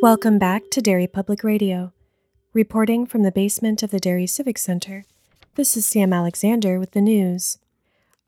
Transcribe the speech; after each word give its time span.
Welcome 0.00 0.38
back 0.38 0.70
to 0.70 0.80
Derry 0.80 1.08
Public 1.08 1.42
Radio. 1.42 1.92
Reporting 2.54 3.04
from 3.04 3.24
the 3.24 3.32
basement 3.32 3.82
of 3.82 3.90
the 3.90 3.98
Derry 3.98 4.28
Civic 4.28 4.56
Center, 4.56 5.04
this 5.56 5.76
is 5.76 5.86
Sam 5.86 6.12
Alexander 6.12 6.78
with 6.78 6.92
the 6.92 7.00
news. 7.00 7.58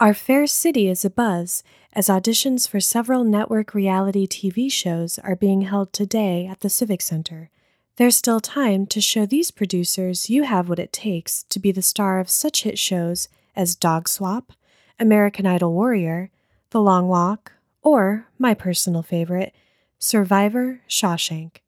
Our 0.01 0.12
fair 0.12 0.48
city 0.48 0.88
is 0.88 1.04
abuzz 1.04 1.62
as 1.92 2.08
auditions 2.08 2.69
for 2.69 2.80
several 2.80 3.22
network 3.22 3.72
reality 3.72 4.26
TV 4.26 4.71
shows 4.71 5.21
are 5.21 5.37
being 5.37 5.60
held 5.60 5.92
today 5.92 6.44
at 6.44 6.58
the 6.58 6.69
Civic 6.69 7.01
Center. 7.01 7.51
There's 7.98 8.16
still 8.16 8.40
time 8.40 8.84
to 8.87 9.00
show 9.00 9.24
these 9.24 9.52
producers 9.52 10.28
you 10.28 10.42
have 10.42 10.68
what 10.68 10.80
it 10.80 10.92
takes 10.92 11.44
to 11.44 11.60
be 11.60 11.71
the 11.71 11.82
star 11.82 12.18
of 12.18 12.28
such 12.28 12.64
hit 12.64 12.80
shows 12.80 13.28
as 13.54 13.76
Dog 13.76 14.08
Swap, 14.08 14.52
American 14.98 15.46
Idol 15.46 15.72
Warrior, 15.72 16.30
The 16.70 16.80
Long 16.80 17.06
Walk, 17.06 17.52
or, 17.80 18.27
my 18.41 18.55
personal 18.55 19.05
favorite, 19.05 19.55
Survivor 20.02 20.80
Shawshank. 20.88 21.59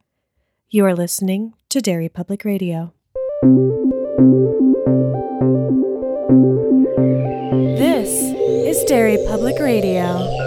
You 0.71 0.87
are 0.87 0.95
listening 0.95 1.53
to 1.69 1.83
Derry 1.83 2.09
Public 2.09 2.47
Radio. 2.47 2.95
This 7.77 8.09
is 8.09 8.83
Derry 8.85 9.19
Public 9.29 9.59
Radio. 9.59 10.42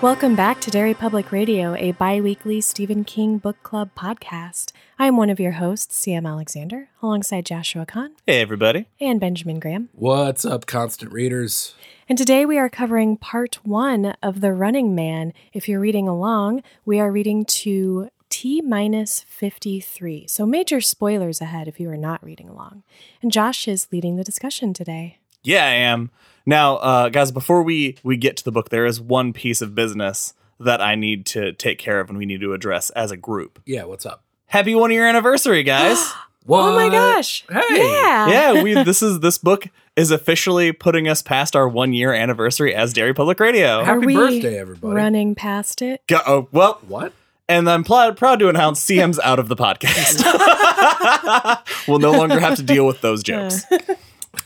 Welcome 0.00 0.36
back 0.36 0.60
to 0.60 0.70
Derry 0.70 0.94
Public 0.94 1.32
Radio, 1.32 1.74
a 1.74 1.90
bi 1.92 2.20
weekly 2.20 2.60
Stephen 2.60 3.02
King 3.02 3.38
book 3.38 3.60
club 3.64 3.90
podcast. 3.96 4.70
I 4.96 5.08
am 5.08 5.16
one 5.16 5.28
of 5.28 5.40
your 5.40 5.52
hosts, 5.52 6.00
CM 6.04 6.24
Alexander, 6.24 6.88
alongside 7.02 7.44
Joshua 7.44 7.84
Kahn 7.84 8.12
Hey, 8.24 8.40
everybody. 8.40 8.86
and 9.00 9.18
Benjamin 9.18 9.58
Graham. 9.58 9.88
What's 9.92 10.44
up, 10.44 10.66
constant 10.66 11.12
readers? 11.12 11.74
And 12.08 12.16
today 12.16 12.46
we 12.46 12.58
are 12.58 12.68
covering 12.68 13.16
part 13.16 13.56
one 13.66 14.14
of 14.22 14.40
The 14.40 14.52
Running 14.52 14.94
Man. 14.94 15.32
If 15.52 15.68
you're 15.68 15.80
reading 15.80 16.06
along, 16.06 16.62
we 16.84 17.00
are 17.00 17.10
reading 17.10 17.44
to 17.46 18.08
T 18.30 18.60
minus 18.60 19.24
53. 19.28 20.28
So 20.28 20.46
major 20.46 20.80
spoilers 20.80 21.40
ahead 21.40 21.66
if 21.66 21.80
you 21.80 21.90
are 21.90 21.96
not 21.96 22.22
reading 22.22 22.48
along. 22.48 22.84
And 23.20 23.32
Josh 23.32 23.66
is 23.66 23.88
leading 23.90 24.14
the 24.14 24.24
discussion 24.24 24.72
today. 24.72 25.18
Yeah, 25.48 25.64
I 25.64 25.70
am. 25.72 26.10
Now, 26.44 26.76
uh, 26.76 27.08
guys, 27.08 27.32
before 27.32 27.62
we, 27.62 27.96
we 28.02 28.16
get 28.18 28.36
to 28.36 28.44
the 28.44 28.52
book, 28.52 28.68
there 28.68 28.84
is 28.84 29.00
one 29.00 29.32
piece 29.32 29.62
of 29.62 29.74
business 29.74 30.34
that 30.60 30.80
I 30.82 30.94
need 30.94 31.24
to 31.26 31.52
take 31.54 31.78
care 31.78 32.00
of 32.00 32.10
and 32.10 32.18
we 32.18 32.26
need 32.26 32.40
to 32.42 32.52
address 32.52 32.90
as 32.90 33.10
a 33.10 33.16
group. 33.16 33.58
Yeah, 33.64 33.84
what's 33.84 34.04
up? 34.04 34.24
Happy 34.46 34.74
one 34.74 34.90
year 34.90 35.06
anniversary, 35.08 35.62
guys. 35.62 35.98
What? 35.98 36.16
Oh 36.50 36.74
my 36.74 36.88
gosh. 36.88 37.44
Hey. 37.50 37.76
Yeah. 37.76 38.28
yeah, 38.28 38.62
we 38.62 38.72
this 38.82 39.02
is 39.02 39.20
this 39.20 39.36
book 39.36 39.66
is 39.96 40.10
officially 40.10 40.72
putting 40.72 41.06
us 41.06 41.20
past 41.20 41.54
our 41.54 41.68
one 41.68 41.92
year 41.92 42.14
anniversary 42.14 42.74
as 42.74 42.94
Derry 42.94 43.12
Public 43.12 43.38
Radio. 43.38 43.84
Happy 43.84 43.90
Are 43.90 44.00
we 44.00 44.14
birthday, 44.14 44.58
everybody. 44.58 44.94
Running 44.96 45.34
past 45.34 45.82
it. 45.82 46.00
Go, 46.06 46.20
oh, 46.26 46.48
well, 46.50 46.78
What? 46.88 47.12
and 47.50 47.68
I'm 47.68 47.84
pl- 47.84 48.14
proud 48.14 48.38
to 48.38 48.48
announce 48.48 48.80
CM's 48.82 49.18
out 49.18 49.38
of 49.38 49.48
the 49.48 49.56
podcast. 49.56 50.24
we'll 51.88 51.98
no 51.98 52.12
longer 52.12 52.40
have 52.40 52.56
to 52.56 52.62
deal 52.62 52.86
with 52.86 53.02
those 53.02 53.22
jokes. 53.22 53.64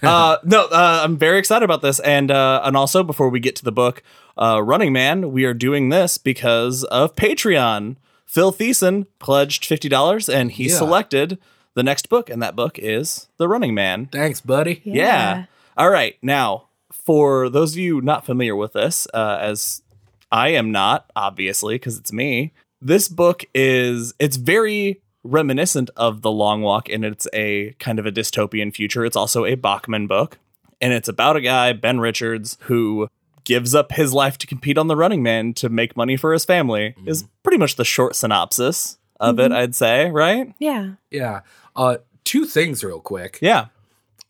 uh, 0.08 0.38
no, 0.44 0.64
uh, 0.66 1.00
I'm 1.04 1.16
very 1.16 1.38
excited 1.38 1.64
about 1.64 1.82
this, 1.82 2.00
and 2.00 2.30
uh, 2.30 2.60
and 2.64 2.76
also 2.76 3.02
before 3.02 3.28
we 3.28 3.40
get 3.40 3.56
to 3.56 3.64
the 3.64 3.72
book, 3.72 4.02
uh, 4.36 4.62
Running 4.62 4.92
Man, 4.92 5.32
we 5.32 5.44
are 5.44 5.54
doing 5.54 5.88
this 5.90 6.18
because 6.18 6.84
of 6.84 7.14
Patreon. 7.16 7.96
Phil 8.26 8.52
Thiessen 8.52 9.06
pledged 9.18 9.64
fifty 9.64 9.88
dollars, 9.88 10.28
and 10.28 10.50
he 10.52 10.68
Yeah. 10.68 10.76
selected 10.78 11.38
the 11.74 11.82
next 11.82 12.08
book, 12.08 12.28
and 12.30 12.42
that 12.42 12.56
book 12.56 12.78
is 12.78 13.28
The 13.38 13.48
Running 13.48 13.74
Man. 13.74 14.06
Thanks, 14.12 14.40
buddy. 14.40 14.80
Yeah. 14.84 15.44
All 15.76 15.90
right. 15.90 16.16
Now, 16.22 16.68
for 16.92 17.48
those 17.48 17.72
of 17.72 17.78
you 17.78 18.00
not 18.00 18.26
familiar 18.26 18.54
with 18.56 18.74
this, 18.74 19.06
uh, 19.14 19.38
as 19.40 19.82
I 20.30 20.48
am 20.48 20.70
not, 20.70 21.10
obviously, 21.16 21.76
because 21.76 21.98
it's 21.98 22.12
me, 22.12 22.52
this 22.80 23.08
book 23.08 23.44
is, 23.54 24.12
it's 24.18 24.36
very 24.36 25.00
reminiscent 25.24 25.90
of 25.96 26.22
The 26.22 26.30
Long 26.30 26.62
Walk, 26.62 26.88
and 26.88 27.04
it's 27.04 27.28
a 27.32 27.74
kind 27.78 27.98
of 27.98 28.06
a 28.06 28.12
dystopian 28.12 28.74
future. 28.74 29.04
It's 29.04 29.16
also 29.16 29.44
a 29.44 29.54
Bachman 29.54 30.06
book, 30.06 30.38
and 30.80 30.92
it's 30.92 31.08
about 31.08 31.36
a 31.36 31.40
guy, 31.40 31.72
Ben 31.72 32.00
Richards, 32.00 32.58
who 32.62 33.08
gives 33.44 33.74
up 33.74 33.92
his 33.92 34.12
life 34.12 34.38
to 34.38 34.46
compete 34.46 34.78
on 34.78 34.86
the 34.86 34.96
running 34.96 35.22
man 35.22 35.52
to 35.54 35.68
make 35.68 35.96
money 35.96 36.16
for 36.16 36.32
his 36.32 36.44
family, 36.44 36.94
is 37.06 37.24
pretty 37.42 37.58
much 37.58 37.76
the 37.76 37.84
short 37.84 38.14
synopsis 38.14 38.98
of 39.18 39.38
it, 39.38 39.52
I'd 39.52 39.74
say, 39.74 40.10
right? 40.10 40.52
Yeah. 40.58 40.92
Yeah. 41.10 41.40
Uh, 41.74 41.98
two 42.24 42.44
things, 42.44 42.84
real 42.84 43.00
quick. 43.00 43.38
Yeah. 43.40 43.66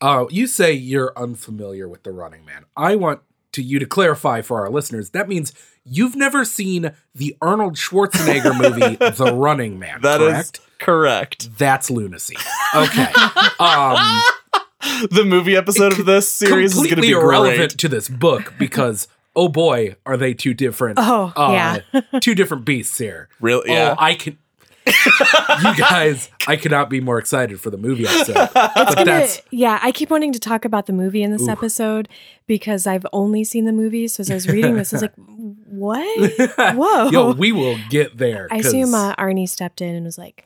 Uh, 0.01 0.25
you 0.29 0.47
say 0.47 0.73
you're 0.73 1.13
unfamiliar 1.15 1.87
with 1.87 2.03
the 2.03 2.11
Running 2.11 2.43
Man. 2.45 2.65
I 2.75 2.95
want 2.95 3.21
to 3.53 3.61
you 3.61 3.79
to 3.79 3.85
clarify 3.85 4.41
for 4.41 4.59
our 4.61 4.69
listeners. 4.69 5.11
That 5.11 5.29
means 5.29 5.53
you've 5.85 6.15
never 6.15 6.45
seen 6.45 6.91
the 7.15 7.35
Arnold 7.41 7.75
Schwarzenegger 7.75 8.57
movie, 8.57 8.95
The 9.15 9.33
Running 9.33 9.79
Man. 9.79 10.01
That 10.01 10.21
is 10.21 10.51
correct? 10.51 10.61
correct. 10.79 11.57
That's 11.57 11.89
lunacy. 11.89 12.35
Okay. 12.75 13.11
Um, 13.59 13.97
the 15.11 15.23
movie 15.25 15.55
episode 15.55 15.97
of 15.99 16.05
this 16.05 16.27
series 16.27 16.71
is 16.75 16.83
going 16.83 16.95
to 16.95 17.01
be 17.01 17.11
irrelevant 17.11 17.57
great. 17.57 17.69
to 17.71 17.87
this 17.87 18.09
book 18.09 18.53
because 18.57 19.07
oh 19.35 19.47
boy, 19.47 19.95
are 20.05 20.17
they 20.17 20.33
two 20.33 20.53
different? 20.53 20.99
Oh, 21.01 21.33
yeah. 21.37 21.79
two 22.19 22.35
different 22.35 22.65
beasts 22.65 22.97
here. 22.97 23.29
Really? 23.39 23.71
Yeah. 23.71 23.95
Oh, 23.97 24.03
I 24.03 24.15
can. 24.15 24.37
You 24.85 25.75
guys, 25.77 26.29
I 26.47 26.55
cannot 26.55 26.89
be 26.89 26.99
more 26.99 27.17
excited 27.19 27.59
for 27.59 27.69
the 27.69 27.77
movie 27.77 28.05
episode. 28.07 28.33
but 28.53 28.73
Gonna- 28.75 29.05
that's 29.05 29.41
yeah, 29.51 29.79
I 29.81 29.91
keep 29.91 30.09
wanting 30.09 30.33
to 30.33 30.39
talk 30.39 30.65
about 30.65 30.85
the 30.85 30.93
movie 30.93 31.23
in 31.23 31.31
this 31.31 31.43
Oof. 31.43 31.49
episode 31.49 32.09
because 32.47 32.85
I've 32.87 33.05
only 33.13 33.43
seen 33.43 33.65
the 33.65 33.71
movie. 33.71 34.07
So 34.07 34.21
as 34.21 34.31
I 34.31 34.33
was 34.35 34.47
reading 34.47 34.75
this, 34.75 34.93
I 34.93 34.97
was 34.97 35.01
like, 35.03 35.13
what? 35.17 36.31
Whoa. 36.75 37.09
Yo, 37.09 37.31
we 37.33 37.51
will 37.51 37.77
get 37.89 38.17
there. 38.17 38.47
I 38.51 38.57
assume 38.57 38.93
uh, 38.93 39.15
Arnie 39.15 39.47
stepped 39.47 39.81
in 39.81 39.95
and 39.95 40.05
was 40.05 40.17
like, 40.17 40.45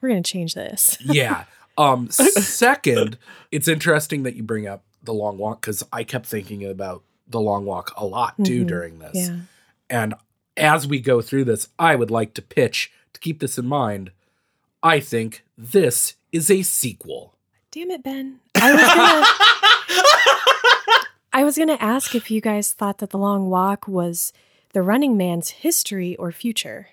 we're 0.00 0.08
going 0.08 0.22
to 0.22 0.30
change 0.30 0.54
this. 0.54 0.98
yeah. 1.04 1.44
Um. 1.78 2.10
Second, 2.10 3.18
it's 3.52 3.68
interesting 3.68 4.22
that 4.22 4.34
you 4.34 4.42
bring 4.42 4.66
up 4.66 4.82
the 5.02 5.12
long 5.12 5.36
walk 5.38 5.60
because 5.60 5.82
I 5.92 6.04
kept 6.04 6.26
thinking 6.26 6.64
about 6.64 7.02
the 7.28 7.40
long 7.40 7.64
walk 7.64 7.92
a 7.96 8.04
lot 8.06 8.34
too 8.44 8.64
Mhm. 8.64 8.68
during 8.68 8.98
this. 8.98 9.28
Yeah. 9.28 9.36
And 9.90 10.14
as 10.56 10.86
we 10.86 11.00
go 11.00 11.20
through 11.20 11.44
this, 11.44 11.68
I 11.78 11.94
would 11.96 12.10
like 12.10 12.32
to 12.34 12.42
pitch 12.42 12.90
to 13.16 13.20
keep 13.20 13.40
this 13.40 13.58
in 13.58 13.66
mind. 13.66 14.12
I 14.82 15.00
think 15.00 15.44
this 15.58 16.14
is 16.32 16.50
a 16.50 16.62
sequel. 16.62 17.34
Damn 17.70 17.90
it, 17.90 18.04
Ben. 18.04 18.40
I 18.54 18.72
was 18.72 18.82
gonna 18.82 19.26
I 21.32 21.44
was 21.44 21.58
gonna 21.58 21.78
ask 21.80 22.14
if 22.14 22.30
you 22.30 22.40
guys 22.40 22.72
thought 22.72 22.98
that 22.98 23.10
the 23.10 23.18
long 23.18 23.48
walk 23.50 23.88
was 23.88 24.32
the 24.72 24.82
running 24.82 25.16
man's 25.16 25.50
history 25.50 26.14
or 26.16 26.30
future. 26.30 26.88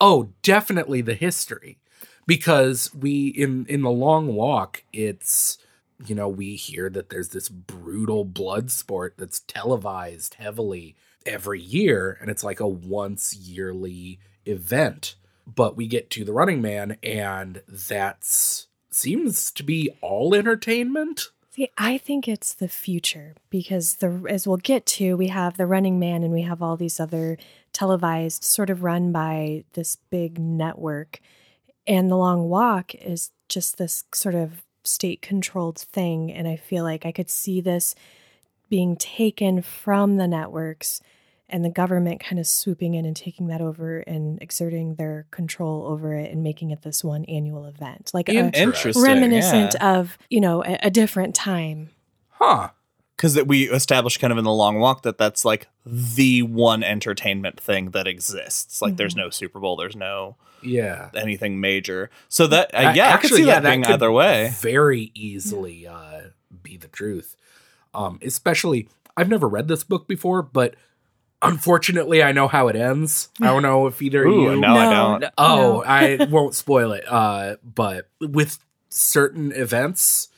Oh, 0.00 0.30
definitely 0.42 1.00
the 1.00 1.14
history. 1.14 1.78
Because 2.26 2.92
we 2.94 3.28
in 3.28 3.64
in 3.66 3.82
the 3.82 3.90
long 3.90 4.34
walk, 4.34 4.82
it's 4.92 5.58
you 6.04 6.14
know, 6.14 6.28
we 6.28 6.56
hear 6.56 6.90
that 6.90 7.10
there's 7.10 7.28
this 7.28 7.48
brutal 7.48 8.24
blood 8.24 8.70
sport 8.70 9.14
that's 9.16 9.40
televised 9.40 10.34
heavily 10.34 10.96
every 11.24 11.60
year 11.60 12.18
and 12.20 12.28
it's 12.28 12.44
like 12.44 12.60
a 12.60 12.68
once 12.68 13.34
yearly 13.34 14.18
event. 14.46 15.14
But 15.46 15.76
we 15.76 15.86
get 15.86 16.10
to 16.10 16.24
the 16.24 16.32
running 16.32 16.62
man 16.62 16.96
and 17.02 17.62
that's 17.68 18.68
seems 18.90 19.50
to 19.50 19.62
be 19.62 19.90
all 20.00 20.34
entertainment. 20.34 21.28
See, 21.50 21.70
I 21.78 21.98
think 21.98 22.26
it's 22.26 22.54
the 22.54 22.68
future 22.68 23.36
because 23.48 23.96
the 23.96 24.24
as 24.28 24.46
we'll 24.46 24.56
get 24.56 24.86
to, 24.86 25.16
we 25.16 25.28
have 25.28 25.56
the 25.56 25.66
Running 25.66 26.00
Man 26.00 26.24
and 26.24 26.32
we 26.32 26.42
have 26.42 26.60
all 26.60 26.76
these 26.76 26.98
other 26.98 27.38
televised, 27.72 28.42
sort 28.42 28.70
of 28.70 28.82
run 28.82 29.12
by 29.12 29.64
this 29.74 29.96
big 30.10 30.36
network, 30.36 31.20
and 31.86 32.10
the 32.10 32.16
Long 32.16 32.48
Walk 32.48 32.94
is 32.96 33.30
just 33.48 33.78
this 33.78 34.02
sort 34.12 34.34
of 34.34 34.64
state 34.82 35.22
controlled 35.22 35.78
thing, 35.78 36.32
and 36.32 36.48
I 36.48 36.56
feel 36.56 36.82
like 36.82 37.06
I 37.06 37.12
could 37.12 37.30
see 37.30 37.60
this 37.60 37.94
being 38.68 38.96
taken 38.96 39.62
from 39.62 40.16
the 40.16 40.26
networks 40.26 41.00
and 41.48 41.64
the 41.64 41.70
government 41.70 42.20
kind 42.20 42.38
of 42.40 42.46
swooping 42.46 42.94
in 42.94 43.04
and 43.04 43.14
taking 43.16 43.48
that 43.48 43.60
over 43.60 43.98
and 44.00 44.40
exerting 44.42 44.94
their 44.94 45.26
control 45.30 45.84
over 45.86 46.14
it 46.14 46.30
and 46.30 46.42
making 46.42 46.70
it 46.70 46.82
this 46.82 47.04
one 47.04 47.24
annual 47.26 47.66
event 47.66 48.10
like 48.14 48.28
a, 48.28 48.32
Interesting. 48.56 49.02
reminiscent 49.02 49.74
yeah. 49.80 49.96
of 49.98 50.16
you 50.30 50.40
know 50.40 50.64
a, 50.64 50.78
a 50.84 50.90
different 50.90 51.34
time 51.34 51.90
Huh. 52.30 52.70
because 53.16 53.40
we 53.44 53.70
established 53.70 54.20
kind 54.20 54.32
of 54.32 54.38
in 54.38 54.44
the 54.44 54.52
long 54.52 54.78
walk 54.80 55.02
that 55.02 55.18
that's 55.18 55.44
like 55.44 55.68
the 55.86 56.42
one 56.42 56.82
entertainment 56.82 57.60
thing 57.60 57.90
that 57.90 58.06
exists. 58.08 58.82
Like, 58.82 58.96
there's 58.96 59.14
no 59.14 59.30
Super 59.30 59.60
Bowl, 59.60 59.76
there's 59.76 59.94
no 59.94 60.36
Yeah. 60.62 61.10
anything 61.14 61.60
major. 61.60 62.10
So 62.28 62.46
that 62.48 62.74
uh, 62.74 62.90
A- 62.90 62.94
yeah, 62.96 63.14
I 63.14 63.18
could 63.18 63.30
see 63.30 63.44
that, 63.44 63.62
being 63.62 63.82
could 63.82 63.92
either 63.92 64.10
way. 64.10 64.52
Very 64.58 65.12
easily 65.14 65.86
uh, 65.86 66.22
be 66.62 66.76
the 66.76 66.88
truth. 66.88 67.36
Um, 67.94 68.18
especially, 68.22 68.88
I've 69.16 69.28
never 69.28 69.46
read 69.48 69.68
this 69.68 69.84
book 69.84 70.08
before, 70.08 70.42
but 70.42 70.74
unfortunately, 71.44 72.22
I 72.22 72.32
know 72.32 72.48
how 72.48 72.68
it 72.68 72.76
ends. 72.76 73.28
I 73.40 73.46
don't 73.46 73.62
know 73.62 73.86
if 73.86 74.00
either 74.02 74.24
Ooh, 74.24 74.52
you. 74.52 74.60
no, 74.60 74.74
I 74.74 74.92
don't. 74.92 75.24
Oh, 75.38 75.56
No. 75.56 75.84
I 75.84 76.26
won't 76.30 76.54
spoil 76.54 76.92
it. 76.92 77.04
Uh, 77.06 77.56
but 77.62 78.08
with 78.20 78.58
certain 78.88 79.52
events, 79.52 80.28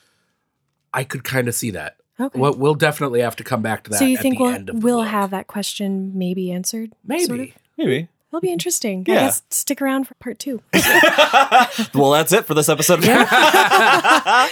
I 0.92 1.04
could 1.04 1.24
kind 1.24 1.48
of 1.48 1.54
see 1.54 1.70
that. 1.70 1.96
Okay. 2.18 2.38
We'll, 2.38 2.54
we'll 2.54 2.74
definitely 2.74 3.20
have 3.20 3.36
to 3.36 3.44
come 3.44 3.62
back 3.62 3.84
to 3.84 3.90
that. 3.90 3.98
so 3.98 4.04
you 4.06 4.16
at 4.16 4.22
think 4.22 4.38
the 4.38 4.44
we'll 4.44 4.54
end 4.54 4.70
of 4.70 4.82
we'll 4.82 5.02
have 5.02 5.30
that 5.30 5.46
question 5.46 6.12
maybe 6.16 6.50
answered? 6.50 6.92
maybe? 7.04 7.24
sort 7.24 7.40
of? 7.40 7.48
Maybe. 7.76 8.08
It'll 8.30 8.40
be 8.40 8.50
interesting. 8.50 9.04
Yeah. 9.06 9.14
I 9.14 9.18
guess 9.20 9.42
stick 9.50 9.80
around 9.80 10.08
for 10.08 10.14
part 10.14 10.38
two. 10.38 10.60
well, 11.94 12.10
that's 12.10 12.32
it 12.32 12.44
for 12.44 12.54
this 12.54 12.68
episode. 12.68 13.04
uh, 13.08 14.48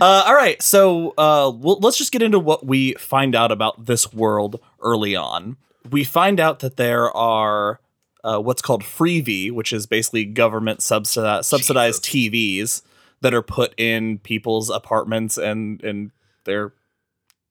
all 0.00 0.34
right, 0.34 0.60
so 0.62 1.10
uh, 1.18 1.50
well, 1.54 1.78
let's 1.80 1.98
just 1.98 2.12
get 2.12 2.22
into 2.22 2.38
what 2.38 2.64
we 2.64 2.92
find 2.94 3.34
out 3.34 3.50
about 3.50 3.86
this 3.86 4.12
world 4.12 4.60
early 4.80 5.16
on. 5.16 5.56
We 5.90 6.04
find 6.04 6.40
out 6.40 6.60
that 6.60 6.76
there 6.76 7.10
are 7.16 7.80
uh, 8.24 8.38
what's 8.38 8.62
called 8.62 8.84
Free-Vee, 8.84 9.50
which 9.50 9.72
is 9.72 9.86
basically 9.86 10.24
government 10.24 10.80
subsidi- 10.80 11.44
subsidized 11.44 12.04
TVs 12.04 12.82
that 13.20 13.32
are 13.34 13.42
put 13.42 13.72
in 13.78 14.18
people's 14.18 14.70
apartments 14.70 15.38
and 15.38 15.82
and 15.82 16.10
their 16.44 16.72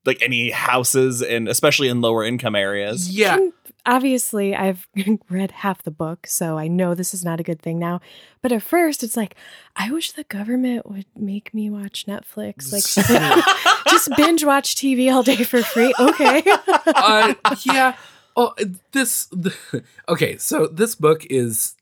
like 0.04 0.22
any 0.22 0.50
houses 0.50 1.22
and 1.22 1.48
especially 1.48 1.88
in 1.88 2.00
lower 2.00 2.24
income 2.24 2.54
areas. 2.54 3.10
Yeah. 3.10 3.36
Can- 3.36 3.52
obviously, 3.86 4.54
I've 4.54 4.86
read 5.30 5.50
half 5.50 5.82
the 5.82 5.90
book, 5.90 6.26
so 6.26 6.58
I 6.58 6.68
know 6.68 6.94
this 6.94 7.14
is 7.14 7.24
not 7.24 7.40
a 7.40 7.42
good 7.42 7.62
thing 7.62 7.78
now. 7.78 8.00
But 8.42 8.52
at 8.52 8.62
first, 8.62 9.02
it's 9.02 9.16
like, 9.16 9.34
I 9.74 9.90
wish 9.90 10.12
the 10.12 10.24
government 10.24 10.88
would 10.90 11.06
make 11.16 11.54
me 11.54 11.70
watch 11.70 12.06
Netflix. 12.06 12.72
Like, 12.72 13.44
just 13.90 14.10
binge 14.16 14.44
watch 14.44 14.74
TV 14.74 15.12
all 15.12 15.22
day 15.22 15.42
for 15.42 15.62
free. 15.62 15.94
Okay. 15.98 16.42
uh, 16.86 17.34
yeah. 17.64 17.96
Oh, 18.36 18.54
this. 18.92 19.28
okay, 20.08 20.36
so 20.36 20.66
this 20.66 20.94
book 20.94 21.26
is 21.30 21.74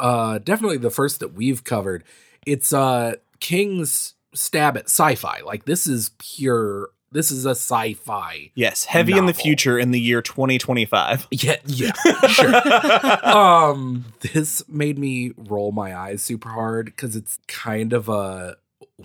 uh 0.00 0.38
definitely 0.38 0.78
the 0.78 0.90
first 0.90 1.20
that 1.20 1.34
we've 1.34 1.64
covered. 1.64 2.04
It's 2.46 2.72
uh 2.72 3.14
King's 3.40 4.14
stab 4.34 4.76
at 4.76 4.84
sci-fi. 4.84 5.40
Like 5.44 5.64
this 5.64 5.86
is 5.86 6.10
pure. 6.18 6.90
This 7.12 7.30
is 7.30 7.44
a 7.44 7.50
sci-fi. 7.50 8.50
Yes, 8.54 8.86
heavy 8.86 9.18
in 9.18 9.26
the 9.26 9.34
future 9.34 9.78
in 9.78 9.90
the 9.90 10.00
year 10.00 10.22
2025. 10.22 11.28
Yeah, 11.30 11.56
yeah, 11.66 11.92
sure. 12.28 13.28
um, 13.28 14.06
this 14.32 14.66
made 14.66 14.98
me 14.98 15.32
roll 15.36 15.72
my 15.72 15.94
eyes 15.94 16.22
super 16.22 16.48
hard 16.48 16.86
because 16.86 17.14
it's 17.14 17.38
kind 17.48 17.92
of 17.92 18.08
a 18.08 18.56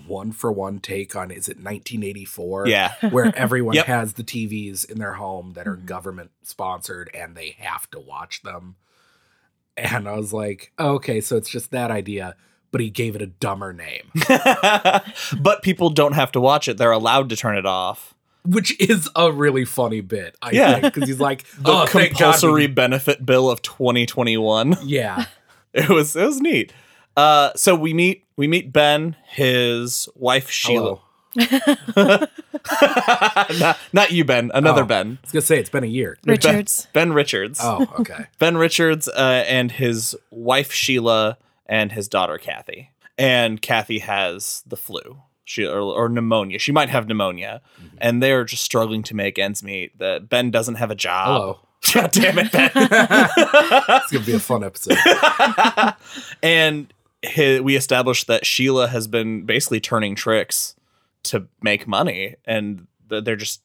one 0.06 0.32
for 0.32 0.52
one 0.52 0.78
take 0.78 1.16
on 1.16 1.30
is 1.30 1.48
it 1.48 1.56
1984? 1.56 2.68
yeah. 2.68 2.94
where 3.10 3.32
everyone 3.36 3.74
Yep. 3.74 3.86
has 3.86 4.12
the 4.14 4.22
TVs 4.24 4.88
in 4.88 4.98
their 4.98 5.14
home 5.14 5.52
that 5.54 5.66
are 5.66 5.76
Mhm. 5.76 5.86
government 5.86 6.30
sponsored 6.42 7.10
and 7.14 7.34
they 7.36 7.56
have 7.58 7.90
to 7.90 7.98
watch 7.98 8.42
them. 8.42 8.76
And 9.76 10.08
I 10.08 10.12
was 10.16 10.32
like, 10.32 10.72
oh, 10.78 10.94
okay, 10.94 11.20
so 11.20 11.36
it's 11.36 11.48
just 11.50 11.70
that 11.70 11.90
idea, 11.90 12.34
but 12.72 12.80
he 12.80 12.90
gave 12.90 13.14
it 13.16 13.22
a 13.22 13.26
dumber 13.26 13.72
name, 13.72 14.10
but 15.40 15.62
people 15.62 15.90
don't 15.90 16.12
have 16.14 16.32
to 16.32 16.40
watch 16.40 16.68
it. 16.68 16.76
They're 16.78 16.90
allowed 16.92 17.28
to 17.30 17.36
turn 17.36 17.56
it 17.56 17.66
off. 17.66 18.14
which 18.44 18.78
is 18.80 19.10
a 19.14 19.30
really 19.30 19.64
funny 19.66 20.00
bit. 20.00 20.34
I 20.40 20.52
Yeah. 20.52 20.80
think 20.80 20.94
because 20.94 21.08
he's 21.08 21.20
like, 21.20 21.44
The 21.58 21.70
oh, 21.72 21.86
thank 21.86 22.12
God 22.12 22.18
compulsory 22.18 22.66
benefit 22.66 23.24
bill 23.26 23.50
of 23.50 23.60
2021. 23.62 24.76
Yeah, 24.84 25.26
It 25.74 25.88
was 25.90 26.16
it 26.16 26.24
was 26.24 26.40
neat. 26.40 26.72
Uh, 27.16 27.50
so 27.56 27.74
we 27.74 27.92
meet 27.92 28.24
we 28.38 28.48
meet 28.48 28.72
Ben, 28.72 29.16
his 29.26 30.08
wife 30.14 30.48
Sheila. 30.50 31.00
Not, 33.58 33.78
not 33.92 34.10
you, 34.10 34.24
Ben. 34.24 34.50
Another 34.54 34.82
Oh. 34.82 34.86
Ben. 34.86 35.18
I 35.22 35.24
was 35.24 35.32
gonna 35.32 35.42
say 35.42 35.58
it's 35.58 35.70
been 35.70 35.84
a 35.84 35.88
year. 35.88 36.18
Richards. 36.24 36.88
Ben 36.92 37.12
Richards. 37.12 37.60
Oh, 37.62 37.86
okay. 38.00 38.26
Ben 38.38 38.56
Richards 38.56 39.08
uh, 39.08 39.44
and 39.46 39.70
his 39.72 40.16
wife 40.30 40.72
Sheila 40.72 41.38
and 41.66 41.92
his 41.92 42.08
daughter 42.08 42.38
Kathy. 42.38 42.90
And 43.16 43.60
Kathy 43.60 43.98
has 43.98 44.62
the 44.66 44.76
flu. 44.76 45.22
She 45.44 45.64
or, 45.66 45.80
or 45.80 46.08
pneumonia. 46.08 46.58
She 46.58 46.72
might 46.72 46.90
have 46.90 47.08
pneumonia, 47.08 47.62
and 47.98 48.22
they're 48.22 48.44
just 48.44 48.62
struggling 48.64 49.02
to 49.04 49.14
make 49.14 49.38
ends 49.38 49.62
meet. 49.62 49.98
That 49.98 50.28
Ben 50.28 50.50
doesn't 50.50 50.74
have 50.76 50.90
a 50.90 50.94
job. 50.94 51.26
Hello. 51.26 51.58
God 51.94 52.10
damn 52.10 52.38
it, 52.38 52.52
Ben. 52.52 52.70
It's 52.74 54.12
gonna 54.12 54.24
be 54.26 54.34
a 54.34 54.38
fun 54.40 54.62
episode. 54.64 54.98
and 56.42 56.92
hi 57.24 57.60
we 57.60 57.76
established 57.76 58.26
that 58.26 58.46
Sheila 58.46 58.88
has 58.88 59.06
been 59.08 59.44
basically 59.44 59.80
turning 59.80 60.14
tricks 60.14 60.74
to 61.24 61.48
make 61.62 61.86
money, 61.86 62.36
and 62.44 62.86
th- 63.08 63.24
they're 63.24 63.36
just 63.36 63.62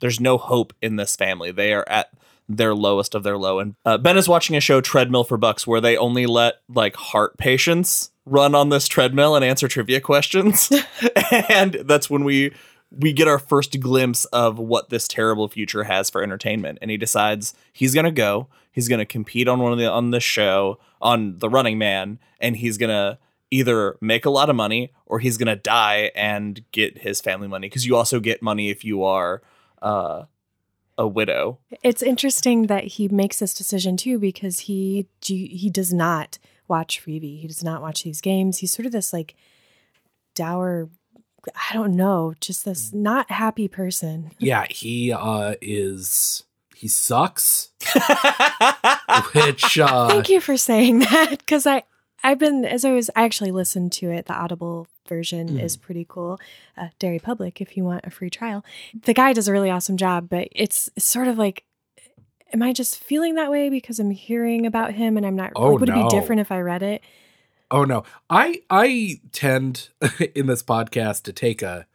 there's 0.00 0.20
no 0.20 0.36
hope 0.38 0.72
in 0.82 0.96
this 0.96 1.16
family. 1.16 1.52
They 1.52 1.72
are 1.72 1.88
at 1.88 2.10
their 2.48 2.74
lowest 2.74 3.14
of 3.14 3.22
their 3.22 3.38
low. 3.38 3.60
And 3.60 3.74
uh, 3.84 3.98
Ben 3.98 4.18
is 4.18 4.28
watching 4.28 4.56
a 4.56 4.60
show, 4.60 4.80
Treadmill 4.80 5.24
for 5.24 5.36
Bucks, 5.36 5.66
where 5.66 5.80
they 5.80 5.96
only 5.96 6.26
let 6.26 6.56
like 6.68 6.96
heart 6.96 7.38
patients 7.38 8.10
run 8.26 8.54
on 8.54 8.68
this 8.68 8.88
treadmill 8.88 9.34
and 9.34 9.44
answer 9.44 9.68
trivia 9.68 10.00
questions, 10.00 10.70
and 11.48 11.74
that's 11.84 12.10
when 12.10 12.24
we 12.24 12.52
we 12.90 13.12
get 13.12 13.28
our 13.28 13.38
first 13.38 13.80
glimpse 13.80 14.26
of 14.26 14.58
what 14.58 14.90
this 14.90 15.08
terrible 15.08 15.48
future 15.48 15.84
has 15.84 16.10
for 16.10 16.22
entertainment. 16.22 16.78
And 16.82 16.90
he 16.90 16.96
decides 16.96 17.54
he's 17.72 17.94
gonna 17.94 18.12
go. 18.12 18.48
He's 18.70 18.88
gonna 18.88 19.06
compete 19.06 19.48
on 19.48 19.60
one 19.60 19.72
of 19.72 19.78
the 19.78 19.90
on 19.90 20.10
this 20.10 20.24
show 20.24 20.78
on 21.02 21.38
the 21.38 21.50
Running 21.50 21.76
Man, 21.76 22.18
and 22.40 22.56
he's 22.56 22.78
gonna 22.78 23.18
either 23.50 23.98
make 24.00 24.24
a 24.24 24.30
lot 24.30 24.48
of 24.48 24.56
money 24.56 24.92
or 25.04 25.18
he's 25.18 25.36
gonna 25.36 25.56
die 25.56 26.10
and 26.14 26.64
get 26.72 26.98
his 26.98 27.20
family 27.20 27.48
money 27.48 27.68
because 27.68 27.84
you 27.84 27.96
also 27.96 28.18
get 28.20 28.40
money 28.40 28.70
if 28.70 28.84
you 28.84 29.02
are 29.02 29.42
uh, 29.82 30.22
a 30.96 31.06
widow. 31.06 31.58
It's 31.82 32.02
interesting 32.02 32.68
that 32.68 32.84
he 32.84 33.08
makes 33.08 33.40
this 33.40 33.52
decision 33.52 33.96
too 33.96 34.18
because 34.18 34.60
he 34.60 35.06
he 35.20 35.68
does 35.70 35.92
not 35.92 36.38
watch 36.68 37.00
Free-Vee. 37.00 37.38
He 37.38 37.46
does 37.48 37.64
not 37.64 37.82
watch 37.82 38.04
these 38.04 38.20
games. 38.20 38.58
He's 38.58 38.72
sort 38.72 38.86
of 38.86 38.92
this 38.92 39.12
like 39.12 39.34
dour 40.34 40.88
I 41.70 41.74
don't 41.74 41.96
know, 41.96 42.34
just 42.40 42.64
this 42.64 42.92
not 42.92 43.28
happy 43.30 43.66
person. 43.66 44.30
yeah, 44.38 44.64
he 44.70 45.12
uh 45.12 45.56
is 45.60 46.44
he 46.82 46.88
sucks. 46.88 47.68
Which 49.34 49.78
uh 49.78 50.08
Thank 50.08 50.28
you 50.28 50.40
for 50.40 50.56
saying 50.56 51.00
that 51.00 51.30
because 51.38 51.64
I 51.66 51.84
I've 52.24 52.38
been 52.40 52.64
as 52.64 52.84
I 52.84 52.90
was 52.92 53.08
I 53.14 53.22
actually 53.24 53.52
listened 53.52 53.92
to 53.92 54.10
it. 54.10 54.26
The 54.26 54.34
Audible 54.34 54.88
version 55.08 55.50
Mm. 55.50 55.62
is 55.62 55.76
pretty 55.76 56.04
cool. 56.08 56.40
Uh, 56.76 56.88
Derry 56.98 57.18
Public, 57.20 57.60
if 57.60 57.76
you 57.76 57.84
want 57.84 58.04
a 58.04 58.10
free 58.10 58.30
trial, 58.30 58.64
the 59.04 59.14
guy 59.14 59.32
does 59.32 59.46
a 59.48 59.52
really 59.52 59.70
awesome 59.70 59.96
job. 59.96 60.28
But 60.28 60.48
it's, 60.52 60.88
sort 60.98 61.28
of 61.28 61.36
like, 61.38 61.64
am 62.52 62.62
I 62.62 62.72
just 62.72 62.98
feeling 62.98 63.34
that 63.36 63.50
way 63.50 63.68
because 63.68 63.98
I'm 64.00 64.10
hearing 64.10 64.64
about 64.66 64.94
him 64.94 65.16
and 65.16 65.24
I'm 65.26 65.36
not? 65.36 65.52
Oh, 65.56 65.70
like, 65.70 65.80
would 65.80 65.88
it 65.88 65.94
be 65.94 66.08
different 66.08 66.40
if 66.40 66.50
I 66.52 66.60
read 66.60 66.82
it? 66.82 67.02
Oh 67.70 67.84
no. 67.84 68.02
I 68.28 68.62
I 68.70 69.20
tend 69.32 69.88
in 70.34 70.46
this 70.46 70.62
podcast 70.64 71.22
to 71.24 71.32
take 71.32 71.62
a 71.62 71.86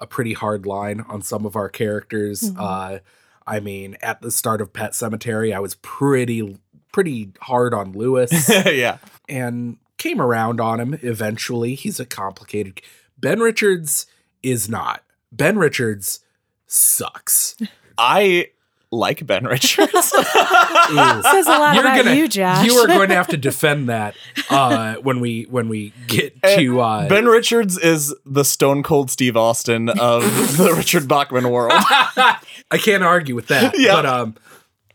a 0.00 0.06
pretty 0.06 0.32
hard 0.34 0.66
line 0.66 1.00
on 1.08 1.22
some 1.22 1.46
of 1.46 1.54
our 1.56 1.68
characters. 1.68 2.42
Mhm. 2.50 2.56
Uh 2.58 2.98
I 3.46 3.60
mean, 3.60 3.96
at 4.02 4.20
the 4.20 4.30
start 4.30 4.60
of 4.60 4.72
Pet 4.72 4.92
Sematary, 4.92 5.54
I 5.54 5.60
was 5.60 5.76
pretty 5.76 6.58
pretty 6.92 7.32
hard 7.40 7.74
on 7.74 7.92
Lewis 7.92 8.48
yeah. 8.66 8.96
and 9.28 9.76
came 9.98 10.20
around 10.20 10.60
on 10.60 10.80
him 10.80 10.98
eventually. 11.02 11.74
He's 11.74 12.00
a 12.00 12.06
complicated 12.06 12.80
Ben 13.18 13.40
Richards 13.40 14.06
is 14.42 14.68
not. 14.68 15.02
Ben 15.30 15.58
Richards 15.58 16.20
sucks. 16.66 17.56
I 17.98 18.48
like 18.96 19.26
Ben 19.26 19.44
Richards. 19.46 19.92
Says 19.92 20.12
a 20.14 21.50
lot 21.50 21.74
You're 21.74 21.84
about 21.84 22.04
gonna, 22.04 22.14
you, 22.16 22.28
Josh. 22.28 22.64
you 22.66 22.74
are 22.76 22.86
going 22.86 23.08
to 23.08 23.14
have 23.14 23.28
to 23.28 23.36
defend 23.36 23.88
that 23.88 24.14
uh, 24.50 24.94
when 24.96 25.20
we 25.20 25.44
when 25.44 25.68
we 25.68 25.92
get 26.06 26.40
to 26.42 26.80
uh, 26.80 27.08
ben 27.08 27.26
Richards 27.26 27.78
is 27.78 28.14
the 28.24 28.44
Stone 28.44 28.82
Cold 28.82 29.10
Steve 29.10 29.36
Austin 29.36 29.88
of 29.88 30.22
the 30.56 30.74
Richard 30.76 31.08
Bachman 31.08 31.50
world. 31.50 31.72
I 31.76 32.78
can't 32.78 33.02
argue 33.02 33.34
with 33.34 33.48
that. 33.48 33.78
Yeah. 33.78 33.94
But 33.94 34.06
um, 34.06 34.36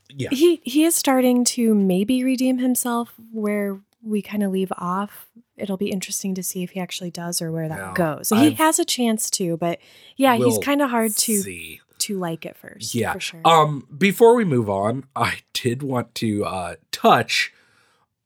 yeah, 0.10 0.30
he 0.32 0.62
he 0.64 0.84
is 0.84 0.96
starting 0.96 1.44
to 1.46 1.74
maybe 1.74 2.24
redeem 2.24 2.58
himself 2.58 3.14
where 3.32 3.80
we 4.04 4.22
kind 4.22 4.44
of 4.44 4.52
leave 4.52 4.72
off. 4.78 5.28
It'll 5.58 5.78
be 5.78 5.92
interesting 5.92 6.34
to 6.36 6.44
see 6.44 6.64
if 6.64 6.72
he 6.72 6.80
actually 6.80 7.12
does 7.12 7.40
or 7.42 7.52
where 7.52 7.70
that 7.70 7.78
Yeah, 7.78 7.94
goes. 7.94 8.28
So 8.30 8.36
he 8.36 8.52
has 8.56 8.80
a 8.80 8.86
chance 8.86 9.30
to, 9.32 9.58
but 9.58 9.80
yeah, 10.18 10.36
he's 10.36 10.46
We'll 10.46 10.62
kind 10.62 10.82
of 10.82 10.90
hard 10.90 11.12
to 11.16 11.38
see. 11.38 11.82
To 12.02 12.18
like 12.20 12.46
at 12.46 12.58
first. 12.58 12.94
Yeah. 12.96 13.14
for 13.14 13.20
sure. 13.20 13.42
Um, 13.46 13.88
before 13.98 14.36
we 14.36 14.44
move 14.46 14.70
on, 14.70 15.06
I 15.16 15.40
did 15.54 15.82
want 15.84 16.14
to 16.16 16.46
uh, 16.46 16.76
touch 16.92 17.54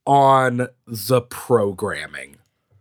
on 0.04 0.68
the 0.86 1.20
programming 1.22 2.36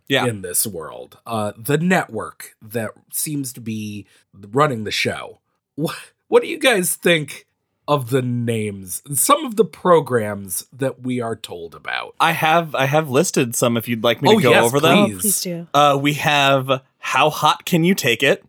Yeah. 0.07 0.25
in 0.27 0.41
this 0.41 0.67
world. 0.67 1.17
Uh, 1.25 1.53
the 1.57 1.77
network 1.77 2.55
that 2.61 2.91
seems 3.11 3.51
to 3.53 3.61
be 3.61 4.05
running 4.33 4.83
the 4.83 4.91
show. 4.91 5.39
What 5.75 5.95
What 6.27 6.41
do 6.43 6.47
you 6.49 6.59
guys 6.59 6.95
think 6.95 7.47
of 7.87 8.09
the 8.09 8.21
names? 8.21 9.01
Some 9.13 9.45
of 9.45 9.55
the 9.57 9.65
programs 9.65 10.65
that 10.73 11.01
we 11.01 11.19
are 11.21 11.35
told 11.35 11.75
about. 11.75 12.15
I 12.19 12.31
have 12.31 12.73
I 12.75 12.85
have 12.85 13.09
listed 13.09 13.55
some 13.55 13.75
if 13.77 13.87
you'd 13.87 14.03
like 14.03 14.21
me 14.21 14.29
to 14.29 14.35
Oh, 14.35 14.39
go 14.39 14.49
yes, 14.51 14.63
over 14.65 14.79
them. 14.79 15.05
please. 15.05 15.21
Please 15.21 15.41
do. 15.41 15.67
Uh, 15.73 15.97
we 16.01 16.13
have 16.13 16.81
How 16.99 17.29
Hot 17.29 17.65
Can 17.65 17.83
You 17.83 17.93
Take 17.95 18.23
It? 18.23 18.43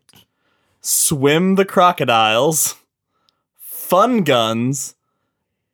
Swim 0.89 1.57
the 1.57 1.65
Crocodiles, 1.65 2.77
Fun 3.59 4.23
Guns, 4.23 4.95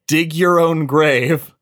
Dig 0.07 0.33
Your 0.33 0.59
Own 0.59 0.87
Grave, 0.87 1.55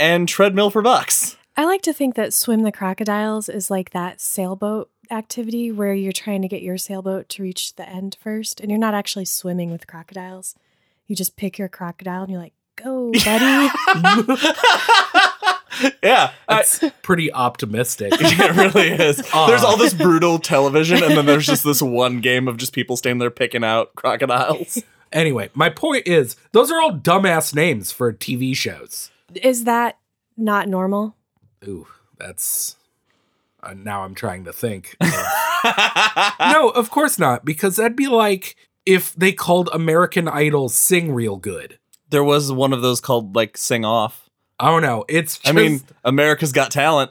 and 0.00 0.26
Treadmill 0.26 0.70
for 0.70 0.80
Bucks. 0.80 1.36
I 1.54 1.66
like 1.66 1.82
to 1.82 1.92
think 1.92 2.14
that 2.14 2.32
Swim 2.32 2.62
the 2.62 2.72
Crocodiles 2.72 3.50
is 3.50 3.70
like 3.70 3.90
that 3.90 4.22
sailboat 4.22 4.90
activity 5.10 5.70
where 5.70 5.92
you're 5.92 6.12
trying 6.12 6.40
to 6.40 6.48
get 6.48 6.62
your 6.62 6.78
sailboat 6.78 7.28
to 7.28 7.42
reach 7.42 7.76
the 7.76 7.86
end 7.86 8.16
first 8.22 8.58
and 8.58 8.70
you're 8.70 8.80
not 8.80 8.94
actually 8.94 9.26
swimming 9.26 9.70
with 9.70 9.86
crocodiles. 9.86 10.54
You 11.06 11.14
just 11.14 11.36
pick 11.36 11.58
your 11.58 11.68
crocodile 11.68 12.22
and 12.22 12.32
you're 12.32 12.40
like, 12.40 12.54
go, 12.76 13.12
buddy. 13.12 13.68
yeah, 16.02 16.32
It's 16.48 16.82
pretty 17.02 17.32
optimistic. 17.32 18.12
it 18.18 18.56
really 18.56 18.88
is. 18.90 19.22
Aw. 19.34 19.46
There's 19.46 19.64
all 19.64 19.76
this 19.76 19.94
brutal 19.94 20.38
television, 20.38 21.02
and 21.02 21.16
then 21.16 21.26
there's 21.26 21.46
just 21.46 21.64
this 21.64 21.82
one 21.82 22.20
game 22.20 22.48
of 22.48 22.56
just 22.56 22.72
people 22.72 22.96
standing 22.96 23.18
there 23.18 23.30
picking 23.30 23.64
out 23.64 23.94
crocodiles. 23.94 24.82
anyway, 25.12 25.50
my 25.54 25.68
point 25.68 26.06
is, 26.06 26.36
those 26.52 26.70
are 26.70 26.80
all 26.80 26.92
dumbass 26.92 27.54
names 27.54 27.92
for 27.92 28.12
TV 28.12 28.54
shows. 28.56 29.10
is 29.34 29.64
that 29.64 29.98
not 30.36 30.68
normal? 30.68 31.14
Ooh, 31.66 31.86
that's. 32.18 32.76
Uh, 33.62 33.74
now 33.74 34.04
I'm 34.04 34.14
trying 34.14 34.44
to 34.44 34.52
think. 34.52 34.96
no, 36.40 36.68
of 36.70 36.90
course 36.90 37.18
not, 37.18 37.44
because 37.44 37.76
that'd 37.76 37.96
be 37.96 38.06
like 38.06 38.56
if 38.86 39.14
they 39.14 39.32
called 39.32 39.68
American 39.72 40.28
Idol 40.28 40.68
Sing 40.68 41.12
Real 41.12 41.36
Good. 41.36 41.78
there 42.10 42.24
was 42.24 42.50
one 42.52 42.72
of 42.72 42.80
those 42.82 43.00
called 43.00 43.34
like 43.36 43.56
Sing 43.58 43.84
Off. 43.84 44.27
I 44.60 44.66
don't 44.70 44.82
know. 44.82 45.04
It's 45.08 45.38
just, 45.38 45.48
I 45.48 45.52
mean, 45.52 45.80
America's 46.04 46.52
Got 46.52 46.70
Talent. 46.70 47.10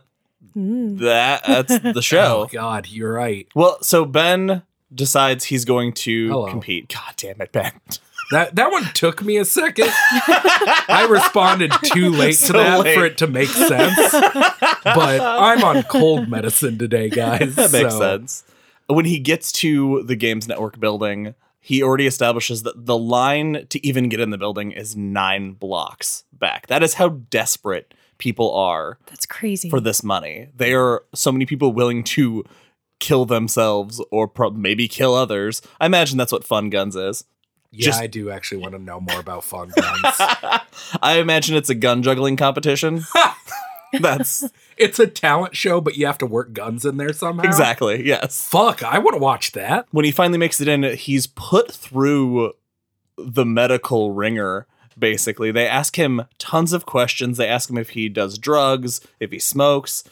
Mm. 0.55 0.99
That 0.99 1.43
that's 1.45 1.79
the 1.79 1.93
oh 1.97 2.01
show. 2.01 2.49
God, 2.51 2.87
you're 2.87 3.13
right. 3.13 3.47
Well, 3.55 3.77
so 3.81 4.05
Ben 4.05 4.63
decides 4.93 5.45
he's 5.45 5.65
going 5.65 5.93
to 5.93 6.27
Hello. 6.29 6.47
compete. 6.49 6.89
God 6.93 7.13
damn 7.17 7.41
it, 7.41 7.51
Ben. 7.51 7.71
That 8.29 8.55
that 8.57 8.71
one 8.71 8.83
took 8.93 9.23
me 9.23 9.37
a 9.37 9.45
second. 9.45 9.87
I 9.89 11.07
responded 11.09 11.71
too 11.85 12.09
late 12.11 12.35
to 12.39 12.47
So 12.47 12.53
that 12.53 12.81
late. 12.81 12.97
for 12.97 13.05
it 13.05 13.17
to 13.19 13.27
make 13.27 13.47
sense. 13.47 13.95
But 14.11 15.21
I'm 15.21 15.63
on 15.63 15.83
cold 15.83 16.27
medicine 16.27 16.77
today, 16.77 17.09
guys. 17.09 17.55
That 17.55 17.71
makes 17.71 17.93
so- 17.93 17.99
sense. 18.01 18.43
When 18.87 19.05
he 19.05 19.19
gets 19.19 19.53
to 19.53 20.03
the 20.03 20.17
Games 20.17 20.45
Network 20.45 20.77
building, 20.77 21.35
he 21.67 21.83
already 21.83 22.07
establishes 22.07 22.63
that 22.63 22.85
the 22.85 22.97
line 22.97 23.67
to 23.71 23.85
even 23.85 24.07
get 24.07 24.21
in 24.21 24.29
the 24.29 24.37
building 24.37 24.71
is 24.71 24.95
nine 24.95 25.51
blocks 25.51 26.23
back. 26.31 26.67
That 26.67 26.81
is 26.81 26.93
how 26.93 27.09
desperate 27.09 27.93
people 28.19 28.55
are 28.55 28.97
That's 29.07 29.25
crazy. 29.25 29.69
for 29.69 29.81
this 29.81 30.01
money. 30.01 30.47
There 30.55 30.81
are 30.81 31.03
so 31.13 31.29
many 31.29 31.45
people 31.45 31.73
willing 31.73 32.05
to 32.05 32.45
kill 33.01 33.25
themselves 33.25 34.01
or 34.11 34.29
pro- 34.29 34.51
maybe 34.51 34.87
kill 34.87 35.13
others. 35.13 35.61
I 35.81 35.87
imagine 35.87 36.17
that's 36.17 36.31
what 36.31 36.45
Fun 36.45 36.69
Guns 36.69 36.95
is. 36.95 37.25
Yeah, 37.71 37.87
Just- 37.87 38.01
I 38.01 38.07
do 38.07 38.29
actually 38.31 38.59
want 38.61 38.73
to 38.75 38.79
know 38.79 39.01
more 39.01 39.19
about 39.19 39.43
fun 39.43 39.67
guns. 39.75 40.01
I 41.01 41.17
imagine 41.19 41.57
it's 41.57 41.69
a 41.69 41.75
gun 41.75 42.01
juggling 42.01 42.37
competition. 42.37 43.03
that's 43.99 44.49
it's 44.77 44.99
a 44.99 45.07
talent 45.07 45.55
show, 45.55 45.81
but 45.81 45.95
you 45.97 46.05
have 46.05 46.17
to 46.19 46.25
work 46.25 46.53
guns 46.53 46.85
in 46.85 46.97
there 46.97 47.13
somehow. 47.13 47.43
exactly, 47.43 48.05
yes. 48.05 48.47
Fuck, 48.49 48.83
I 48.83 48.99
want 48.99 49.15
to 49.15 49.21
watch 49.21 49.51
that. 49.53 49.87
when 49.91 50.05
he 50.05 50.11
finally 50.11 50.37
makes 50.37 50.61
it 50.61 50.67
in, 50.67 50.83
he's 50.83 51.27
put 51.27 51.71
through 51.71 52.53
the 53.17 53.45
medical 53.45 54.11
wringer. 54.11 54.67
Basically, 54.97 55.51
they 55.51 55.67
ask 55.67 55.95
him 55.95 56.23
tons 56.39 56.73
of 56.73 56.85
questions. 56.85 57.37
They 57.37 57.47
ask 57.47 57.69
him 57.69 57.77
if 57.77 57.89
he 57.89 58.09
does 58.09 58.37
drugs, 58.37 58.99
if 59.19 59.31
he 59.31 59.37
smokes, 59.39 60.03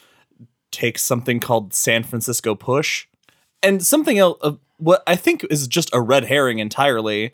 takes 0.72 1.02
something 1.02 1.40
called 1.40 1.74
San 1.74 2.04
Francisco 2.04 2.54
Push, 2.54 3.08
and 3.64 3.84
something 3.84 4.20
else. 4.20 4.38
Uh, 4.42 4.54
what 4.78 5.02
I 5.08 5.16
think 5.16 5.44
is 5.50 5.68
just 5.68 5.90
a 5.94 6.02
red 6.02 6.26
herring 6.26 6.60
entirely. 6.60 7.32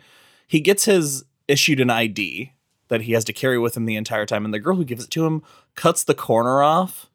He 0.47 0.59
gets 0.59 0.85
his 0.85 1.23
issued 1.47 1.79
an 1.79 1.89
ID 1.89 2.53
that 2.91 3.01
he 3.01 3.13
has 3.13 3.23
to 3.23 3.33
carry 3.33 3.57
with 3.57 3.75
him 3.75 3.85
the 3.85 3.95
entire 3.95 4.25
time, 4.25 4.45
and 4.45 4.53
the 4.53 4.59
girl 4.59 4.75
who 4.75 4.85
gives 4.85 5.05
it 5.05 5.09
to 5.11 5.25
him 5.25 5.41
cuts 5.75 6.03
the 6.03 6.13
corner 6.13 6.61
off, 6.61 7.09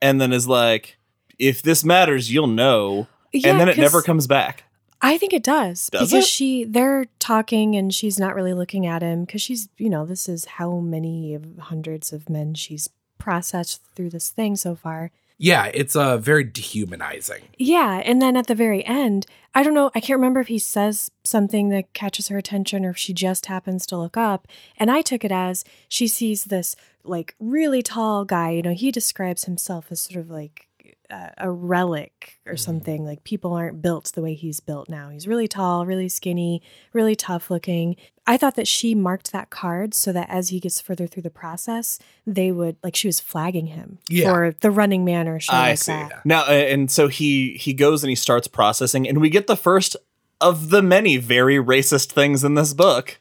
and 0.00 0.20
then 0.20 0.32
is 0.32 0.48
like, 0.48 0.96
"If 1.38 1.60
this 1.60 1.84
matters, 1.84 2.32
you'll 2.32 2.46
know." 2.46 3.08
Yeah, 3.32 3.50
and 3.50 3.60
then 3.60 3.68
it 3.68 3.76
never 3.76 4.00
comes 4.00 4.26
back. 4.26 4.64
I 5.02 5.18
think 5.18 5.32
it 5.32 5.42
does. 5.42 5.90
Does 5.90 6.10
because 6.10 6.24
it? 6.24 6.28
she 6.28 6.64
they're 6.64 7.06
talking 7.18 7.74
and 7.76 7.92
she's 7.92 8.18
not 8.18 8.34
really 8.34 8.54
looking 8.54 8.86
at 8.86 9.02
him 9.02 9.24
because 9.24 9.42
she's, 9.42 9.68
you 9.76 9.90
know, 9.90 10.06
this 10.06 10.28
is 10.28 10.44
how 10.44 10.78
many 10.78 11.34
of 11.34 11.44
hundreds 11.58 12.12
of 12.12 12.30
men 12.30 12.54
she's 12.54 12.88
processed 13.18 13.82
through 13.94 14.10
this 14.10 14.30
thing 14.30 14.56
so 14.56 14.74
far. 14.74 15.10
Yeah, 15.38 15.70
it's 15.74 15.94
uh, 15.94 16.16
very 16.16 16.44
dehumanizing. 16.44 17.42
Yeah, 17.58 18.00
and 18.04 18.22
then 18.22 18.36
at 18.36 18.46
the 18.46 18.54
very 18.54 18.84
end, 18.86 19.26
I 19.54 19.62
don't 19.62 19.74
know, 19.74 19.90
I 19.94 20.00
can't 20.00 20.18
remember 20.18 20.40
if 20.40 20.48
he 20.48 20.58
says 20.58 21.10
something 21.24 21.68
that 21.70 21.92
catches 21.92 22.28
her 22.28 22.38
attention 22.38 22.84
or 22.84 22.90
if 22.90 22.96
she 22.96 23.12
just 23.12 23.46
happens 23.46 23.86
to 23.86 23.98
look 23.98 24.16
up. 24.16 24.48
And 24.78 24.90
I 24.90 25.02
took 25.02 25.24
it 25.24 25.32
as 25.32 25.64
she 25.88 26.08
sees 26.08 26.44
this 26.44 26.74
like 27.04 27.34
really 27.38 27.82
tall 27.82 28.24
guy, 28.24 28.50
you 28.50 28.62
know, 28.62 28.72
he 28.72 28.90
describes 28.90 29.44
himself 29.44 29.86
as 29.90 30.00
sort 30.00 30.20
of 30.20 30.30
like 30.30 30.68
a, 31.10 31.32
a 31.38 31.50
relic 31.50 32.38
or 32.46 32.52
mm-hmm. 32.52 32.58
something. 32.58 33.04
Like 33.04 33.24
people 33.24 33.52
aren't 33.52 33.82
built 33.82 34.12
the 34.14 34.22
way 34.22 34.34
he's 34.34 34.60
built 34.60 34.88
now. 34.88 35.10
He's 35.10 35.26
really 35.26 35.48
tall, 35.48 35.86
really 35.86 36.08
skinny, 36.08 36.62
really 36.92 37.14
tough 37.14 37.50
looking. 37.50 37.96
I 38.26 38.36
thought 38.36 38.56
that 38.56 38.66
she 38.66 38.94
marked 38.94 39.32
that 39.32 39.50
card 39.50 39.94
so 39.94 40.12
that 40.12 40.28
as 40.28 40.48
he 40.48 40.58
gets 40.58 40.80
further 40.80 41.06
through 41.06 41.22
the 41.22 41.30
process, 41.30 41.98
they 42.26 42.50
would 42.50 42.76
like 42.82 42.96
she 42.96 43.08
was 43.08 43.20
flagging 43.20 43.66
him 43.66 43.98
Yeah. 44.08 44.30
for 44.30 44.54
the 44.60 44.70
running 44.70 45.04
man 45.04 45.28
or 45.28 45.38
shit 45.38 45.54
I 45.54 45.70
like 45.70 45.78
see. 45.78 45.92
that. 45.92 46.26
Now, 46.26 46.44
and 46.46 46.90
so 46.90 47.08
he 47.08 47.52
he 47.54 47.72
goes 47.72 48.02
and 48.02 48.10
he 48.10 48.16
starts 48.16 48.48
processing, 48.48 49.08
and 49.08 49.20
we 49.20 49.30
get 49.30 49.46
the 49.46 49.56
first 49.56 49.96
of 50.40 50.70
the 50.70 50.82
many 50.82 51.16
very 51.16 51.56
racist 51.56 52.12
things 52.12 52.44
in 52.44 52.54
this 52.54 52.74
book, 52.74 53.18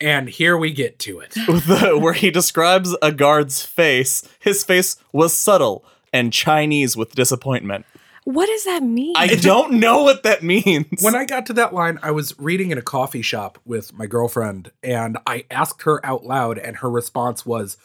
And 0.00 0.28
here 0.28 0.56
we 0.56 0.72
get 0.72 0.98
to 1.00 1.20
it. 1.20 1.30
the- 1.46 1.98
where 2.00 2.12
he 2.12 2.30
describes 2.30 2.96
a 3.00 3.12
guard's 3.12 3.64
face. 3.64 4.28
His 4.40 4.64
face 4.64 4.96
was 5.12 5.32
subtle 5.32 5.84
and 6.12 6.32
Chinese 6.32 6.96
with 6.96 7.14
disappointment. 7.14 7.86
What 8.24 8.46
does 8.46 8.64
that 8.64 8.82
mean? 8.82 9.14
I 9.16 9.26
don't 9.40 9.74
know 9.74 10.02
what 10.04 10.22
that 10.22 10.42
means. 10.42 11.02
When 11.02 11.14
I 11.14 11.24
got 11.24 11.46
to 11.46 11.52
that 11.54 11.74
line, 11.74 11.98
I 12.02 12.12
was 12.12 12.38
reading 12.38 12.70
in 12.70 12.78
a 12.78 12.82
coffee 12.82 13.22
shop 13.22 13.58
with 13.64 13.92
my 13.92 14.06
girlfriend, 14.06 14.70
and 14.82 15.18
I 15.26 15.44
asked 15.50 15.82
her 15.82 16.04
out 16.06 16.24
loud, 16.24 16.58
and 16.58 16.76
her 16.76 16.90
response 16.90 17.44
was, 17.44 17.76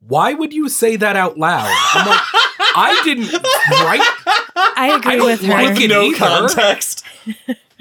Why 0.00 0.32
would 0.32 0.52
you 0.52 0.68
say 0.68 0.96
that 0.96 1.16
out 1.16 1.36
loud? 1.36 1.68
I'm 1.94 2.06
like, 2.08 2.20
I 2.74 3.00
didn't 3.04 3.32
write. 3.32 4.00
I 4.76 4.96
agree 4.96 5.12
I 5.12 5.16
don't 5.16 5.26
with 5.26 5.40
her. 5.42 5.52
like 5.52 5.74
with 5.74 5.78
it 5.82 5.88
no 5.88 6.02
either. 6.02 6.16
context. 6.16 7.04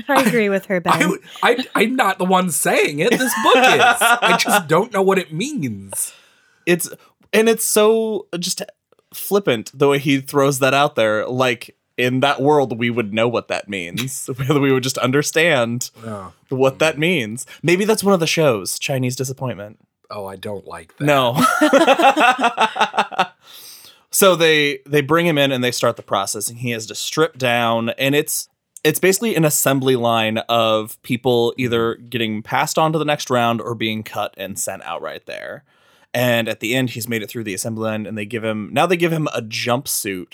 I 0.09 0.21
agree 0.23 0.49
with 0.49 0.65
her, 0.65 0.81
Ben. 0.81 0.93
I, 0.93 1.17
I, 1.43 1.65
I'm 1.75 1.95
not 1.95 2.17
the 2.17 2.25
one 2.25 2.49
saying 2.49 2.99
it. 2.99 3.11
This 3.11 3.33
book 3.43 3.55
is. 3.55 3.81
I 4.01 4.37
just 4.37 4.67
don't 4.67 4.91
know 4.91 5.01
what 5.01 5.17
it 5.17 5.31
means. 5.31 6.13
It's 6.65 6.89
and 7.31 7.47
it's 7.47 7.63
so 7.63 8.27
just 8.37 8.61
flippant 9.13 9.71
the 9.73 9.87
way 9.87 9.99
he 9.99 10.21
throws 10.21 10.59
that 10.59 10.73
out 10.73 10.95
there. 10.95 11.27
Like 11.27 11.75
in 11.97 12.21
that 12.21 12.41
world, 12.41 12.79
we 12.79 12.89
would 12.89 13.13
know 13.13 13.27
what 13.27 13.47
that 13.49 13.69
means. 13.69 14.27
Whether 14.35 14.59
we 14.59 14.71
would 14.71 14.83
just 14.83 14.97
understand 14.97 15.91
Oh, 16.05 16.33
what 16.49 16.79
that 16.79 16.95
mm. 16.95 16.99
means. 16.99 17.45
Maybe 17.61 17.85
that's 17.85 18.03
one 18.03 18.13
of 18.13 18.19
the 18.19 18.27
shows. 18.27 18.79
Chinese 18.79 19.15
disappointment. 19.15 19.79
oh 20.09 20.25
I 20.25 20.35
don't 20.35 20.67
like 20.67 20.97
that. 20.97 21.05
No. 21.05 21.35
so 24.11 24.35
they 24.35 24.79
they 24.85 25.01
bring 25.01 25.25
him 25.25 25.37
in 25.37 25.51
and 25.51 25.63
they 25.63 25.71
start 25.71 25.95
the 25.95 26.03
process 26.03 26.49
and 26.49 26.59
he 26.59 26.71
has 26.71 26.85
to 26.87 26.95
strip 26.95 27.37
down 27.37 27.89
and 27.91 28.15
it's 28.15 28.49
it's 28.83 28.99
basically 28.99 29.35
an 29.35 29.45
assembly 29.45 29.95
line 29.95 30.39
of 30.49 31.01
people 31.03 31.53
either 31.57 31.95
mm. 31.95 32.09
getting 32.09 32.41
passed 32.41 32.79
on 32.79 32.91
to 32.93 32.99
the 32.99 33.05
next 33.05 33.29
round 33.29 33.61
or 33.61 33.75
being 33.75 34.03
cut 34.03 34.33
and 34.37 34.57
sent 34.57 34.81
out 34.83 35.01
right 35.01 35.25
there. 35.27 35.63
And 36.13 36.49
at 36.49 36.59
the 36.59 36.75
end 36.75 36.91
he's 36.91 37.07
made 37.07 37.23
it 37.23 37.29
through 37.29 37.45
the 37.45 37.53
assembly 37.53 37.89
line 37.89 38.05
and 38.05 38.17
they 38.17 38.25
give 38.25 38.43
him 38.43 38.69
now 38.73 38.85
they 38.85 38.97
give 38.97 39.13
him 39.13 39.27
a 39.33 39.41
jumpsuit 39.41 40.33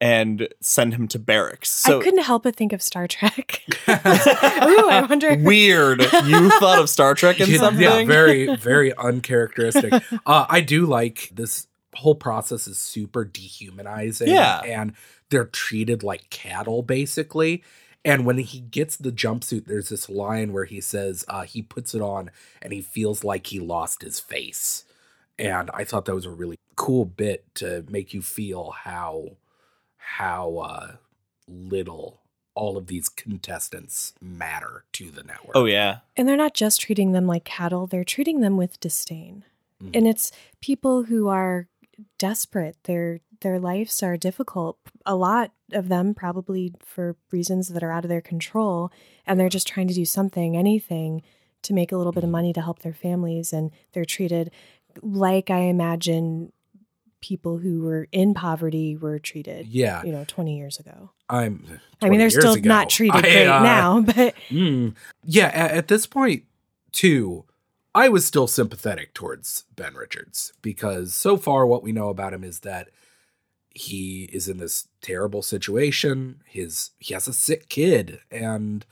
and 0.00 0.48
send 0.60 0.94
him 0.94 1.08
to 1.08 1.18
barracks. 1.18 1.70
So 1.70 2.00
I 2.00 2.02
couldn't 2.02 2.22
help 2.22 2.42
but 2.42 2.54
think 2.54 2.72
of 2.72 2.82
Star 2.82 3.08
Trek. 3.08 3.62
Ooh, 3.88 3.94
I 3.94 5.06
wonder. 5.08 5.34
weird. 5.38 6.00
You 6.00 6.50
thought 6.58 6.78
of 6.78 6.90
Star 6.90 7.14
Trek 7.14 7.40
in 7.40 7.48
Yeah, 7.48 7.56
something? 7.58 7.82
Yeah, 7.82 8.04
very, 8.04 8.54
very 8.56 8.94
uncharacteristic. 8.96 9.92
Uh, 10.26 10.46
I 10.48 10.60
do 10.60 10.86
like 10.86 11.30
this 11.32 11.66
whole 11.94 12.14
process 12.14 12.68
is 12.68 12.78
super 12.78 13.24
dehumanizing. 13.24 14.28
Yeah. 14.28 14.60
And 14.60 14.92
they're 15.30 15.46
treated 15.46 16.02
like 16.02 16.28
cattle, 16.30 16.82
basically. 16.82 17.64
And 18.06 18.24
when 18.24 18.38
he 18.38 18.60
gets 18.60 18.96
the 18.96 19.10
jumpsuit, 19.10 19.66
there's 19.66 19.88
this 19.88 20.08
line 20.08 20.52
where 20.52 20.64
he 20.64 20.80
says 20.80 21.24
uh, 21.26 21.42
he 21.42 21.60
puts 21.60 21.92
it 21.92 22.00
on 22.00 22.30
and 22.62 22.72
he 22.72 22.80
feels 22.80 23.24
like 23.24 23.48
he 23.48 23.58
lost 23.58 24.02
his 24.02 24.20
face. 24.20 24.84
And 25.38 25.70
I 25.74 25.82
thought 25.82 26.04
that 26.04 26.14
was 26.14 26.24
a 26.24 26.30
really 26.30 26.58
cool 26.76 27.04
bit 27.04 27.44
to 27.56 27.84
make 27.88 28.14
you 28.14 28.22
feel 28.22 28.70
how 28.70 29.36
how 29.96 30.58
uh, 30.58 30.92
little 31.48 32.20
all 32.54 32.76
of 32.76 32.86
these 32.86 33.08
contestants 33.08 34.14
matter 34.20 34.84
to 34.92 35.10
the 35.10 35.24
network. 35.24 35.56
Oh 35.56 35.64
yeah. 35.64 35.98
And 36.16 36.28
they're 36.28 36.36
not 36.36 36.54
just 36.54 36.80
treating 36.80 37.10
them 37.10 37.26
like 37.26 37.44
cattle, 37.44 37.88
they're 37.88 38.04
treating 38.04 38.40
them 38.40 38.56
with 38.56 38.78
disdain. 38.78 39.44
Mhm. 39.82 39.90
And 39.94 40.06
it's 40.06 40.30
people 40.60 41.02
who 41.04 41.26
are 41.28 41.66
desperate. 42.18 42.76
Their 42.84 43.20
their 43.40 43.58
lives 43.58 44.02
are 44.02 44.16
difficult. 44.16 44.78
A 45.04 45.14
lot 45.14 45.52
of 45.72 45.88
them 45.88 46.14
probably 46.14 46.72
for 46.84 47.16
reasons 47.30 47.68
that 47.68 47.82
are 47.82 47.92
out 47.92 48.04
of 48.04 48.08
their 48.08 48.20
control 48.20 48.90
and 49.26 49.38
they're 49.38 49.48
just 49.48 49.66
trying 49.66 49.88
to 49.88 49.94
do 49.94 50.04
something, 50.04 50.56
anything 50.56 51.22
to 51.62 51.74
make 51.74 51.92
a 51.92 51.96
little 51.96 52.12
bit 52.12 52.24
of 52.24 52.30
money 52.30 52.52
to 52.52 52.62
help 52.62 52.80
their 52.80 52.94
families 52.94 53.52
and 53.52 53.70
they're 53.92 54.04
treated 54.04 54.50
like 55.02 55.50
I 55.50 55.60
imagine 55.60 56.52
people 57.20 57.58
who 57.58 57.82
were 57.82 58.06
in 58.12 58.34
poverty 58.34 58.96
were 58.96 59.18
treated. 59.18 59.66
Yeah. 59.66 60.02
You 60.04 60.12
know, 60.12 60.24
20 60.26 60.56
years 60.56 60.78
ago. 60.78 61.10
I'm. 61.28 61.80
I 62.00 62.08
mean, 62.08 62.20
they're 62.20 62.30
still 62.30 62.54
ago. 62.54 62.68
not 62.68 62.88
treated 62.88 63.16
I, 63.16 63.20
great 63.22 63.46
uh, 63.46 63.62
now, 63.62 64.00
but 64.06 64.34
mm, 64.48 64.94
yeah, 65.24 65.46
at, 65.46 65.70
at 65.72 65.88
this 65.88 66.06
point, 66.06 66.44
too, 66.92 67.44
I 67.96 68.08
was 68.08 68.26
still 68.26 68.46
sympathetic 68.46 69.14
towards 69.14 69.64
Ben 69.74 69.94
Richards 69.94 70.52
because 70.62 71.14
so 71.14 71.36
far 71.36 71.66
what 71.66 71.82
we 71.82 71.92
know 71.92 72.10
about 72.10 72.32
him 72.34 72.44
is 72.44 72.60
that 72.60 72.90
he 73.70 74.28
is 74.32 74.48
in 74.48 74.58
this 74.58 74.86
terrible 75.02 75.42
situation. 75.42 76.42
His 76.46 76.90
he 76.98 77.14
has 77.14 77.26
a 77.26 77.32
sick 77.32 77.68
kid, 77.68 78.20
and 78.30 78.84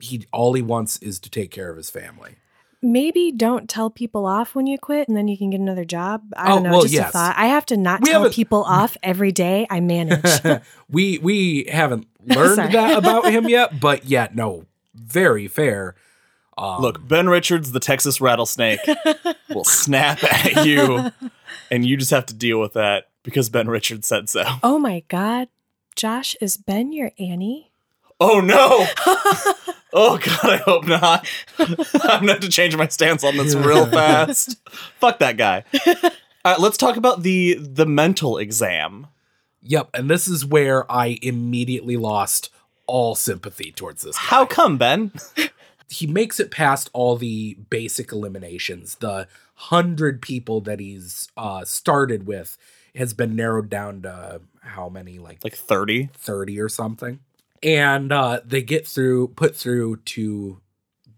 he 0.00 0.26
all 0.32 0.52
he 0.54 0.62
wants 0.62 0.96
is 0.98 1.18
to 1.20 1.30
take 1.30 1.50
care 1.50 1.70
of 1.70 1.76
his 1.76 1.90
family. 1.90 2.36
maybe 2.84 3.30
don't 3.30 3.68
tell 3.68 3.90
people 3.90 4.26
off 4.26 4.54
when 4.56 4.66
you 4.66 4.76
quit 4.76 5.06
and 5.06 5.16
then 5.16 5.28
you 5.28 5.38
can 5.38 5.50
get 5.50 5.60
another 5.60 5.84
job. 5.84 6.22
I 6.36 6.46
Oh, 6.50 6.54
don't 6.54 6.62
know. 6.64 6.70
well, 6.72 6.82
just 6.82 6.94
yes. 6.94 7.10
a 7.10 7.12
thought. 7.12 7.34
I 7.38 7.46
have 7.46 7.64
to 7.66 7.76
not 7.76 8.00
We 8.02 8.10
tell 8.10 8.28
people 8.30 8.64
off 8.64 8.96
every 9.04 9.30
day 9.32 9.66
I 9.70 9.78
manage. 9.80 10.40
we 10.88 11.18
we 11.18 11.66
haven't 11.70 12.06
learned 12.24 12.72
that 12.74 12.98
about 12.98 13.24
him 13.32 13.48
yet, 13.48 13.78
but 13.80 14.04
yeah, 14.06 14.28
no, 14.34 14.66
very 14.94 15.46
fair. 15.46 15.94
Um, 16.58 16.82
Look, 16.82 17.06
Ben 17.06 17.28
Richards, 17.28 17.72
the 17.72 17.80
Texas 17.80 18.20
rattlesnake, 18.20 18.80
will 19.50 19.64
snap 19.64 20.22
at 20.22 20.66
you, 20.66 21.10
and 21.70 21.84
you 21.86 21.96
just 21.96 22.10
have 22.10 22.26
to 22.26 22.34
deal 22.34 22.60
with 22.60 22.74
that 22.74 23.08
because 23.22 23.48
Ben 23.48 23.68
Richards 23.68 24.06
said 24.06 24.28
so. 24.28 24.44
oh 24.62 24.78
my 24.78 25.02
God. 25.08 25.48
Josh, 25.94 26.34
is 26.40 26.56
Ben 26.56 26.92
your 26.92 27.12
Annie? 27.18 27.70
Oh 28.18 28.40
no! 28.40 28.86
oh 29.92 30.16
god, 30.18 30.44
I 30.44 30.56
hope 30.58 30.86
not. 30.86 31.28
I'm 31.58 32.20
gonna 32.20 32.32
have 32.32 32.40
to 32.40 32.48
change 32.48 32.76
my 32.76 32.88
stance 32.88 33.24
on 33.24 33.36
this 33.36 33.54
real 33.54 33.84
fast. 33.86 34.56
Fuck 35.00 35.18
that 35.18 35.36
guy. 35.36 35.64
All 36.44 36.52
right, 36.52 36.60
let's 36.60 36.76
talk 36.76 36.96
about 36.96 37.22
the 37.24 37.54
the 37.60 37.84
mental 37.84 38.38
exam. 38.38 39.08
Yep, 39.62 39.90
and 39.94 40.08
this 40.08 40.28
is 40.28 40.46
where 40.46 40.90
I 40.90 41.18
immediately 41.20 41.96
lost 41.96 42.50
all 42.86 43.14
sympathy 43.14 43.70
towards 43.72 44.02
this. 44.02 44.16
Guy. 44.16 44.22
How 44.22 44.46
come, 44.46 44.78
Ben? 44.78 45.12
He 45.92 46.06
makes 46.06 46.40
it 46.40 46.50
past 46.50 46.88
all 46.94 47.16
the 47.16 47.54
basic 47.68 48.12
eliminations. 48.12 48.96
The 48.96 49.28
hundred 49.54 50.22
people 50.22 50.62
that 50.62 50.80
he's 50.80 51.28
uh, 51.36 51.64
started 51.66 52.26
with 52.26 52.56
has 52.94 53.12
been 53.12 53.36
narrowed 53.36 53.68
down 53.68 54.02
to 54.02 54.40
how 54.60 54.88
many, 54.88 55.18
like 55.18 55.44
Like 55.44 55.54
30? 55.54 56.08
thirty 56.14 56.58
or 56.58 56.68
something, 56.70 57.20
and 57.62 58.10
uh, 58.10 58.40
they 58.44 58.62
get 58.62 58.86
through, 58.86 59.28
put 59.28 59.54
through 59.54 59.96
to 59.96 60.60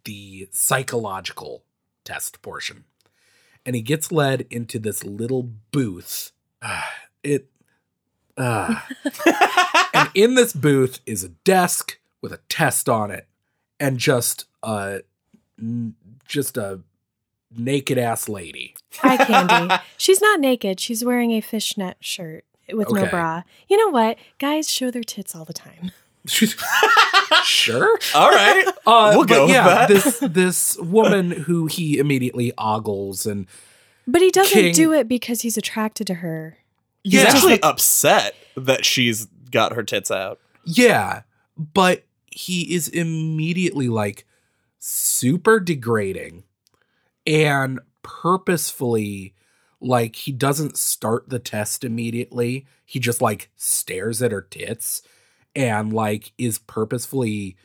the 0.05 0.49
psychological 0.51 1.63
test 2.05 2.43
portion, 2.43 2.85
and 3.65 3.77
he 3.77 3.83
gets 3.83 4.11
led 4.11 4.45
into 4.51 4.79
this 4.81 5.05
little 5.05 5.45
booth. 5.71 6.33
it. 7.23 7.49
Uh, 8.37 8.81
and 9.95 10.11
in 10.15 10.35
this 10.35 10.53
booth 10.53 10.99
is 11.07 11.23
a 11.23 11.29
desk 11.29 12.01
with 12.21 12.33
a 12.33 12.41
test 12.49 12.89
on 12.89 13.13
it 13.13 13.29
and 13.85 13.99
just 13.99 14.47
a 14.63 15.01
n- 15.61 15.95
just 16.27 16.57
a 16.57 16.81
naked 17.57 17.99
ass 17.99 18.29
lady 18.29 18.75
Hi, 18.99 19.17
Candy. 19.25 19.75
She's 19.97 20.21
not 20.21 20.41
naked. 20.41 20.79
She's 20.81 21.05
wearing 21.05 21.33
a 21.33 21.41
fishnet 21.41 21.97
shirt 22.01 22.45
with 22.73 22.91
no 22.93 23.07
bra. 23.07 23.43
You 23.69 23.77
know 23.77 23.89
what? 23.91 24.17
Guys 24.39 24.71
show 24.71 24.91
their 24.91 25.03
tits 25.03 25.35
all 25.35 25.45
the 25.45 25.53
time. 25.53 25.91
sure 27.45 27.99
All 28.15 28.31
right. 28.31 28.65
uh, 28.87 29.13
We'll 29.15 29.21
but 29.21 29.29
go 29.29 29.43
with 29.43 29.51
yeah 29.55 29.65
that. 29.65 29.89
this 29.89 30.19
this 30.21 30.79
woman 30.79 31.31
who 31.31 31.67
he 31.67 31.99
immediately 31.99 32.53
ogles 32.57 33.27
and 33.27 33.47
But 34.07 34.23
he 34.23 34.31
doesn't 34.31 34.53
King- 34.59 34.75
do 34.75 34.93
it 34.93 35.09
because 35.09 35.43
he's 35.43 35.57
attracted 35.57 36.07
to 36.09 36.15
her. 36.15 36.59
He's 37.03 37.15
Yeah. 37.15 37.23
actually 37.29 37.63
upset 37.63 38.35
that 38.57 38.85
she's 38.85 39.27
got 39.51 39.73
her 39.75 39.83
tits 39.83 40.11
out. 40.11 40.39
yeah 40.65 41.23
but 41.57 42.05
he 42.35 42.75
is 42.75 42.89
immediately 42.89 43.89
like 43.89 44.27
super 44.81 45.61
degrading 45.61 46.43
and 47.25 47.79
purposefully 48.03 49.35
like 49.81 50.17
he 50.17 50.33
doesn't 50.33 50.77
start 50.77 51.29
the 51.29 51.39
test 51.39 51.85
immediately. 51.85 52.67
He 52.85 52.99
just 52.99 53.23
like 53.23 53.51
stares 53.57 54.21
at 54.21 54.33
her 54.33 54.43
tits 54.43 55.03
and 55.55 55.93
like 55.93 56.33
is 56.37 56.59
purposefully 56.59 57.57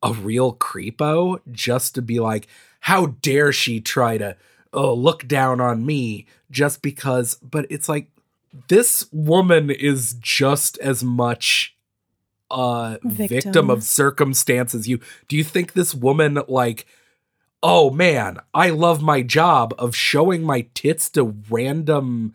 a 0.00 0.12
real 0.12 0.54
creepo 0.54 1.40
just 1.50 1.96
to 1.96 2.02
be 2.02 2.20
like 2.20 2.46
how 2.80 3.06
dare 3.06 3.50
she 3.50 3.80
try 3.80 4.16
to 4.16 4.36
oh 4.72 4.94
look 4.94 5.26
down 5.26 5.60
on 5.60 5.84
me 5.84 6.26
just 6.50 6.82
because 6.82 7.34
but 7.36 7.66
it's 7.68 7.88
like 7.88 8.10
this 8.68 9.06
woman 9.10 9.70
is 9.70 10.14
just 10.20 10.78
as 10.78 11.02
much 11.02 11.75
a 12.50 12.98
victim. 13.02 13.26
Victim. 13.28 13.70
of 13.70 13.82
circumstances. 13.82 14.88
you 14.88 15.00
do 15.28 15.36
you 15.36 15.42
think 15.44 15.72
this 15.72 15.94
woman 15.94 16.38
like 16.48 16.86
oh 17.62 17.90
man 17.90 18.38
i 18.54 18.70
love 18.70 19.02
my 19.02 19.22
job 19.22 19.74
of 19.78 19.96
showing 19.96 20.42
my 20.44 20.66
tits 20.74 21.08
to 21.10 21.34
random 21.50 22.34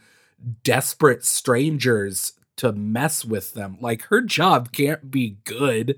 desperate 0.64 1.24
strangers 1.24 2.34
to 2.58 2.72
mess 2.72 3.24
with 3.24 3.54
them 3.54 3.78
like 3.80 4.02
her 4.04 4.22
job 4.22 4.72
can't 4.72 5.10
be 5.12 5.38
good 5.46 5.96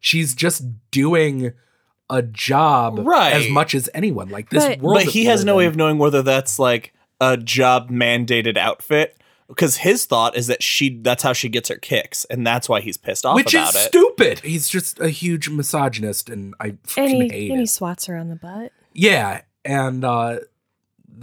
she's 0.00 0.34
just 0.34 0.64
doing 0.90 1.52
a 2.10 2.22
job 2.22 2.98
Right. 2.98 3.32
as 3.34 3.48
much 3.48 3.74
as 3.74 3.88
anyone 3.94 4.28
like 4.28 4.50
this 4.50 4.64
But- 4.66 4.80
world 4.80 5.04
But 5.04 5.12
he 5.12 5.26
has 5.26 5.44
no 5.44 5.56
way 5.56 5.66
of 5.66 5.76
knowing 5.76 5.98
whether 5.98 6.22
that's 6.22 6.58
like 6.58 6.92
a 7.20 7.36
job 7.36 7.88
mandated 7.90 8.56
outfit. 8.56 9.16
Because 9.54 9.76
his 9.78 10.04
thought 10.06 10.36
is 10.36 10.46
that 10.46 10.62
she 10.62 10.98
that's 10.98 11.22
how 11.22 11.32
she 11.32 11.48
gets 11.48 11.68
her 11.68 11.76
kicks, 11.76 12.24
and 12.26 12.46
that's 12.46 12.68
why 12.68 12.80
he's 12.80 12.96
pissed 12.96 13.24
off 13.26 13.34
which 13.36 13.54
about 13.54 13.70
is 13.74 13.76
it. 13.82 13.88
stupid 13.88 14.40
he's 14.40 14.68
just 14.68 14.98
a 15.00 15.08
huge 15.08 15.48
misogynist 15.48 16.28
and 16.30 16.54
i 16.60 16.74
And 16.96 17.10
he, 17.10 17.28
hate 17.28 17.50
and 17.50 17.60
he 17.60 17.66
swats 17.66 18.06
her 18.06 18.16
on 18.16 18.28
the 18.28 18.36
butt. 18.36 18.72
yeah 18.92 19.42
and 19.64 20.04
uh, 20.04 20.38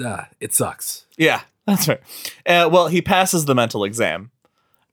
uh 0.03 0.23
it 0.39 0.53
sucks 0.53 1.05
Yeah, 1.17 1.41
that's 1.65 1.87
right. 1.87 1.99
Uh, 2.45 2.69
well, 2.71 2.87
he 2.87 3.01
passes 3.01 3.45
the 3.45 3.55
mental 3.55 3.83
exam 3.83 4.31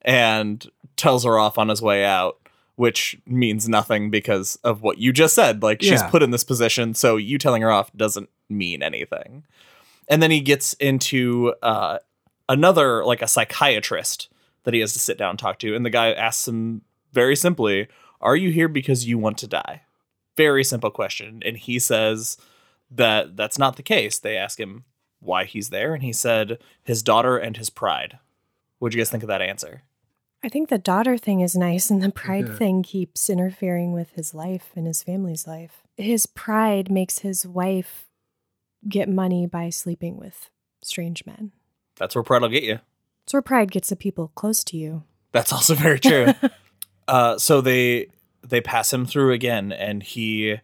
and 0.01 0.65
tells 0.95 1.23
her 1.23 1.37
off 1.39 1.57
on 1.57 1.69
his 1.69 1.81
way 1.81 2.03
out, 2.05 2.37
which 2.75 3.17
means 3.25 3.67
nothing 3.69 4.09
because 4.09 4.57
of 4.63 4.81
what 4.81 4.97
you 4.97 5.11
just 5.13 5.33
said. 5.35 5.63
Like 5.63 5.81
she's 5.81 6.03
put 6.03 6.21
in 6.23 6.31
this 6.31 6.43
position, 6.43 6.93
so 6.93 7.15
you 7.17 7.37
telling 7.37 7.61
her 7.61 7.71
off 7.71 7.91
doesn't 7.95 8.29
mean 8.49 8.81
anything. 8.83 9.43
And 10.09 10.21
then 10.23 10.31
he 10.31 10.39
gets 10.41 10.73
into 10.73 11.53
uh, 11.61 11.99
another, 12.49 13.03
like 13.05 13.21
a 13.21 13.27
psychiatrist 13.27 14.29
that 14.63 14.73
he 14.73 14.79
has 14.81 14.93
to 14.93 14.99
sit 14.99 15.17
down 15.17 15.31
and 15.31 15.39
talk 15.39 15.59
to, 15.59 15.75
and 15.75 15.85
the 15.85 15.89
guy 15.89 16.11
asks 16.11 16.47
him 16.47 16.81
very 17.13 17.35
simply, 17.35 17.87
"Are 18.21 18.35
you 18.35 18.51
here 18.51 18.67
because 18.67 19.07
you 19.07 19.17
want 19.17 19.37
to 19.39 19.47
die?" 19.47 19.83
Very 20.35 20.63
simple 20.63 20.91
question, 20.91 21.41
and 21.45 21.57
he 21.57 21.79
says 21.79 22.37
that 22.91 23.35
that's 23.35 23.57
not 23.57 23.75
the 23.75 23.83
case. 23.83 24.19
They 24.19 24.37
ask 24.37 24.59
him 24.59 24.85
why 25.19 25.45
he's 25.45 25.69
there, 25.69 25.93
and 25.93 26.03
he 26.03 26.13
said 26.13 26.59
his 26.83 27.01
daughter 27.01 27.37
and 27.37 27.57
his 27.57 27.69
pride. 27.69 28.19
What'd 28.79 28.93
you 28.93 28.99
guys 29.01 29.09
think 29.09 29.23
of 29.23 29.29
that 29.29 29.41
answer? 29.41 29.83
I 30.43 30.49
think 30.49 30.69
the 30.69 30.77
daughter 30.77 31.17
thing 31.17 31.41
is 31.41 31.55
nice, 31.55 31.89
and 31.89 32.03
the 32.03 32.11
pride 32.11 32.47
Yeah. 32.49 32.55
thing 32.55 32.83
keeps 32.83 33.29
interfering 33.29 33.91
with 33.93 34.11
his 34.11 34.35
life 34.35 34.71
and 34.75 34.85
his 34.85 35.01
family's 35.01 35.47
life. 35.47 35.81
His 35.97 36.27
pride 36.27 36.91
makes 36.91 37.19
his 37.19 37.47
wife 37.47 38.07
get 38.87 39.09
money 39.09 39.47
by 39.47 39.71
sleeping 39.71 40.17
with 40.17 40.51
strange 40.83 41.25
men. 41.25 41.51
That's 41.97 42.15
where 42.15 42.23
pride 42.23 42.41
will 42.41 42.49
get 42.49 42.63
you. 42.63 42.79
It's 43.23 43.33
where 43.33 43.41
pride 43.41 43.71
gets 43.71 43.89
the 43.89 43.95
people 43.95 44.31
close 44.35 44.63
to 44.65 44.77
you. 44.77 45.03
That's 45.31 45.51
also 45.51 45.75
very 45.75 45.99
true. 45.99 46.27
uh, 47.07 47.37
so 47.37 47.61
they 47.61 48.07
they 48.41 48.61
pass 48.61 48.93
him 48.93 49.05
through 49.05 49.33
again, 49.33 49.71
and 49.71 50.01
he 50.03 50.57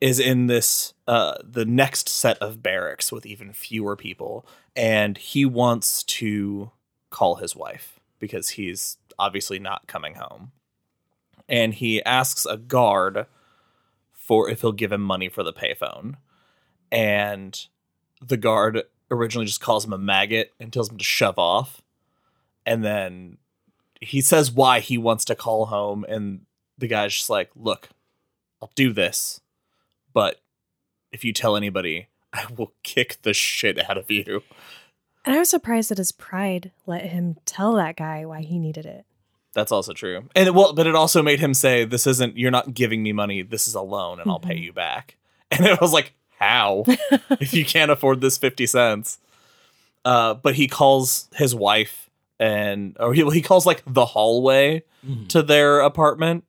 is 0.00 0.18
in 0.18 0.46
this 0.46 0.94
uh, 1.06 1.34
the 1.44 1.64
next 1.64 2.08
set 2.08 2.38
of 2.38 2.62
barracks 2.62 3.12
with 3.12 3.26
even 3.26 3.52
fewer 3.52 3.96
people, 3.96 4.46
and 4.74 5.18
he 5.18 5.44
wants 5.44 6.02
to 6.04 6.70
call 7.10 7.36
his 7.36 7.54
wife 7.54 8.00
because 8.18 8.50
he's 8.50 8.96
obviously 9.18 9.58
not 9.58 9.86
coming 9.86 10.14
home, 10.14 10.52
and 11.48 11.74
he 11.74 12.02
asks 12.04 12.46
a 12.46 12.56
guard 12.56 13.26
for 14.12 14.48
if 14.48 14.62
he'll 14.62 14.72
give 14.72 14.92
him 14.92 15.02
money 15.02 15.28
for 15.28 15.42
the 15.42 15.52
payphone, 15.52 16.14
and 16.90 17.66
the 18.20 18.36
guard 18.36 18.82
originally 19.12 19.46
just 19.46 19.60
calls 19.60 19.84
him 19.84 19.92
a 19.92 19.98
maggot 19.98 20.52
and 20.58 20.72
tells 20.72 20.90
him 20.90 20.98
to 20.98 21.04
shove 21.04 21.38
off, 21.38 21.82
and 22.66 22.84
then 22.84 23.38
he 24.00 24.20
says 24.20 24.50
why 24.50 24.80
he 24.80 24.98
wants 24.98 25.24
to 25.26 25.34
call 25.36 25.66
home 25.66 26.04
and 26.08 26.40
the 26.78 26.88
guy's 26.88 27.14
just 27.14 27.30
like 27.30 27.50
look 27.54 27.88
i'll 28.60 28.72
do 28.74 28.92
this 28.92 29.40
but 30.12 30.40
if 31.12 31.24
you 31.24 31.32
tell 31.32 31.54
anybody 31.56 32.08
i 32.32 32.44
will 32.56 32.72
kick 32.82 33.18
the 33.22 33.32
shit 33.32 33.78
out 33.88 33.96
of 33.96 34.10
you 34.10 34.42
And 35.24 35.36
I 35.36 35.38
was 35.38 35.50
surprised 35.50 35.88
that 35.90 35.98
his 35.98 36.10
pride 36.10 36.72
let 36.84 37.02
him 37.06 37.36
tell 37.46 37.74
that 37.74 37.94
guy 37.94 38.24
why 38.26 38.40
he 38.42 38.58
needed 38.58 38.86
it. 38.86 39.04
that's 39.54 39.70
also 39.70 39.92
true 39.92 40.28
and 40.34 40.48
it, 40.48 40.54
well 40.54 40.72
but 40.72 40.88
it 40.88 40.96
also 40.96 41.22
made 41.22 41.38
him 41.38 41.54
say 41.54 41.84
this 41.84 42.04
isn't 42.08 42.36
you're 42.36 42.50
not 42.50 42.74
giving 42.74 43.04
me 43.04 43.12
money 43.12 43.42
this 43.42 43.68
is 43.68 43.76
a 43.76 43.82
loan 43.82 44.18
and 44.18 44.28
i'll 44.28 44.40
pay 44.40 44.56
Mhm. 44.56 44.62
you 44.64 44.72
back 44.72 45.16
and 45.52 45.64
it 45.64 45.80
was 45.80 45.92
like 45.92 46.12
how 46.42 46.84
if 47.40 47.54
you 47.54 47.64
can't 47.64 47.90
afford 47.90 48.20
this 48.20 48.36
50 48.38 48.66
cents. 48.66 49.18
Uh, 50.04 50.34
but 50.34 50.56
he 50.56 50.66
calls 50.66 51.28
his 51.34 51.54
wife 51.54 52.10
and 52.40 52.96
or 52.98 53.14
he, 53.14 53.24
he 53.30 53.40
calls 53.40 53.64
like 53.66 53.82
the 53.86 54.04
hallway 54.06 54.82
Mhm. 55.06 55.28
to 55.28 55.42
their 55.42 55.80
apartment 55.80 56.44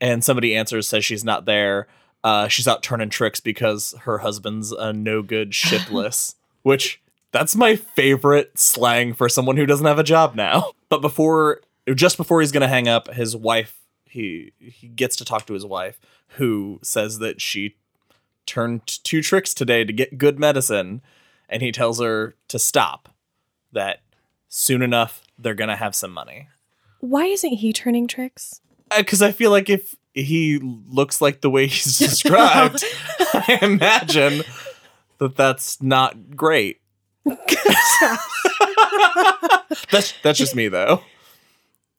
and 0.00 0.22
somebody 0.22 0.54
answers 0.54 0.86
says 0.88 1.04
she's 1.04 1.24
not 1.24 1.44
there. 1.46 1.86
Uh, 2.24 2.48
she's 2.48 2.68
out 2.68 2.82
turning 2.82 3.08
tricks 3.10 3.40
because 3.40 3.94
her 4.02 4.18
husband's 4.18 4.72
a 4.72 4.92
no 4.92 5.22
good 5.22 5.54
shiftless 5.62 6.34
which 6.62 7.00
that's 7.32 7.54
my 7.56 7.76
favorite 7.76 8.58
slang 8.58 9.12
for 9.14 9.28
someone 9.28 9.56
who 9.58 9.64
doesn't 9.66 9.86
have 9.86 9.98
a 9.98 10.02
job 10.04 10.34
now. 10.34 10.72
But 10.88 11.00
before 11.02 11.60
just 11.94 12.16
before 12.16 12.40
he's 12.40 12.52
gonna 12.52 12.68
hang 12.68 12.88
up 12.88 13.12
his 13.12 13.36
wife 13.36 13.78
he 14.06 14.52
he 14.58 14.88
gets 14.88 15.16
to 15.16 15.24
talk 15.26 15.46
to 15.46 15.52
his 15.54 15.66
wife 15.66 16.00
who 16.38 16.78
says 16.82 17.18
that 17.18 17.40
she 17.42 17.76
turned 18.48 18.86
two 19.04 19.22
tricks 19.22 19.54
today 19.54 19.84
to 19.84 19.92
get 19.92 20.18
good 20.18 20.38
medicine 20.38 21.00
and 21.48 21.62
he 21.62 21.70
tells 21.70 22.00
her 22.00 22.34
to 22.48 22.58
stop 22.58 23.08
that 23.72 24.00
soon 24.48 24.82
enough 24.82 25.22
they're 25.38 25.54
gonna 25.54 25.76
have 25.76 25.94
some 25.94 26.10
money 26.10 26.48
Why 27.00 27.26
isn't 27.26 27.52
he 27.58 27.72
turning 27.72 28.08
tricks? 28.08 28.60
Uh, 28.90 28.98
because 28.98 29.22
I 29.22 29.30
feel 29.32 29.50
like 29.52 29.68
if 29.70 29.94
he 30.14 30.58
looks 30.58 31.20
like 31.20 31.42
the 31.42 31.50
way 31.50 31.66
he's 31.68 31.98
described, 32.08 32.82
I 33.34 33.58
imagine 33.62 34.42
that 35.18 35.36
that's 35.36 35.80
not 35.82 36.34
great. 36.34 36.80
that's 39.90 40.14
that's 40.22 40.38
just 40.38 40.54
me 40.56 40.68
though. 40.68 41.02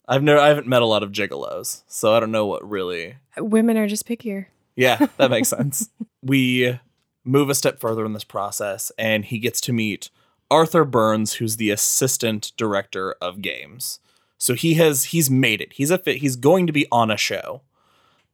I've 0.07 0.23
never 0.23 0.39
I 0.39 0.47
haven't 0.47 0.67
met 0.67 0.81
a 0.81 0.85
lot 0.85 1.03
of 1.03 1.11
gigolos, 1.11 1.83
so 1.87 2.15
I 2.15 2.19
don't 2.19 2.31
know 2.31 2.45
what 2.47 2.67
really. 2.67 3.17
Women 3.37 3.77
are 3.77 3.87
just 3.87 4.07
pickier. 4.07 4.47
Yeah, 4.75 5.07
that 5.17 5.29
makes 5.29 5.49
sense. 5.55 5.89
We 6.21 6.79
move 7.23 7.49
a 7.49 7.55
step 7.55 7.79
further 7.79 8.05
in 8.05 8.13
this 8.13 8.23
process, 8.23 8.91
and 8.97 9.25
he 9.25 9.39
gets 9.39 9.61
to 9.61 9.73
meet 9.73 10.09
Arthur 10.51 10.83
Burns, 10.83 11.33
who's 11.33 11.57
the 11.57 11.69
assistant 11.69 12.51
director 12.57 13.15
of 13.21 13.41
games. 13.41 13.99
So 14.37 14.55
he 14.55 14.75
has 14.75 15.05
he's 15.05 15.29
made 15.29 15.61
it. 15.61 15.73
He's 15.73 15.91
a 15.91 15.97
fit. 15.97 16.17
He's 16.17 16.35
going 16.35 16.65
to 16.67 16.73
be 16.73 16.87
on 16.91 17.11
a 17.11 17.17
show, 17.17 17.61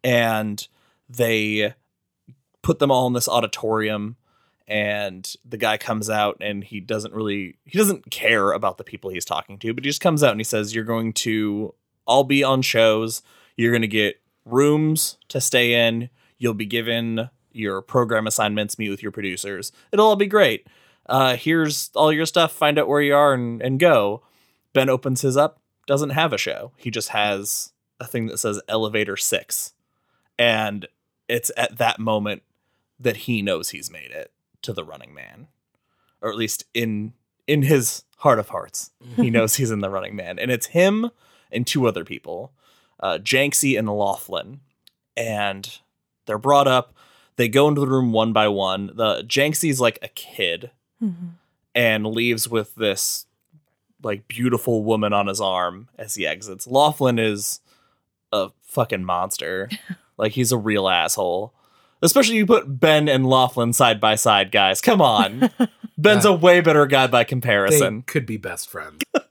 and 0.04 0.68
they 1.10 1.74
put 2.62 2.80
them 2.80 2.92
all 2.92 3.08
in 3.08 3.14
this 3.14 3.28
auditorium. 3.28 4.18
And 4.68 5.32
the 5.48 5.58
guy 5.58 5.78
comes 5.78 6.10
out, 6.10 6.38
and 6.42 6.64
he 6.64 6.80
doesn't 6.80 7.14
really 7.14 7.58
he 7.66 7.78
doesn't 7.78 8.10
care 8.10 8.52
about 8.52 8.78
the 8.78 8.84
people 8.84 9.12
he's 9.12 9.26
talking 9.26 9.60
to, 9.60 9.74
but 9.74 9.84
he 9.84 9.90
just 9.90 10.02
comes 10.02 10.24
out 10.24 10.32
and 10.32 10.40
he 10.40 10.46
says, 10.46 10.74
"You're 10.74 10.84
going 10.84 11.14
to 11.14 11.74
all 12.08 12.24
be 12.24 12.44
on 12.44 12.62
shows. 12.62 13.22
You're 13.58 13.72
going 13.72 13.82
to 13.82 13.88
get 13.88 14.22
rooms 14.46 15.18
to 15.30 15.42
stay 15.42 15.88
in. 15.88 16.10
You'll 16.38 16.54
be 16.54 16.66
given 16.66 17.30
your 17.56 17.82
program 17.82 18.28
assignments, 18.28 18.78
meet 18.78 18.90
with 18.90 19.04
your 19.04 19.12
producers. 19.12 19.72
It'll 19.92 20.08
all 20.08 20.16
be 20.16 20.28
great. 20.28 20.68
Uh, 21.08 21.36
here's 21.36 21.92
all 21.96 22.12
your 22.12 22.26
stuff. 22.26 22.52
Find 22.52 22.80
out 22.80 22.88
where 22.88 23.02
you 23.02 23.16
are 23.16 23.34
and, 23.34 23.62
and 23.62 23.80
go. 23.80 24.24
Ben 24.74 24.90
opens 24.90 25.22
his 25.22 25.38
up, 25.38 25.60
doesn't 25.88 26.10
have 26.12 26.34
a 26.34 26.38
show. 26.38 26.72
He 26.78 26.92
just 26.92 27.10
has 27.10 27.74
a 28.00 28.08
thing 28.08 28.28
that 28.28 28.40
says 28.40 28.62
elevator 28.68 29.16
six. 29.16 29.74
And 30.38 30.88
it's 31.28 31.52
at 31.56 31.78
that 31.78 32.00
moment 32.00 32.44
that 33.00 33.18
he 33.18 33.42
knows 33.42 33.70
he's 33.70 33.92
made 33.92 34.12
it 34.12 34.32
to 34.64 34.74
the 34.74 34.84
running 34.84 35.14
man. 35.14 35.48
Or 36.22 36.30
at 36.30 36.38
least 36.38 36.66
in 36.74 37.14
in 37.48 37.62
his 37.62 38.04
heart 38.18 38.40
of 38.40 38.50
hearts, 38.50 38.92
he 39.16 39.30
knows 39.30 39.56
he's 39.56 39.72
in 39.72 39.82
the 39.82 39.90
running 39.90 40.16
man. 40.16 40.40
And 40.40 40.50
it's 40.50 40.68
him 40.68 41.12
and 41.52 41.66
two 41.66 41.88
other 41.88 42.04
people, 42.04 42.52
uh, 43.00 43.20
Jansky 43.22 43.78
and 43.78 43.88
Laughlin. 43.88 44.62
And 45.16 45.80
they're 46.26 46.38
brought 46.38 46.68
up. 46.68 46.96
They 47.38 47.48
go 47.50 47.68
into 47.68 47.82
the 47.82 47.88
room 47.88 48.12
one 48.12 48.32
by 48.34 48.48
one. 48.48 48.92
The 48.94 49.24
Jansky's 49.24 49.82
like 49.82 50.00
a 50.02 50.08
kid 50.10 50.72
Mhm. 51.04 51.32
and 51.74 52.08
leaves 52.08 52.48
with 52.48 52.76
this 52.76 53.26
like 54.04 54.28
beautiful 54.28 54.84
woman 54.84 55.14
on 55.14 55.28
his 55.28 55.42
arm 55.42 55.90
as 55.98 56.16
he 56.16 56.26
exits. 56.28 56.68
Laughlin 56.68 57.18
is 57.20 57.60
a 58.32 58.50
fucking 58.64 59.04
monster. 59.04 59.70
like 60.18 60.34
he's 60.34 60.52
a 60.52 60.58
real 60.58 60.88
asshole. 60.88 61.54
Especially 62.02 62.36
you 62.36 62.46
put 62.46 62.80
Ben 62.80 63.10
and 63.10 63.26
Laughlin 63.28 63.74
side 63.74 64.00
by 64.00 64.16
side, 64.16 64.52
guys. 64.52 64.80
Come 64.82 65.02
on. 65.02 65.50
Ben's 65.98 66.26
a 66.26 66.34
way 66.34 66.62
better 66.62 66.86
guy 66.86 67.08
by 67.08 67.22
They 67.24 67.30
comparison. 67.30 68.02
could 68.04 68.26
be 68.26 68.38
best 68.38 68.70
friends. 68.70 69.02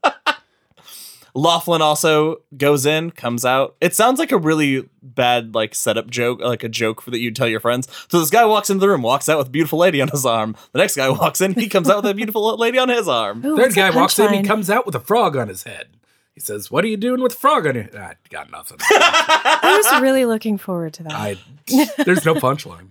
Laughlin 1.34 1.82
also 1.82 2.36
goes 2.56 2.86
in, 2.86 3.10
comes 3.10 3.44
out. 3.44 3.74
It 3.80 3.92
sounds 3.94 4.18
like 4.20 4.30
a 4.30 4.38
really 4.38 4.88
bad 5.02 5.54
like 5.54 5.74
setup 5.74 6.08
joke, 6.08 6.40
like 6.40 6.62
a 6.62 6.68
joke 6.68 7.04
that 7.06 7.18
you 7.18 7.30
tell 7.32 7.48
your 7.48 7.58
friends. 7.60 7.88
So 8.08 8.20
this 8.20 8.30
guy 8.30 8.44
walks 8.44 8.70
into 8.70 8.80
the 8.80 8.88
room, 8.88 9.02
walks 9.02 9.28
out 9.28 9.38
with 9.38 9.48
a 9.48 9.50
beautiful 9.50 9.78
lady 9.80 10.00
on 10.00 10.08
his 10.08 10.24
arm. 10.24 10.54
The 10.72 10.78
next 10.78 10.94
guy 10.96 11.08
walks 11.10 11.40
in, 11.40 11.54
he 11.54 11.68
comes 11.68 11.90
out 11.90 12.02
with 12.02 12.10
a 12.12 12.14
beautiful 12.14 12.56
lady 12.58 12.78
on 12.78 12.88
his 12.88 13.08
arm. 13.08 13.44
Ooh, 13.44 13.56
Third 13.56 13.74
guy 13.74 13.90
walks 13.90 14.18
in, 14.18 14.32
he 14.32 14.42
comes 14.42 14.70
out 14.70 14.86
with 14.86 14.94
a 14.94 15.00
frog 15.00 15.36
on 15.36 15.48
his 15.48 15.64
head. 15.64 15.88
He 16.34 16.40
says, 16.40 16.68
"What 16.68 16.84
are 16.84 16.88
you 16.88 16.96
doing 16.96 17.20
with 17.20 17.32
a 17.34 17.36
frog 17.36 17.64
on 17.64 17.76
your?" 17.76 17.88
Ah, 17.96 18.14
got 18.28 18.50
nothing. 18.50 18.78
I 18.90 19.80
was 19.92 20.02
really 20.02 20.24
looking 20.24 20.58
forward 20.58 20.92
to 20.94 21.04
that. 21.04 21.12
I 21.12 21.36
there's 22.04 22.24
no 22.24 22.34
punchline. 22.34 22.86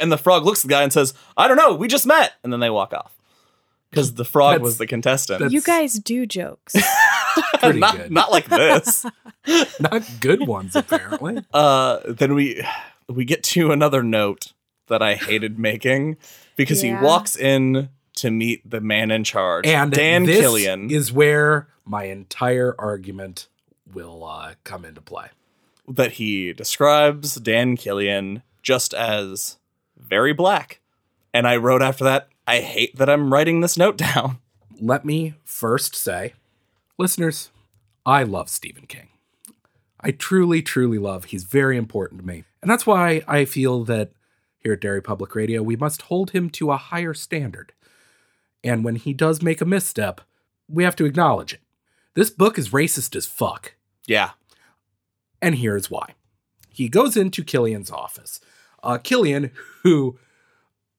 and 0.00 0.10
the 0.10 0.16
frog 0.16 0.46
looks 0.46 0.60
at 0.60 0.68
the 0.68 0.74
guy 0.74 0.82
and 0.82 0.90
says, 0.90 1.12
"I 1.36 1.48
don't 1.48 1.58
know, 1.58 1.74
we 1.74 1.86
just 1.86 2.06
met." 2.06 2.32
And 2.42 2.50
then 2.50 2.60
they 2.60 2.70
walk 2.70 2.94
off 2.94 3.12
because 3.90 4.14
the 4.14 4.24
frog 4.24 4.52
That's- 4.52 4.64
was 4.64 4.78
the 4.78 4.86
contestant. 4.86 5.52
you 5.52 5.60
guys 5.60 5.94
do 5.98 6.24
jokes. 6.24 6.74
Pretty 7.60 7.78
not, 7.78 7.96
good. 7.96 8.10
not 8.10 8.30
like 8.30 8.46
this. 8.48 9.04
Not 9.80 10.02
good 10.20 10.46
ones 10.46 10.76
apparently. 10.76 11.42
uh, 11.54 12.00
then 12.06 12.34
we 12.34 12.62
we 13.08 13.24
get 13.24 13.42
to 13.44 13.72
another 13.72 14.02
note 14.02 14.52
that 14.88 15.02
I 15.02 15.14
hated 15.14 15.58
making 15.58 16.16
because 16.56 16.82
Yeah. 16.84 16.98
he 17.00 17.04
walks 17.04 17.36
in 17.36 17.88
to 18.16 18.30
meet 18.30 18.68
the 18.68 18.80
man 18.80 19.10
in 19.10 19.24
charge, 19.24 19.66
And 19.66 19.90
Dan 19.90 20.24
this 20.26 20.40
Killian. 20.40 20.90
is 20.90 21.10
where 21.12 21.68
my 21.86 22.04
entire 22.04 22.74
argument 22.78 23.48
will 23.92 24.22
uh, 24.24 24.54
come 24.64 24.84
into 24.84 25.00
play. 25.00 25.28
that 25.88 26.12
he 26.12 26.52
describes 26.52 27.34
Dan 27.36 27.76
Killian 27.76 28.42
just 28.62 28.92
as 28.94 29.58
very 29.96 30.32
black. 30.34 30.80
And 31.32 31.48
I 31.48 31.56
wrote 31.56 31.82
after 31.82 32.04
that, 32.04 32.28
I 32.46 32.60
hate 32.60 32.96
that 32.96 33.08
I'm 33.08 33.32
writing 33.32 33.60
this 33.60 33.76
note 33.78 33.96
down. 33.96 34.38
Let 34.80 35.04
me 35.04 35.34
first 35.44 35.94
say, 35.94 36.34
listeners, 37.00 37.50
I 38.04 38.22
love 38.22 38.50
Stephen 38.50 38.86
King. 38.86 39.08
I 40.00 40.10
truly, 40.10 40.60
truly 40.60 40.98
love. 40.98 41.24
He's 41.24 41.44
very 41.44 41.76
important 41.78 42.20
to 42.20 42.26
me. 42.26 42.44
And 42.60 42.70
that's 42.70 42.86
why 42.86 43.22
I 43.26 43.46
feel 43.46 43.84
that 43.84 44.12
here 44.58 44.74
at 44.74 44.80
Derry 44.80 45.00
Public 45.00 45.34
Radio, 45.34 45.62
we 45.62 45.76
must 45.76 46.02
hold 46.02 46.32
him 46.32 46.50
to 46.50 46.70
a 46.70 46.76
higher 46.76 47.14
standard. 47.14 47.72
And 48.62 48.84
when 48.84 48.96
he 48.96 49.14
does 49.14 49.40
make 49.40 49.62
a 49.62 49.64
misstep, 49.64 50.20
we 50.68 50.84
have 50.84 50.94
to 50.96 51.06
acknowledge 51.06 51.54
it. 51.54 51.60
This 52.14 52.28
book 52.28 52.58
is 52.58 52.68
racist 52.68 53.16
as 53.16 53.24
fuck. 53.24 53.74
Yeah. 54.06 54.32
And 55.40 55.54
here's 55.54 55.90
why. 55.90 56.14
He 56.68 56.90
goes 56.90 57.16
into 57.16 57.42
Killian's 57.42 57.90
office. 57.90 58.40
Uh, 58.82 58.98
Killian, 58.98 59.52
who 59.82 60.18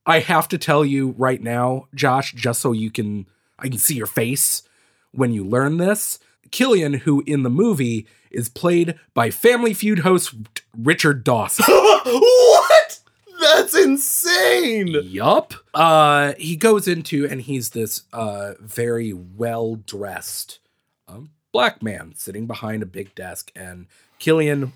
I 0.05 0.19
have 0.19 0.47
to 0.49 0.57
tell 0.57 0.83
you 0.83 1.13
right 1.17 1.41
now, 1.41 1.87
Josh, 1.93 2.33
just 2.33 2.59
so 2.59 2.71
you 2.71 2.89
can 2.89 3.27
I 3.59 3.69
can 3.69 3.77
see 3.77 3.93
your 3.93 4.07
face 4.07 4.63
when 5.11 5.31
you 5.33 5.43
learn 5.43 5.77
this. 5.77 6.19
Killian, 6.51 6.93
who 6.93 7.23
in 7.25 7.43
the 7.43 7.49
movie 7.49 8.07
is 8.29 8.49
played 8.49 8.99
by 9.13 9.31
Family 9.31 9.73
Feud 9.73 9.99
host 9.99 10.33
Richard 10.77 11.23
Dawson. 11.23 11.65
what? 11.69 12.99
That's 13.39 13.75
insane. 13.75 14.87
yup. 15.03 15.53
Uh, 15.73 16.33
he 16.37 16.55
goes 16.55 16.87
into 16.87 17.25
and 17.25 17.41
he's 17.41 17.71
this 17.71 18.03
uh 18.13 18.53
very 18.59 19.13
well 19.13 19.75
dressed 19.75 20.59
um, 21.07 21.31
black 21.51 21.81
man 21.81 22.13
sitting 22.15 22.47
behind 22.47 22.83
a 22.83 22.87
big 22.87 23.13
desk, 23.15 23.51
and 23.55 23.87
Killian 24.19 24.73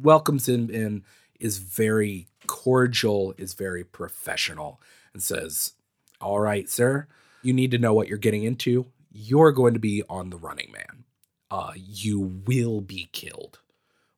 welcomes 0.00 0.48
him 0.48 0.70
in, 0.70 1.04
is 1.40 1.58
very 1.58 2.28
cordial, 2.46 3.34
is 3.36 3.54
very 3.54 3.84
professional, 3.84 4.80
and 5.12 5.22
says, 5.22 5.72
"All 6.20 6.40
right, 6.40 6.68
sir, 6.68 7.06
you 7.42 7.52
need 7.52 7.70
to 7.72 7.78
know 7.78 7.92
what 7.92 8.08
you're 8.08 8.18
getting 8.18 8.44
into. 8.44 8.86
You're 9.20 9.52
going 9.52 9.74
to 9.74 9.80
be 9.80 10.02
on 10.08 10.30
the 10.30 10.36
Running 10.36 10.70
Man. 10.72 11.04
Uh, 11.50 11.72
you 11.74 12.20
will 12.20 12.80
be 12.80 13.08
killed. 13.12 13.58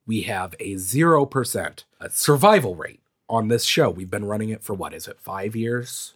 We 0.06 0.22
have 0.22 0.54
a 0.60 0.76
zero 0.76 1.26
percent 1.26 1.84
survival 2.10 2.74
rate." 2.74 3.00
On 3.28 3.46
this 3.46 3.62
show, 3.64 3.88
we've 3.90 4.10
been 4.10 4.24
running 4.24 4.48
it 4.48 4.62
for 4.64 4.74
what 4.74 4.92
is 4.92 5.06
it, 5.06 5.20
five 5.20 5.54
years? 5.54 6.14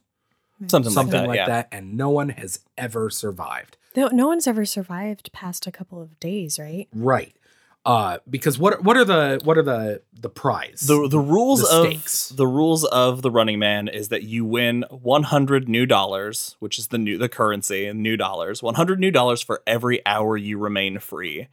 Something, 0.66 0.90
something 0.90 1.20
like 1.20 1.28
like 1.28 1.38
that. 1.38 1.70
that, 1.70 1.76
and 1.76 1.96
no 1.96 2.10
one 2.10 2.30
has 2.30 2.60
ever 2.76 3.08
survived. 3.10 3.76
no, 3.96 4.08
no 4.08 4.26
one's 4.26 4.46
ever 4.48 4.64
survived 4.64 5.32
past 5.32 5.66
a 5.66 5.72
couple 5.72 6.02
of 6.02 6.18
days, 6.18 6.58
right? 6.58 6.88
Right. 6.92 7.36
Uh, 7.86 8.16
because 8.30 8.58
what 8.58 8.82
what 8.82 8.96
are 8.96 9.04
the 9.04 9.38
what 9.44 9.58
are 9.58 9.62
the 9.62 10.00
the 10.18 10.30
prize? 10.30 10.80
The 10.86 11.06
the 11.06 11.18
rules 11.18 11.60
The 11.68 11.76
of 11.76 11.86
stakes. 11.86 12.28
the 12.30 12.46
rules 12.46 12.84
of 12.84 13.20
the 13.20 13.30
Running 13.30 13.58
Man 13.58 13.88
is 13.88 14.08
that 14.08 14.22
you 14.22 14.44
win 14.44 14.84
100 14.90 15.68
new 15.68 15.84
dollars, 15.84 16.56
which 16.60 16.78
is 16.78 16.86
the 16.88 16.96
new 16.98 17.18
the 17.18 17.28
currency 17.28 17.84
in 17.86 18.00
new 18.02 18.16
dollars. 18.16 18.62
100 18.62 18.98
new 18.98 19.10
dollars 19.10 19.42
for 19.42 19.62
every 19.66 20.00
hour 20.06 20.36
you 20.36 20.56
remain 20.58 20.98
free. 20.98 21.48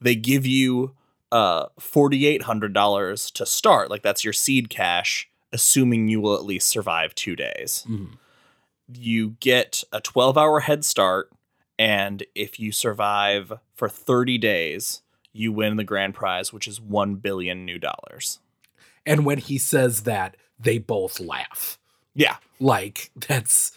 They 0.00 0.16
give 0.16 0.44
you 0.46 0.94
uh 1.30 1.66
$4800 1.78 3.32
to 3.32 3.46
start, 3.46 3.90
like 3.90 4.02
that's 4.02 4.24
your 4.24 4.32
seed 4.32 4.70
cash 4.70 5.28
assuming 5.52 6.08
you 6.08 6.20
will 6.20 6.34
at 6.34 6.44
least 6.44 6.68
survive 6.68 7.14
2 7.14 7.34
days. 7.36 7.84
Mhm. 7.88 8.18
you 8.90 9.36
get 9.40 9.84
a 9.92 10.00
12 10.00 10.36
hour 10.38 10.60
head 10.60 10.82
start. 10.84 11.30
And 11.78 12.22
if 12.34 12.58
you 12.58 12.72
survive 12.72 13.52
for 13.74 13.88
30 13.88 14.38
days, 14.38 15.02
you 15.32 15.52
win 15.52 15.76
the 15.76 15.84
grand 15.84 16.14
prize, 16.14 16.52
which 16.52 16.66
is 16.66 16.80
1 16.80 17.16
billion 17.16 17.64
new 17.64 17.78
dollars. 17.78 18.40
And 19.06 19.24
when 19.24 19.38
he 19.38 19.58
says 19.58 20.02
that, 20.02 20.36
they 20.58 20.78
both 20.78 21.20
laugh. 21.20 21.78
Yeah. 22.14 22.36
Like 22.60 23.10
that's 23.28 23.72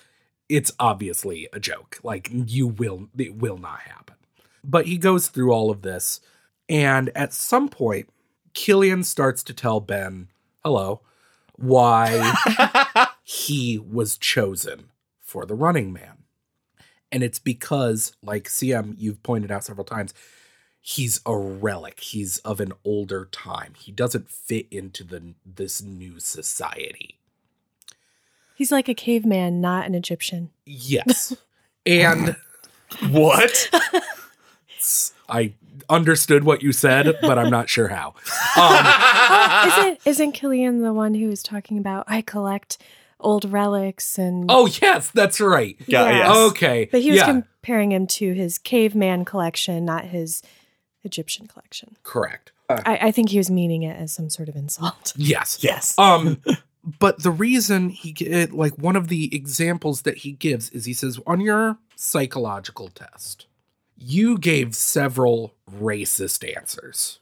it's 0.49 0.71
obviously 0.79 1.47
a 1.53 1.59
joke. 1.59 1.99
Like 2.03 2.29
you 2.31 2.67
will 2.67 3.07
it 3.17 3.35
will 3.35 3.57
not 3.57 3.81
happen. 3.81 4.15
But 4.63 4.87
he 4.87 4.97
goes 4.97 5.27
through 5.27 5.51
all 5.51 5.71
of 5.71 5.81
this 5.81 6.19
and 6.67 7.09
at 7.15 7.33
some 7.33 7.69
point 7.69 8.09
Killian 8.53 9.03
starts 9.03 9.43
to 9.43 9.53
tell 9.53 9.79
Ben, 9.79 10.27
"Hello, 10.63 11.01
why 11.55 12.33
he 13.23 13.77
was 13.77 14.17
chosen 14.17 14.91
for 15.21 15.45
the 15.45 15.55
running 15.55 15.93
man." 15.93 16.23
And 17.11 17.23
it's 17.23 17.39
because 17.39 18.13
like 18.21 18.45
CM 18.45 18.95
you've 18.97 19.23
pointed 19.23 19.51
out 19.51 19.63
several 19.63 19.85
times, 19.85 20.13
he's 20.81 21.21
a 21.25 21.37
relic. 21.37 21.99
He's 21.99 22.39
of 22.39 22.59
an 22.59 22.73
older 22.83 23.25
time. 23.31 23.73
He 23.77 23.91
doesn't 23.91 24.29
fit 24.29 24.67
into 24.71 25.03
the 25.03 25.33
this 25.45 25.81
new 25.81 26.19
society. 26.19 27.17
He's 28.55 28.71
like 28.71 28.89
a 28.89 28.93
caveman, 28.93 29.61
not 29.61 29.85
an 29.85 29.95
Egyptian. 29.95 30.49
Yes. 30.65 31.35
and 31.85 32.35
What? 33.09 33.69
I 35.29 35.53
understood 35.89 36.43
what 36.43 36.61
you 36.61 36.71
said, 36.73 37.17
but 37.21 37.37
I'm 37.39 37.49
not 37.49 37.69
sure 37.69 37.87
how. 37.87 38.07
Um, 38.07 38.13
Oh, 38.57 39.67
isn't 39.77 39.99
isn't 40.05 40.31
Killian 40.33 40.81
the 40.81 40.93
one 40.93 41.13
who 41.13 41.27
was 41.27 41.41
talking 41.41 41.77
about 41.77 42.05
I 42.07 42.21
collect 42.21 42.77
old 43.19 43.45
relics 43.49 44.17
and 44.17 44.45
oh, 44.49 44.67
yes, 44.81 45.09
that's 45.11 45.39
right. 45.39 45.77
Yeah, 45.87 46.03
Yeah. 46.09 46.17
yes. 46.17 46.37
Okay. 46.51 46.89
but 46.91 47.01
he 47.01 47.11
was 47.11 47.19
yeah, 47.19 47.25
comparing 47.27 47.91
him 47.91 48.07
to 48.07 48.33
his 48.33 48.57
caveman 48.57 49.25
collection, 49.25 49.85
not 49.85 50.05
his 50.05 50.41
Egyptian 51.03 51.47
collection. 51.47 51.97
correct. 52.03 52.51
I, 52.69 52.99
I 53.07 53.11
think 53.11 53.29
he 53.29 53.37
was 53.37 53.51
meaning 53.51 53.83
it 53.83 53.97
as 53.99 54.13
some 54.13 54.29
sort 54.29 54.47
of 54.47 54.55
insult. 54.55 55.13
Yes. 55.17 55.57
yes. 55.61 55.97
Um, 55.99 56.41
but 56.99 57.21
the 57.21 57.31
reason 57.31 57.89
he 57.89 58.13
get 58.13 58.53
like 58.53 58.77
one 58.77 58.95
of 58.95 59.09
the 59.09 59.33
examples 59.35 60.03
that 60.03 60.19
he 60.19 60.31
gives 60.31 60.69
is 60.69 60.85
he 60.85 60.93
says 60.93 61.19
on 61.27 61.41
your 61.41 61.77
psychological 61.97 62.87
test, 62.89 63.47
you 63.97 64.37
gave 64.37 64.73
several 64.75 65.53
racist 65.69 66.49
answers. 66.55 67.19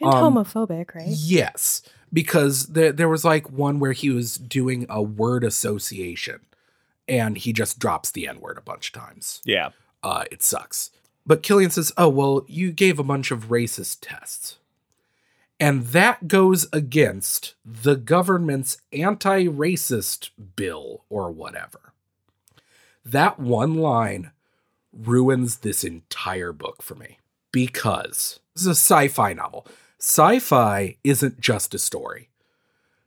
And 0.00 0.14
Um, 0.14 0.34
homophobic, 0.34 0.94
right? 0.94 1.08
Yes, 1.08 1.82
because 2.12 2.66
there 2.68 2.92
there 2.92 3.08
was 3.08 3.24
like 3.24 3.50
one 3.50 3.80
where 3.80 3.92
he 3.92 4.10
was 4.10 4.36
doing 4.36 4.86
a 4.88 5.02
word 5.02 5.42
association, 5.42 6.40
and 7.08 7.36
he 7.36 7.52
just 7.52 7.78
drops 7.80 8.10
the 8.12 8.28
n 8.28 8.38
word 8.40 8.58
a 8.58 8.62
bunch 8.62 8.88
of 8.94 9.00
times. 9.02 9.42
yeah. 9.44 9.70
Uh, 10.04 10.22
it 10.30 10.44
sucks. 10.44 10.90
But 11.28 11.42
Killian 11.42 11.70
says, 11.70 11.92
"Oh 11.98 12.08
well, 12.08 12.44
you 12.48 12.72
gave 12.72 12.98
a 12.98 13.04
bunch 13.04 13.30
of 13.30 13.50
racist 13.50 13.98
tests." 14.00 14.56
And 15.60 15.88
that 15.88 16.26
goes 16.26 16.66
against 16.72 17.54
the 17.64 17.96
government's 17.96 18.78
anti 18.92 19.44
racist 19.44 20.30
bill 20.56 21.04
or 21.10 21.30
whatever. 21.30 21.92
That 23.04 23.38
one 23.38 23.74
line 23.74 24.30
ruins 24.92 25.58
this 25.58 25.84
entire 25.84 26.52
book 26.52 26.82
for 26.82 26.94
me 26.94 27.18
because 27.52 28.40
this 28.54 28.62
is 28.62 28.68
a 28.68 28.70
sci 28.70 29.08
fi 29.08 29.34
novel. 29.34 29.66
Sci 29.98 30.38
fi 30.38 30.96
isn't 31.04 31.40
just 31.40 31.74
a 31.74 31.78
story. 31.78 32.30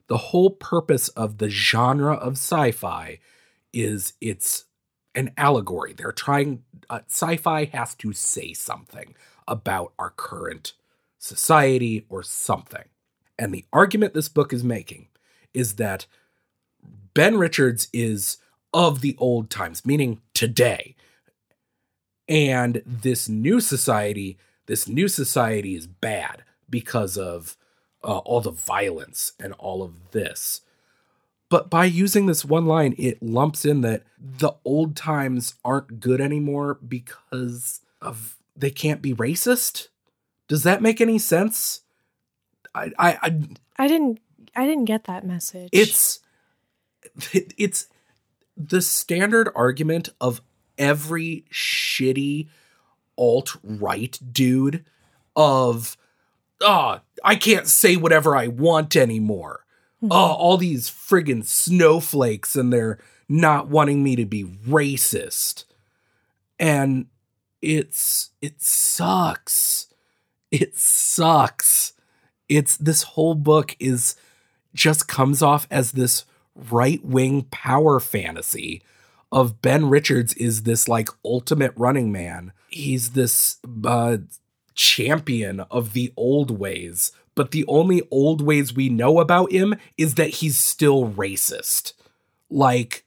The 0.08 0.18
whole 0.18 0.52
purpose 0.52 1.08
of 1.10 1.40
the 1.40 1.50
genre 1.50 2.14
of 2.14 2.34
sci 2.34 2.72
fi 2.72 3.20
is 3.74 4.14
it's 4.22 4.66
an 5.16 5.32
allegory. 5.38 5.94
They're 5.94 6.12
trying, 6.12 6.64
uh, 6.90 7.02
sci 7.08 7.38
fi 7.38 7.66
has 7.66 7.96
to 7.96 8.14
say 8.14 8.54
something 8.54 9.16
about 9.48 9.94
our 10.00 10.12
current 10.12 10.74
society 11.18 12.06
or 12.10 12.24
something. 12.24 12.86
And 13.38 13.54
the 13.54 13.66
argument 13.74 14.14
this 14.14 14.30
book 14.30 14.54
is 14.54 14.64
making 14.64 15.08
is 15.54 15.76
that 15.76 16.06
Ben 17.14 17.38
Richards 17.38 17.88
is 17.92 18.38
of 18.74 19.02
the 19.02 19.16
old 19.18 19.50
times, 19.50 19.86
meaning 19.86 20.22
today. 20.34 20.96
And 22.28 22.82
this 22.86 23.28
new 23.28 23.60
society, 23.60 24.38
this 24.68 24.88
new 24.88 25.08
society 25.08 25.76
is 25.76 25.88
bad 25.88 26.44
because 26.70 27.18
of 27.18 27.58
uh, 28.04 28.20
all 28.20 28.42
the 28.42 28.52
violence 28.52 29.34
and 29.40 29.54
all 29.54 29.84
of 29.84 30.12
this. 30.12 30.62
But 31.52 31.70
by 31.70 31.84
using 31.84 32.28
this 32.28 32.46
one 32.46 32.66
line, 32.66 32.96
it 32.98 33.22
lumps 33.22 33.66
in 33.66 33.82
that 33.82 34.04
the 34.18 34.54
old 34.64 34.96
times 34.96 35.56
aren't 35.66 36.00
good 36.00 36.22
anymore 36.22 36.76
because 36.76 37.82
of 38.02 38.38
they 38.56 38.70
can't 38.72 39.02
be 39.02 39.14
racist. 39.14 39.90
Does 40.48 40.64
that 40.64 40.82
make 40.82 41.02
any 41.02 41.20
sense? 41.20 41.82
I, 42.74 42.92
I, 42.98 43.18
I 43.22 43.40
I 43.76 43.88
didn't 43.90 44.22
I 44.56 44.66
didn't 44.66 44.86
get 44.86 45.04
that 45.04 45.28
message. 45.28 45.68
it's 45.74 46.22
it's 47.34 47.88
the 48.56 48.82
standard 48.82 49.50
argument 49.54 50.08
of 50.22 50.42
every 50.78 51.44
shitty 51.52 52.48
alt 53.18 53.58
right 53.62 54.18
dude 54.32 54.86
of 55.36 55.98
oh 56.62 57.02
I 57.26 57.36
can't 57.36 57.68
say 57.68 57.98
whatever 57.98 58.38
I 58.38 58.48
want 58.48 58.96
anymore. 58.96 59.66
Oh, 60.04 60.34
all 60.34 60.58
these 60.58 60.90
friggin' 60.90 61.46
snowflakes 61.46 62.56
and 62.56 62.74
they're 62.74 62.98
not 63.30 63.68
wanting 63.68 64.04
me 64.04 64.16
to 64.16 64.26
be 64.26 64.44
racist. 64.44 65.66
And 66.60 67.08
it's 67.62 68.32
it 68.42 68.62
sucks. 68.62 69.88
It 70.50 70.76
sucks. 70.76 71.94
It's 72.50 72.76
this 72.78 73.04
whole 73.04 73.36
book 73.36 73.76
is 73.80 74.16
just 74.74 75.08
comes 75.08 75.42
off 75.42 75.68
as 75.70 75.92
this 75.92 76.26
right-wing 76.56 77.44
power 77.52 78.00
fantasy 78.00 78.82
of 79.32 79.62
Ben 79.62 79.90
Richards 79.90 80.34
is 80.34 80.64
this 80.64 80.88
like 80.88 81.10
ultimate 81.24 81.74
running 81.76 82.12
man. 82.12 82.52
He's 82.68 83.12
this 83.12 83.58
uh 83.86 84.18
champion 84.74 85.62
of 85.72 85.94
the 85.94 86.12
old 86.18 86.52
ways, 86.60 87.12
but 87.36 87.52
the 87.52 87.66
only 87.68 88.02
old 88.12 88.42
ways 88.42 88.74
we 88.74 88.90
know 88.90 89.20
about 89.20 89.52
him 89.52 89.76
is 89.98 90.16
that 90.16 90.30
he's 90.30 90.58
still 90.58 91.10
racist. 91.10 91.94
Like 92.50 93.06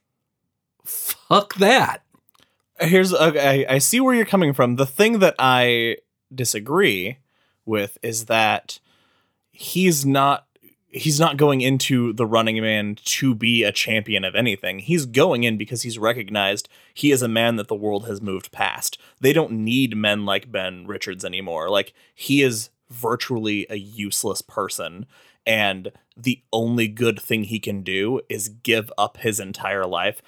fuck 0.83 1.55
that. 1.55 2.03
Here's 2.79 3.13
okay, 3.13 3.65
I, 3.65 3.75
I 3.75 3.77
see 3.77 3.99
where 3.99 4.13
you're 4.13 4.25
coming 4.25 4.53
from. 4.53 4.75
The 4.75 4.85
thing 4.85 5.19
that 5.19 5.35
I 5.39 5.97
disagree 6.33 7.19
with 7.65 7.97
is 8.01 8.25
that 8.25 8.79
he's 9.51 10.05
not 10.05 10.45
he's 10.95 11.19
not 11.19 11.35
going 11.35 11.59
into 11.59 12.13
the 12.13 12.25
running 12.25 12.61
man 12.61 12.95
to 13.03 13.35
be 13.35 13.63
a 13.63 13.71
champion 13.71 14.23
of 14.23 14.33
anything. 14.33 14.79
He's 14.79 15.05
going 15.05 15.43
in 15.43 15.57
because 15.57 15.81
he's 15.81 15.99
recognized 15.99 16.69
he 16.93 17.11
is 17.11 17.21
a 17.21 17.27
man 17.27 17.57
that 17.57 17.67
the 17.67 17.75
world 17.75 18.07
has 18.07 18.21
moved 18.21 18.51
past. 18.53 18.97
They 19.19 19.33
don't 19.33 19.51
need 19.51 19.97
men 19.97 20.25
like 20.25 20.51
Ben 20.51 20.87
Richards 20.87 21.25
anymore. 21.25 21.69
Like 21.69 21.93
he 22.13 22.41
is 22.41 22.69
virtually 22.89 23.65
a 23.69 23.75
useless 23.75 24.41
person 24.41 25.05
and 25.45 25.91
the 26.17 26.41
only 26.51 26.87
good 26.87 27.19
thing 27.19 27.43
he 27.43 27.59
can 27.59 27.83
do 27.83 28.21
is 28.29 28.49
give 28.49 28.91
up 28.97 29.17
his 29.17 29.39
entire 29.39 29.85
life 29.85 30.21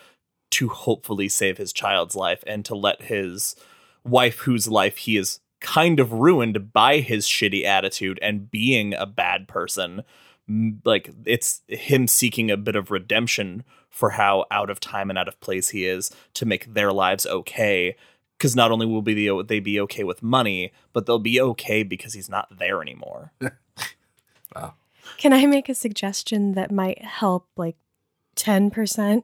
to 0.51 0.69
hopefully 0.69 1.27
save 1.27 1.57
his 1.57 1.73
child's 1.73 2.15
life 2.15 2.43
and 2.47 2.63
to 2.65 2.75
let 2.75 3.03
his 3.03 3.55
wife 4.03 4.39
whose 4.39 4.67
life 4.67 4.97
he 4.97 5.17
is 5.17 5.39
kind 5.59 5.99
of 5.99 6.13
ruined 6.13 6.71
by 6.71 6.99
his 6.99 7.25
shitty 7.25 7.65
attitude 7.65 8.19
and 8.21 8.51
being 8.51 8.93
a 8.93 9.05
bad 9.05 9.47
person 9.47 10.03
like 10.85 11.13
it's 11.25 11.61
him 11.67 12.07
seeking 12.07 12.49
a 12.49 12.57
bit 12.57 12.75
of 12.75 12.91
redemption 12.91 13.63
for 13.89 14.11
how 14.11 14.45
out 14.49 14.69
of 14.69 14.79
time 14.79 15.09
and 15.09 15.19
out 15.19 15.27
of 15.27 15.39
place 15.41 15.69
he 15.69 15.85
is 15.85 16.09
to 16.33 16.45
make 16.45 16.73
their 16.73 16.93
lives 16.93 17.25
okay 17.25 17.95
because 18.37 18.55
not 18.55 18.71
only 18.71 18.85
will 18.85 19.01
be 19.01 19.13
the, 19.13 19.43
they 19.43 19.59
be 19.59 19.79
okay 19.81 20.03
with 20.03 20.21
money 20.23 20.71
but 20.93 21.05
they'll 21.05 21.19
be 21.19 21.39
okay 21.41 21.83
because 21.83 22.13
he's 22.13 22.29
not 22.29 22.47
there 22.57 22.81
anymore 22.81 23.31
wow. 24.55 24.73
Can 25.17 25.31
I 25.33 25.45
make 25.45 25.69
a 25.69 25.75
suggestion 25.75 26.53
that 26.53 26.69
might 26.71 27.01
help 27.03 27.47
like 27.55 27.77
10%? 28.35 29.23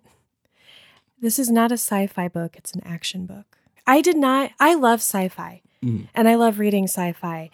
This 1.19 1.38
is 1.38 1.49
not 1.49 1.71
a 1.71 1.76
sci 1.76 2.08
fi 2.08 2.28
book, 2.28 2.56
it's 2.56 2.73
an 2.73 2.82
action 2.86 3.26
book. 3.26 3.58
I 3.86 4.02
did 4.02 4.17
not, 4.17 4.52
I 4.60 4.76
love 4.76 4.99
sci 4.99 5.28
fi 5.28 5.62
Mhm. 5.84 6.08
and 6.15 6.28
I 6.30 6.36
love 6.36 6.60
reading 6.60 6.86
sci 6.86 7.12
fi. 7.13 7.49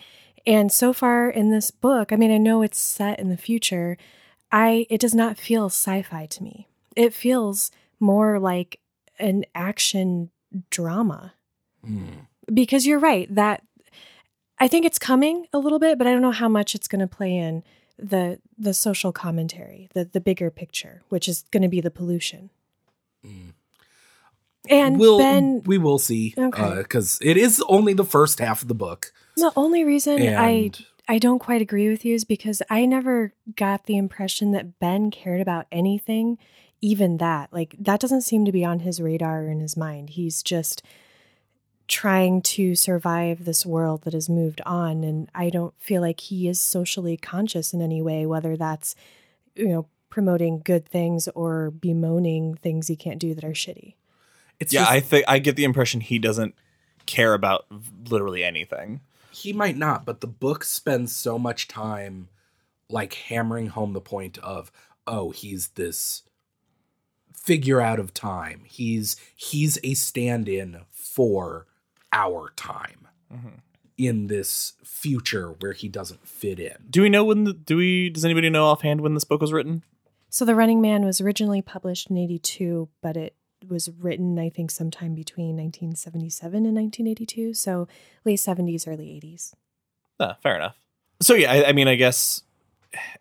And 0.45 0.71
so 0.71 0.93
far 0.93 1.29
in 1.29 1.49
this 1.49 1.71
book, 1.71 2.11
I 2.11 2.15
mean, 2.15 2.31
I 2.31 2.37
know 2.37 2.61
it's 2.61 2.79
set 2.79 3.19
in 3.19 3.29
the 3.29 3.37
future. 3.37 3.97
I 4.51 4.85
it 4.89 5.01
does 5.01 5.13
not 5.13 5.37
feel 5.37 5.65
sci-fi 5.65 6.25
to 6.27 6.43
me. 6.43 6.67
It 6.95 7.13
feels 7.13 7.71
more 7.99 8.39
like 8.39 8.79
an 9.19 9.45
action 9.53 10.29
drama. 10.69 11.33
Because 12.53 12.85
you're 12.87 12.99
right 12.99 13.33
that 13.33 13.63
I 14.59 14.67
think 14.67 14.85
it's 14.85 14.99
coming 14.99 15.45
a 15.53 15.59
little 15.59 15.79
bit, 15.79 15.97
but 15.97 16.07
I 16.07 16.11
don't 16.11 16.21
know 16.21 16.31
how 16.31 16.49
much 16.49 16.75
it's 16.75 16.87
going 16.87 16.99
to 17.01 17.07
play 17.07 17.35
in 17.35 17.63
the 17.97 18.39
the 18.57 18.73
social 18.73 19.11
commentary, 19.11 19.89
the 19.93 20.05
the 20.05 20.21
bigger 20.21 20.49
picture, 20.49 21.01
which 21.09 21.27
is 21.27 21.43
going 21.51 21.63
to 21.63 21.69
be 21.69 21.81
the 21.81 21.91
pollution. 21.91 22.49
And 24.69 24.99
we'll 24.99 25.17
Ben, 25.17 25.63
we 25.65 25.77
will 25.77 25.99
see 25.99 26.33
uh, 26.37 26.47
Okay. 26.47 26.75
because 26.77 27.17
it 27.21 27.37
is 27.37 27.63
only 27.67 27.93
the 27.93 28.03
first 28.03 28.39
half 28.39 28.61
of 28.61 28.67
the 28.67 28.75
book. 28.75 29.13
the 29.35 29.51
only 29.55 29.83
reason 29.83 30.21
I 30.21 30.71
I 31.07 31.17
don't 31.17 31.39
quite 31.39 31.61
agree 31.61 31.89
with 31.89 32.05
you 32.05 32.13
is 32.13 32.23
because 32.25 32.61
I 32.69 32.85
never 32.85 33.33
got 33.55 33.85
the 33.85 33.97
impression 33.97 34.51
that 34.51 34.77
Ben 34.79 35.09
cared 35.11 35.41
about 35.41 35.65
anything, 35.71 36.37
even 36.81 37.17
that. 37.17 37.51
Like 37.51 37.75
that 37.79 37.99
doesn't 37.99 38.21
seem 38.21 38.45
to 38.45 38.51
be 38.51 38.63
on 38.65 38.79
his 38.81 39.01
radar 39.01 39.43
or 39.43 39.49
in 39.49 39.59
his 39.59 39.75
mind. 39.77 40.11
He's 40.11 40.43
just 40.43 40.83
trying 41.89 42.41
to 42.41 42.75
survive 42.75 43.43
this 43.43 43.65
world 43.65 44.03
that 44.03 44.13
has 44.13 44.29
moved 44.29 44.61
on 44.65 45.03
and 45.03 45.27
I 45.33 45.49
don't 45.49 45.73
feel 45.79 46.01
like 46.01 46.19
he 46.21 46.47
is 46.47 46.61
socially 46.61 47.17
conscious 47.17 47.73
in 47.73 47.81
any 47.81 48.01
way 48.01 48.25
whether 48.25 48.55
that's 48.55 48.95
you 49.55 49.67
know 49.67 49.87
promoting 50.09 50.61
good 50.63 50.87
things 50.87 51.27
or 51.29 51.71
bemoaning 51.71 52.55
things 52.55 52.87
he 52.87 52.95
can't 52.95 53.19
do 53.19 53.33
that 53.33 53.43
are 53.43 53.49
shitty. 53.49 53.95
it's 54.59 54.71
yeah, 54.71 54.81
just, 54.81 54.91
I 54.91 54.99
think 54.99 55.25
I 55.27 55.39
get 55.39 55.55
the 55.55 55.63
impression 55.63 55.99
he 55.99 56.19
doesn't 56.19 56.55
care 57.05 57.33
about 57.33 57.65
literally 58.09 58.43
anything. 58.43 59.01
he 59.31 59.51
might 59.51 59.75
not, 59.75 60.05
but 60.05 60.21
the 60.21 60.27
book 60.27 60.63
spends 60.63 61.15
so 61.15 61.37
much 61.39 61.67
time 61.67 62.29
like 62.87 63.13
hammering 63.13 63.67
home 63.67 63.93
the 63.93 64.01
point 64.01 64.37
of 64.39 64.71
oh, 65.07 65.31
he's 65.31 65.69
this 65.69 66.21
figure 67.33 67.81
out 67.81 67.99
of 67.99 68.13
time. 68.13 68.61
He's 68.67 69.15
he's 69.35 69.79
a 69.83 69.95
stand-in 69.95 70.81
for 70.91 71.65
our 72.11 72.53
time 72.55 73.07
in 73.97 74.27
this 74.27 74.73
future 74.83 75.55
where 75.59 75.73
he 75.73 75.89
doesn't 75.89 76.25
fit 76.25 76.59
in. 76.59 76.75
Do 76.89 77.01
we 77.01 77.09
know 77.09 77.25
when 77.25 77.43
the 77.43 77.53
do 77.53 77.77
we 77.77 78.09
does 78.09 78.25
anybody 78.25 78.49
know 78.49 78.65
offhand 78.65 79.01
when 79.01 79.13
this 79.13 79.25
book 79.25 79.41
was 79.41 79.53
written? 79.53 79.83
So 80.29 80.45
The 80.45 80.55
Running 80.55 80.79
Man 80.79 81.03
was 81.03 81.19
originally 81.19 81.61
published 81.61 82.09
in 82.09 82.17
82, 82.17 82.87
but 83.01 83.17
it 83.17 83.35
was 83.67 83.89
written, 83.89 84.37
I 84.37 84.49
think, 84.49 84.69
sometime 84.69 85.15
between 85.15 85.57
1977 85.57 86.65
and 86.65 86.75
1982. 86.75 87.55
So 87.55 87.87
late 88.23 88.37
70s, 88.37 88.87
early 88.87 89.07
80s. 89.07 89.53
Ah, 90.19 90.37
fair 90.41 90.55
enough. 90.55 90.77
So 91.21 91.33
yeah, 91.33 91.51
I, 91.51 91.69
I 91.69 91.73
mean, 91.73 91.87
I 91.87 91.95
guess 91.95 92.43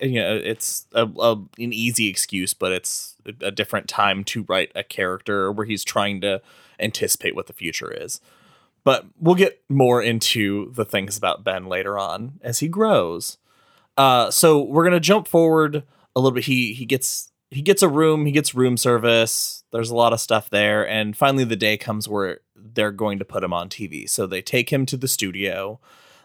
you 0.01 0.20
know 0.20 0.37
it's 0.37 0.87
a, 0.92 1.07
a, 1.07 1.33
an 1.33 1.72
easy 1.72 2.09
excuse, 2.09 2.55
but 2.55 2.72
it's 2.72 3.16
a, 3.27 3.46
a 3.46 3.51
different 3.51 3.88
time 3.88 4.22
to 4.24 4.44
write 4.48 4.70
a 4.74 4.85
character 4.85 5.51
where 5.51 5.66
he's 5.66 5.85
trying 5.85 6.20
to 6.20 6.40
anticipate 6.79 7.35
what 7.35 7.48
the 7.48 7.53
future 7.53 7.90
is. 7.90 8.20
But 8.88 9.05
we'll 9.20 9.35
get 9.35 9.62
more 9.68 10.01
into 10.01 10.72
the 10.72 10.87
things 10.87 11.18
about 11.18 11.44
Ben 11.44 11.66
later 11.66 11.98
on 11.98 12.40
as 12.40 12.61
he 12.61 12.68
grows. 12.68 13.37
Uh, 13.98 14.31
so 14.31 14.62
we're 14.62 14.85
gonna 14.85 14.98
jump 14.98 15.29
forward 15.29 15.83
a 16.16 16.20
little 16.20 16.35
bit. 16.35 16.44
He 16.46 16.72
he 16.72 16.87
gets 16.87 17.31
he 17.51 17.61
gets 17.61 17.83
a 17.83 17.88
room. 17.90 18.24
He 18.24 18.33
gets 18.33 18.55
room 18.55 18.79
service. 18.79 19.62
There's 19.72 19.90
a 19.90 19.94
lot 19.94 20.14
of 20.14 20.22
stuff 20.22 20.48
there, 20.48 20.88
and 20.88 21.14
finally 21.14 21.44
the 21.44 21.55
day 21.55 21.77
comes 21.77 22.09
where 22.09 22.40
they're 22.57 22.90
going 22.90 23.18
to 23.18 23.27
put 23.27 23.44
him 23.44 23.53
on 23.53 23.68
TV. 23.68 24.09
So 24.09 24.27
they 24.27 24.40
take 24.40 24.72
him 24.72 24.87
to 24.87 24.96
the 24.96 25.07
studio. 25.07 25.81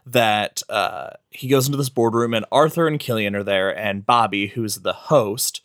That 0.06 0.64
uh, 0.70 1.10
he 1.32 1.50
goes 1.50 1.66
into 1.66 1.78
this 1.78 1.90
boardroom, 1.90 2.34
and 2.34 2.46
Arthur 2.50 2.88
and 2.88 2.98
Killian 2.98 3.36
are 3.36 3.44
there, 3.44 3.78
and 3.78 4.06
Bobby, 4.06 4.48
who's 4.48 4.76
the 4.76 4.94
host, 4.94 5.60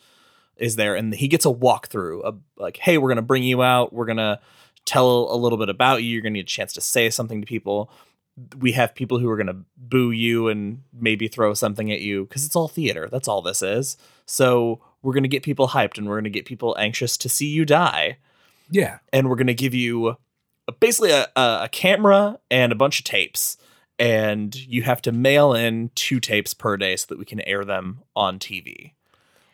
is 0.56 0.74
there, 0.74 0.96
and 0.96 1.14
he 1.14 1.28
gets 1.28 1.46
a 1.46 1.50
walkthrough. 1.50 2.22
Of, 2.22 2.40
like, 2.56 2.78
hey, 2.78 2.98
we're 2.98 3.10
gonna 3.10 3.22
bring 3.22 3.44
you 3.44 3.62
out. 3.62 3.92
We're 3.92 4.06
gonna 4.06 4.40
tell 4.88 5.32
a 5.32 5.36
little 5.36 5.58
bit 5.58 5.68
about 5.68 6.02
you. 6.02 6.10
You're 6.10 6.22
gonna 6.22 6.38
get 6.38 6.42
a 6.42 6.44
chance 6.44 6.72
to 6.74 6.80
say 6.80 7.10
something 7.10 7.40
to 7.40 7.46
people 7.46 7.90
we 8.58 8.72
have 8.72 8.94
people 8.94 9.18
who 9.18 9.28
are 9.28 9.36
going 9.36 9.48
to 9.48 9.64
boo 9.76 10.10
you 10.10 10.48
and 10.48 10.82
maybe 10.92 11.28
throw 11.28 11.54
something 11.54 11.90
at 11.90 12.00
you 12.00 12.24
because 12.24 12.44
it's 12.44 12.56
all 12.56 12.68
theater. 12.68 13.08
That's 13.10 13.28
all 13.28 13.42
this 13.42 13.62
is. 13.62 13.96
So 14.26 14.80
we're 15.02 15.12
going 15.12 15.24
to 15.24 15.28
get 15.28 15.42
people 15.42 15.68
hyped 15.68 15.98
and 15.98 16.06
we're 16.06 16.16
going 16.16 16.24
to 16.24 16.30
get 16.30 16.44
people 16.44 16.76
anxious 16.78 17.16
to 17.18 17.28
see 17.28 17.48
you 17.48 17.64
die. 17.64 18.18
Yeah. 18.70 18.98
And 19.12 19.28
we're 19.28 19.36
going 19.36 19.48
to 19.48 19.54
give 19.54 19.74
you 19.74 20.16
basically 20.80 21.10
a, 21.10 21.28
a 21.36 21.68
camera 21.70 22.38
and 22.50 22.72
a 22.72 22.76
bunch 22.76 23.00
of 23.00 23.04
tapes. 23.04 23.56
And 23.98 24.54
you 24.54 24.82
have 24.82 25.02
to 25.02 25.12
mail 25.12 25.54
in 25.54 25.90
two 25.96 26.20
tapes 26.20 26.54
per 26.54 26.76
day 26.76 26.94
so 26.94 27.06
that 27.08 27.18
we 27.18 27.24
can 27.24 27.40
air 27.40 27.64
them 27.64 28.02
on 28.14 28.38
TV. 28.38 28.92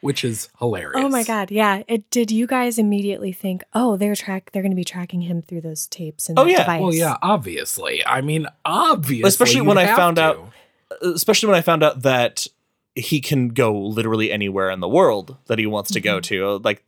Which 0.05 0.23
is 0.23 0.49
hilarious. 0.59 1.03
Oh 1.03 1.09
my 1.09 1.25
God. 1.25 1.51
Yeah. 1.51 1.83
It, 1.89 2.11
did 2.11 2.31
you 2.31 2.47
guys 2.47 2.79
immediately 2.79 3.33
think, 3.33 3.65
oh, 3.73 3.97
they're 3.97 4.15
track, 4.15 4.51
they're 4.53 4.63
going 4.63 4.71
to 4.71 4.77
be 4.77 4.85
tracking 4.85 5.23
him 5.23 5.41
through 5.41 5.63
those 5.63 5.87
tapes 5.87 6.29
and 6.29 6.39
Oh, 6.39 6.45
yeah. 6.45 6.59
device? 6.59 6.83
Well, 6.83 6.95
yeah, 6.95 7.17
obviously. 7.23 8.05
I 8.05 8.21
mean, 8.21 8.47
obviously. 8.65 9.27
Especially 9.27 9.57
you 9.57 9.65
when 9.65 9.79
I 9.79 9.97
found 9.97 10.17
to. 10.17 10.23
out- 10.23 10.53
Especially 11.01 11.49
when 11.49 11.57
I 11.57 11.63
found 11.63 11.83
out 11.83 12.03
that 12.03 12.47
he 12.95 13.21
can 13.21 13.49
go 13.49 13.77
literally 13.79 14.31
anywhere 14.31 14.71
in 14.71 14.81
the 14.81 14.89
world 14.89 15.37
that 15.47 15.59
he 15.59 15.67
wants 15.67 15.91
to 15.93 16.01
go 16.01 16.17
mm-hmm. 16.17 16.23
to. 16.23 16.61
Like 16.63 16.85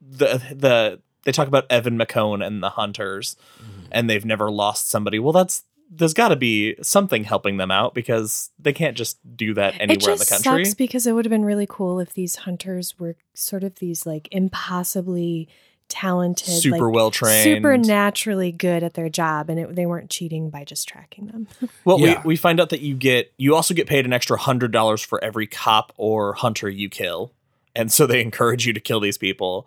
the 0.00 0.42
the 0.54 1.00
they 1.24 1.32
talk 1.32 1.48
about 1.48 1.66
Evan 1.70 1.98
McCone 1.98 2.46
and 2.46 2.62
the 2.62 2.70
Hunters, 2.70 3.36
mm-hmm. 3.60 3.86
and 3.90 4.08
they've 4.08 4.24
never 4.24 4.50
lost 4.50 4.88
somebody. 4.88 5.18
Well, 5.18 5.32
that's 5.32 5.64
there's 5.92 6.14
got 6.14 6.28
to 6.28 6.36
be 6.36 6.76
something 6.82 7.24
helping 7.24 7.56
them 7.56 7.70
out 7.70 7.94
because 7.94 8.50
they 8.60 8.72
can't 8.72 8.96
just 8.96 9.18
do 9.36 9.54
that 9.54 9.74
It 9.74 9.80
anywhere 9.80 10.12
in 10.12 10.18
the 10.18 10.24
just 10.24 10.44
country. 10.44 10.64
sucks 10.64 10.74
because 10.74 11.06
it 11.06 11.12
would 11.12 11.24
have 11.24 11.30
been 11.30 11.44
really 11.44 11.66
cool 11.68 11.98
if 11.98 12.12
these 12.12 12.36
hunters 12.36 12.98
were 12.98 13.16
sort 13.34 13.64
of 13.64 13.74
these 13.76 14.06
like 14.06 14.28
impossibly 14.30 15.48
talented, 15.88 16.46
Super 16.62 16.86
like, 16.86 16.94
well 16.94 17.10
trained. 17.10 17.42
supernaturally 17.42 18.52
good 18.52 18.84
at 18.84 18.94
their 18.94 19.08
job, 19.08 19.50
and 19.50 19.58
it, 19.58 19.74
they 19.74 19.86
weren't 19.86 20.08
cheating 20.10 20.48
by 20.48 20.62
just 20.64 20.86
tracking 20.88 21.26
them. 21.26 21.48
Well, 21.84 21.98
Yeah. 21.98 22.22
we, 22.22 22.28
we 22.30 22.36
find 22.36 22.60
out 22.60 22.68
that 22.70 22.80
you 22.80 22.94
get 22.94 23.32
you 23.38 23.56
also 23.56 23.74
get 23.74 23.88
paid 23.88 24.04
an 24.04 24.12
extra 24.12 24.38
hundred 24.38 24.70
dollars 24.70 25.02
for 25.02 25.22
every 25.24 25.48
cop 25.48 25.92
or 25.96 26.34
hunter 26.34 26.68
you 26.68 26.88
kill, 26.88 27.32
and 27.74 27.90
so 27.90 28.06
they 28.06 28.20
encourage 28.22 28.64
you 28.66 28.72
to 28.72 28.80
kill 28.80 29.00
these 29.00 29.18
people. 29.18 29.66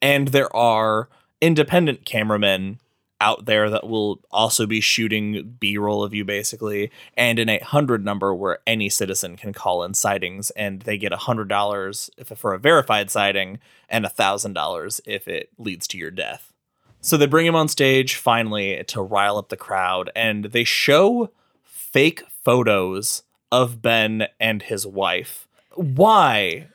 And 0.00 0.28
there 0.28 0.54
are 0.54 1.08
independent 1.40 2.04
cameramen 2.04 2.78
out 3.20 3.46
there 3.46 3.70
that 3.70 3.88
will 3.88 4.20
also 4.30 4.66
be 4.66 4.80
shooting 4.80 5.56
B-roll 5.58 6.02
of 6.02 6.14
you 6.14 6.24
basically, 6.24 6.90
and 7.16 7.38
an 7.38 7.48
800 7.48 8.04
number 8.04 8.34
where 8.34 8.58
any 8.66 8.88
citizen 8.88 9.36
can 9.36 9.52
call 9.52 9.82
in 9.84 9.94
sightings, 9.94 10.50
and 10.50 10.82
they 10.82 10.98
get 10.98 11.12
hundred 11.12 11.48
dollars 11.48 12.10
if 12.16 12.28
for 12.36 12.54
a 12.54 12.58
verified 12.58 13.10
sighting, 13.10 13.58
and 13.88 14.06
thousand 14.06 14.52
dollars 14.52 15.00
if 15.06 15.28
it 15.28 15.50
leads 15.58 15.86
to 15.88 15.98
your 15.98 16.10
death. 16.10 16.52
So 17.00 17.16
they 17.16 17.26
bring 17.26 17.46
him 17.46 17.54
on 17.54 17.68
stage 17.68 18.16
finally 18.16 18.82
to 18.84 19.02
rile 19.02 19.36
up 19.36 19.50
the 19.50 19.56
crowd, 19.56 20.10
and 20.16 20.46
they 20.46 20.64
show 20.64 21.30
fake 21.62 22.22
photos 22.42 23.22
of 23.52 23.82
Ben 23.82 24.26
and 24.40 24.62
his 24.62 24.86
wife. 24.86 25.46
Why? 25.74 26.68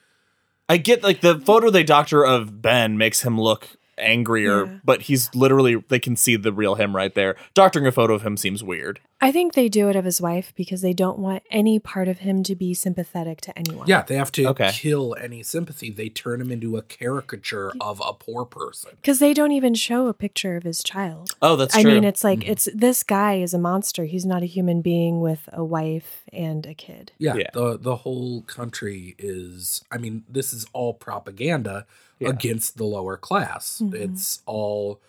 I 0.69 0.77
get 0.77 1.03
like 1.03 1.21
the 1.21 1.39
photo 1.39 1.71
they 1.71 1.83
doctor 1.83 2.23
of 2.23 2.61
Ben 2.61 2.97
makes 2.97 3.21
him 3.21 3.41
look 3.41 3.69
angrier, 3.99 4.65
Yeah. 4.65 4.77
but 4.83 5.03
he's 5.03 5.33
literally 5.35 5.75
they 5.89 5.99
can 5.99 6.15
see 6.15 6.35
the 6.35 6.51
real 6.53 6.75
him 6.75 6.95
right 6.95 7.13
there. 7.13 7.35
Doctoring 7.53 7.85
a 7.87 7.91
photo 7.91 8.13
of 8.13 8.21
him 8.23 8.37
seems 8.37 8.63
weird. 8.63 8.99
I 9.21 9.33
think 9.33 9.53
they 9.53 9.67
do 9.67 9.89
it 9.89 9.97
of 9.97 10.05
his 10.05 10.21
wife 10.21 10.53
because 10.55 10.81
they 10.81 10.93
don't 10.93 11.19
want 11.19 11.43
any 11.51 11.77
part 11.77 12.07
of 12.07 12.19
him 12.19 12.41
to 12.43 12.55
be 12.55 12.73
sympathetic 12.73 13.41
to 13.41 13.57
anyone. 13.59 13.85
Yeah, 13.85 14.01
they 14.03 14.15
have 14.15 14.31
to 14.33 14.45
Okay. 14.47 14.71
kill 14.71 15.13
any 15.19 15.43
sympathy. 15.43 15.89
They 15.89 16.07
turn 16.07 16.39
him 16.39 16.51
into 16.51 16.77
a 16.77 16.81
caricature 16.81 17.73
of 17.81 18.01
a 18.05 18.13
poor 18.13 18.45
person. 18.45 18.91
Because 18.95 19.19
they 19.19 19.33
don't 19.33 19.51
even 19.51 19.73
show 19.73 20.07
a 20.07 20.13
picture 20.13 20.55
of 20.55 20.63
his 20.63 20.81
child. 20.81 21.31
Oh, 21.41 21.57
that's 21.57 21.75
I 21.75 21.81
true. 21.81 21.95
mean, 21.95 22.05
it's 22.05 22.23
like 22.23 22.39
Mhm. 22.39 22.49
it's 22.49 22.69
this 22.73 23.03
guy 23.03 23.35
is 23.39 23.53
a 23.53 23.59
monster. 23.59 24.05
He's 24.05 24.25
not 24.25 24.41
a 24.41 24.45
human 24.45 24.81
being 24.81 25.19
with 25.19 25.49
a 25.51 25.65
wife 25.65 26.23
and 26.31 26.65
a 26.65 26.73
kid. 26.73 27.11
Yeah, 27.17 27.35
Yeah. 27.35 27.49
the 27.53 27.77
the 27.77 27.97
whole 27.97 28.43
country 28.43 29.15
is. 29.19 29.83
I 29.91 29.97
mean, 29.97 30.23
this 30.29 30.53
is 30.53 30.65
all 30.71 30.93
propaganda 30.93 31.85
Yeah. 32.19 32.29
against 32.29 32.77
the 32.77 32.85
lower 32.85 33.17
class. 33.17 33.81
Mhm. 33.83 33.93
It's 33.95 34.41
all 34.45 35.01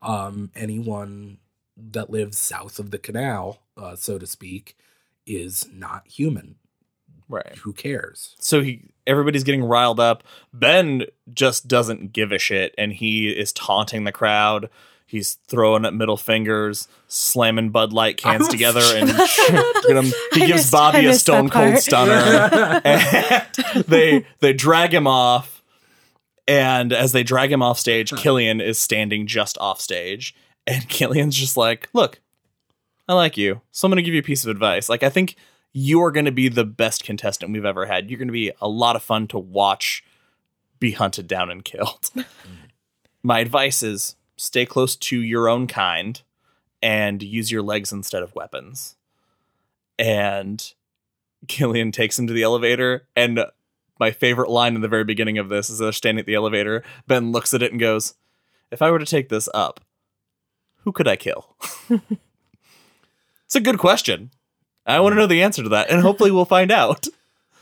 um, 0.00 0.50
anyone 0.54 1.38
that 1.78 2.10
lives 2.10 2.36
south 2.38 2.78
of 2.78 2.90
the 2.90 2.98
canal, 2.98 3.60
uh, 3.76 3.94
so 3.96 4.18
to 4.18 4.26
speak, 4.26 4.76
is 5.26 5.68
not 5.72 6.06
human. 6.08 6.56
right. 7.28 7.56
Who 7.62 7.72
cares? 7.72 8.34
So 8.40 8.60
he 8.62 8.90
everybody's 9.06 9.44
getting 9.44 9.62
riled 9.64 10.00
up. 10.00 10.22
Ben 10.52 11.04
just 11.32 11.68
doesn't 11.68 12.12
give 12.12 12.32
a 12.32 12.38
shit 12.38 12.74
and 12.76 12.92
he 12.92 13.28
is 13.30 13.52
taunting 13.52 14.04
the 14.04 14.12
crowd. 14.12 14.68
He's 15.06 15.34
throwing 15.46 15.86
up 15.86 15.94
middle 15.94 16.18
fingers, 16.18 16.86
slamming 17.06 17.70
Bud 17.70 17.94
Light 17.94 18.18
cans 18.18 18.46
together, 18.48 18.80
and 18.94 19.08
him, 19.88 20.04
he 20.34 20.42
I 20.42 20.46
gives 20.46 20.50
missed- 20.50 20.72
Bobby 20.72 21.06
a 21.06 21.14
stone 21.14 21.48
cold 21.48 21.78
stunner. 21.78 22.80
and 22.84 23.46
they 23.86 24.26
they 24.40 24.52
drag 24.52 24.92
him 24.92 25.06
off, 25.06 25.62
and 26.46 26.92
as 26.92 27.12
they 27.12 27.22
drag 27.22 27.50
him 27.50 27.62
off 27.62 27.78
stage, 27.78 28.12
Killian 28.12 28.60
is 28.60 28.78
standing 28.78 29.26
just 29.26 29.56
off 29.58 29.80
stage, 29.80 30.34
and 30.68 30.88
Killian's 30.88 31.36
just 31.36 31.56
like, 31.56 31.88
"Look, 31.92 32.20
I 33.08 33.14
like 33.14 33.36
you, 33.36 33.62
so 33.72 33.86
I'm 33.86 33.90
gonna 33.90 34.02
give 34.02 34.14
you 34.14 34.20
a 34.20 34.24
piece 34.24 34.44
of 34.44 34.50
advice. 34.50 34.88
Like, 34.88 35.02
I 35.02 35.08
think 35.08 35.36
you 35.72 36.02
are 36.02 36.12
gonna 36.12 36.32
be 36.32 36.48
the 36.48 36.64
best 36.64 37.02
contestant 37.04 37.52
we've 37.52 37.64
ever 37.64 37.86
had. 37.86 38.10
You're 38.10 38.18
gonna 38.18 38.32
be 38.32 38.52
a 38.60 38.68
lot 38.68 38.94
of 38.94 39.02
fun 39.02 39.26
to 39.28 39.38
watch, 39.38 40.04
be 40.78 40.92
hunted 40.92 41.26
down 41.26 41.50
and 41.50 41.64
killed. 41.64 42.10
My 43.22 43.40
advice 43.40 43.82
is 43.82 44.16
stay 44.36 44.64
close 44.64 44.94
to 44.94 45.18
your 45.20 45.48
own 45.48 45.66
kind, 45.66 46.20
and 46.80 47.22
use 47.22 47.50
your 47.50 47.62
legs 47.62 47.92
instead 47.92 48.22
of 48.22 48.34
weapons." 48.34 48.96
And 49.98 50.72
Killian 51.48 51.90
takes 51.90 52.16
him 52.16 52.28
to 52.28 52.32
the 52.32 52.44
elevator, 52.44 53.08
and 53.16 53.44
my 53.98 54.12
favorite 54.12 54.48
line 54.48 54.76
in 54.76 54.80
the 54.80 54.88
very 54.88 55.02
beginning 55.02 55.38
of 55.38 55.48
this 55.48 55.68
is 55.68 55.78
they're 55.78 55.90
standing 55.90 56.20
at 56.20 56.26
the 56.26 56.34
elevator. 56.34 56.84
Ben 57.08 57.32
looks 57.32 57.52
at 57.52 57.62
it 57.62 57.72
and 57.72 57.80
goes, 57.80 58.14
If 58.70 58.80
I 58.80 58.92
were 58.92 59.00
to 59.00 59.04
take 59.04 59.28
this 59.28 59.48
up, 59.52 59.80
who 60.88 60.92
could 60.92 61.06
I 61.06 61.16
kill? 61.16 61.54
it's 61.90 63.54
a 63.54 63.60
good 63.60 63.78
question. 63.78 64.30
I 64.86 65.00
want 65.00 65.12
to 65.12 65.16
know 65.16 65.26
the 65.26 65.42
answer 65.42 65.62
to 65.62 65.68
that, 65.68 65.90
and 65.90 66.00
hopefully 66.00 66.30
we'll 66.30 66.46
find 66.46 66.70
out. 66.70 67.06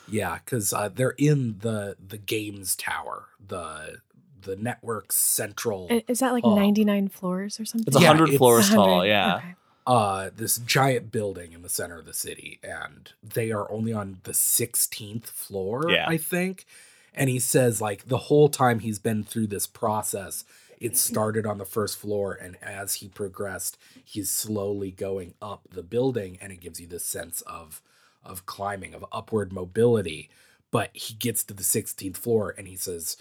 Yeah, 0.08 0.38
because 0.44 0.72
uh, 0.72 0.88
they're 0.94 1.16
in 1.18 1.56
the 1.58 1.96
the 1.98 2.18
games 2.18 2.76
tower, 2.76 3.24
the 3.44 3.96
the 4.42 4.54
network's 4.54 5.16
central. 5.16 5.88
Is 6.06 6.20
that 6.20 6.32
like 6.32 6.44
Oh. 6.44 6.54
99 6.54 7.08
floors 7.08 7.58
or 7.58 7.64
something? 7.64 7.88
It's 7.88 7.96
a 7.96 8.00
Yeah, 8.00 8.06
hundred 8.06 8.30
floors 8.36 8.70
100, 8.70 8.76
tall. 8.76 9.04
Yeah. 9.04 9.36
okay. 9.38 9.54
uh 9.88 10.30
this 10.36 10.58
giant 10.58 11.10
building 11.10 11.52
in 11.52 11.62
the 11.62 11.68
center 11.68 11.98
of 11.98 12.04
the 12.04 12.14
city 12.14 12.60
and 12.62 13.10
they 13.24 13.50
are 13.50 13.68
only 13.72 13.92
on 13.92 14.18
the 14.22 14.30
16th 14.32 15.26
floor 15.26 15.90
Yeah. 15.90 16.06
i 16.08 16.16
think 16.16 16.64
and 17.12 17.28
he 17.30 17.40
says 17.40 17.80
like 17.80 18.06
the 18.06 18.18
whole 18.28 18.48
time 18.48 18.78
he's 18.80 19.00
been 19.00 19.24
through 19.24 19.48
this 19.48 19.66
process 19.66 20.44
it 20.80 20.96
started 20.96 21.46
on 21.46 21.58
the 21.58 21.64
first 21.64 21.96
floor 21.98 22.32
and 22.34 22.56
as 22.62 22.94
he 22.94 23.08
progressed 23.08 23.78
he's 24.04 24.30
slowly 24.30 24.90
going 24.90 25.34
up 25.40 25.66
the 25.70 25.82
building 25.82 26.38
and 26.40 26.52
it 26.52 26.60
gives 26.60 26.80
you 26.80 26.86
this 26.86 27.04
sense 27.04 27.40
of 27.42 27.80
of 28.24 28.46
climbing 28.46 28.92
of 28.94 29.04
upward 29.12 29.52
mobility 29.52 30.28
but 30.70 30.90
he 30.92 31.14
gets 31.14 31.42
to 31.44 31.54
the 31.54 31.62
16th 31.62 32.16
floor 32.16 32.54
and 32.58 32.66
he 32.68 32.76
says 32.76 33.16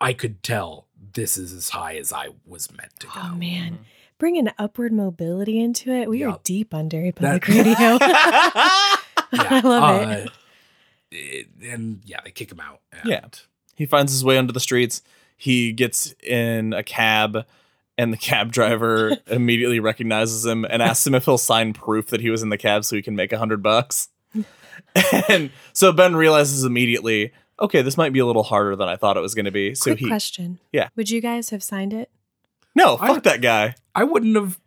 i 0.00 0.12
could 0.12 0.42
tell 0.42 0.86
this 1.14 1.36
is 1.38 1.52
as 1.52 1.70
high 1.70 1.96
as 1.96 2.12
i 2.12 2.28
was 2.46 2.70
meant 2.76 2.92
to 3.00 3.06
go 3.06 3.12
Oh, 3.16 3.34
man. 3.36 3.78
Bringing 4.18 4.48
upward 4.56 4.92
mobility 4.92 5.58
into 5.60 5.90
it. 5.90 6.08
We 6.08 6.22
are 6.22 6.38
deep 6.44 6.72
on 6.72 6.88
Derry 6.88 7.10
That- 7.10 7.42
Public 7.42 7.48
Radio. 7.48 7.74
yeah, 7.98 9.48
I 9.50 9.60
love 9.64 10.10
it. 10.10 10.28
uh, 10.28 10.30
it- 11.10 11.46
And 11.60 12.02
yeah, 12.04 12.20
they 12.22 12.30
kick 12.30 12.52
him 12.52 12.60
out. 12.60 12.82
And 12.92 13.04
Yeah. 13.04 13.24
he 13.74 13.84
finds 13.84 14.12
his 14.12 14.24
way 14.24 14.38
onto 14.38 14.52
the 14.52 14.60
streets. 14.60 15.02
He 15.42 15.72
gets 15.72 16.14
in 16.22 16.72
a 16.72 16.84
cab, 16.84 17.46
and 17.98 18.12
the 18.12 18.16
cab 18.30 18.52
driver 18.52 19.16
immediately 19.26 19.80
recognizes 19.80 20.46
him 20.46 20.64
and 20.64 20.80
asks 20.80 21.04
him 21.04 21.16
if 21.16 21.24
he'll 21.24 21.36
sign 21.36 21.72
proof 21.72 22.06
that 22.10 22.20
he 22.20 22.30
was 22.30 22.44
in 22.44 22.48
the 22.50 22.56
cab 22.56 22.84
so 22.84 22.94
he 22.94 23.02
can 23.02 23.16
make 23.16 23.32
a 23.32 23.38
hundred 23.38 23.60
bucks. 23.60 24.08
and 25.28 25.50
so 25.72 25.90
Ben 25.92 26.14
realizes 26.14 26.62
immediately, 26.62 27.32
okay, 27.58 27.82
this 27.82 27.96
might 27.96 28.12
be 28.12 28.20
a 28.20 28.24
little 28.26 28.44
harder 28.44 28.76
than 28.76 28.86
I 28.88 28.94
thought 28.94 29.16
it 29.16 29.20
was 29.20 29.34
going 29.34 29.46
to 29.46 29.50
be. 29.50 29.74
So 29.74 29.90
Quick 29.90 29.98
he, 29.98 30.06
question. 30.06 30.60
Yeah. 30.70 30.90
Would 30.94 31.10
you 31.10 31.20
guys 31.20 31.50
have 31.50 31.64
signed 31.64 31.92
it? 31.92 32.08
no, 32.76 32.96
I- 33.00 33.08
fuck 33.08 33.24
that 33.24 33.40
guy. 33.40 33.74
I 33.96 34.04
wouldn't 34.04 34.36
have 34.36 34.60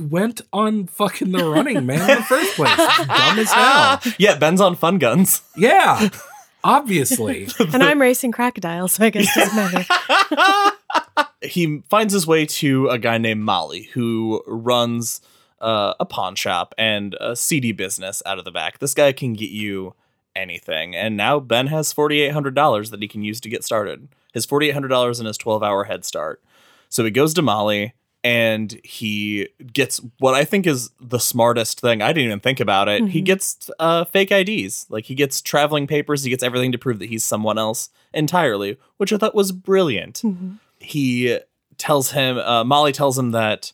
went 0.00 0.40
on 0.52 0.88
fucking 0.88 1.30
the 1.30 1.44
running 1.44 1.86
man 1.86 2.00
in 2.10 2.16
the 2.16 2.22
first 2.24 2.56
place. 2.56 2.76
Dumb 3.06 3.38
as 3.38 3.52
hell. 3.52 4.00
Yeah, 4.18 4.36
Ben's 4.38 4.60
on 4.60 4.74
fun 4.74 4.98
guns. 4.98 5.42
Yeah, 5.56 6.08
obviously. 6.66 7.48
And 7.58 7.82
I'm 7.82 8.00
racing 8.00 8.32
crocodiles, 8.32 8.92
so 8.92 9.04
I 9.04 9.10
guess 9.10 9.36
it 9.36 9.40
doesn't 9.40 9.56
matter. 9.56 11.26
he 11.42 11.82
finds 11.88 12.12
his 12.12 12.26
way 12.26 12.46
to 12.46 12.88
a 12.88 12.98
guy 12.98 13.18
named 13.18 13.42
Molly 13.42 13.84
who 13.92 14.42
runs 14.46 15.20
uh, 15.60 15.94
a 15.98 16.04
pawn 16.04 16.34
shop 16.34 16.74
and 16.78 17.16
a 17.20 17.36
CD 17.36 17.72
business 17.72 18.22
out 18.26 18.38
of 18.38 18.44
the 18.44 18.50
back. 18.50 18.78
This 18.78 18.94
guy 18.94 19.12
can 19.12 19.34
get 19.34 19.50
you 19.50 19.94
anything, 20.34 20.94
and 20.94 21.16
now 21.16 21.40
Ben 21.40 21.68
has 21.68 21.92
forty 21.92 22.20
eight 22.20 22.32
hundred 22.32 22.54
dollars 22.54 22.90
that 22.90 23.02
he 23.02 23.08
can 23.08 23.22
use 23.22 23.40
to 23.40 23.48
get 23.48 23.64
started. 23.64 24.08
His 24.32 24.46
forty 24.46 24.68
eight 24.68 24.72
hundred 24.74 24.88
dollars 24.88 25.18
and 25.18 25.26
his 25.26 25.38
twelve 25.38 25.62
hour 25.62 25.84
head 25.84 26.04
start. 26.04 26.42
So 26.88 27.04
he 27.04 27.10
goes 27.10 27.34
to 27.34 27.42
Molly 27.42 27.94
and 28.26 28.80
he 28.82 29.48
gets 29.72 30.00
what 30.18 30.34
I 30.34 30.44
think 30.44 30.66
is 30.66 30.90
the 31.00 31.18
smartest 31.20 31.80
thing. 31.80 32.02
I 32.02 32.08
didn't 32.08 32.26
even 32.26 32.40
think 32.40 32.58
about 32.58 32.88
it. 32.88 33.06
He 33.08 33.20
Mhm. 33.22 33.24
gets 33.24 33.70
uh, 33.78 34.04
fake 34.04 34.32
IDs. 34.32 34.86
Like 34.88 35.04
he 35.04 35.14
gets 35.14 35.40
traveling 35.40 35.86
papers. 35.86 36.24
He 36.24 36.30
gets 36.30 36.42
everything 36.42 36.72
to 36.72 36.78
prove 36.78 36.98
that 36.98 37.08
he's 37.08 37.24
someone 37.24 37.56
else 37.58 37.88
entirely, 38.12 38.78
which 38.96 39.12
I 39.12 39.16
thought 39.18 39.34
was 39.34 39.52
brilliant 39.52 40.22
Mhm. 40.24 40.58
he 40.80 41.38
tells 41.78 42.10
him 42.12 42.38
uh, 42.38 42.64
molly 42.64 42.90
tells 42.92 43.18
him 43.18 43.30
that 43.32 43.70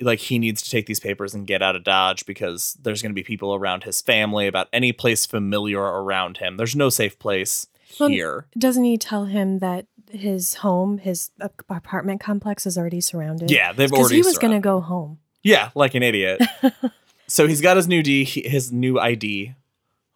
like 0.00 0.18
he 0.18 0.38
needs 0.38 0.62
to 0.62 0.70
take 0.70 0.86
these 0.86 0.98
papers 1.00 1.32
and 1.34 1.46
get 1.46 1.62
out 1.62 1.76
of 1.76 1.84
dodge 1.84 2.26
because 2.26 2.76
there's 2.82 3.02
going 3.02 3.10
to 3.12 3.14
be 3.14 3.22
people 3.22 3.54
around 3.54 3.84
his 3.84 4.00
family 4.00 4.46
about 4.48 4.66
any 4.72 4.92
place 4.92 5.26
familiar 5.26 5.80
around 5.80 6.38
him 6.38 6.56
there's 6.56 6.74
no 6.74 6.88
safe 6.88 7.18
place 7.20 7.66
Well, 8.00 8.08
here 8.08 8.46
Doesn't 8.58 8.82
he 8.84 8.96
tell 8.98 9.26
him 9.26 9.58
that 9.60 9.86
his 10.10 10.54
home, 10.54 10.98
his 10.98 11.30
apartment 11.68 12.20
complex 12.20 12.66
is 12.66 12.76
already 12.78 13.00
surrounded? 13.00 13.50
yeah 13.50 13.72
they've 13.72 13.92
already 13.92 14.16
he 14.16 14.22
was 14.22 14.38
going 14.38 14.52
to 14.52 14.60
go 14.60 14.80
home. 14.80 15.18
yeah 15.42 15.70
like 15.74 15.94
an 15.94 16.02
idiot 16.02 16.40
so 17.26 17.46
he's 17.46 17.60
got 17.60 17.76
his 17.76 17.86
new 17.88 18.02
d 18.02 18.24
his 18.24 18.72
new 18.72 18.98
id 18.98 19.54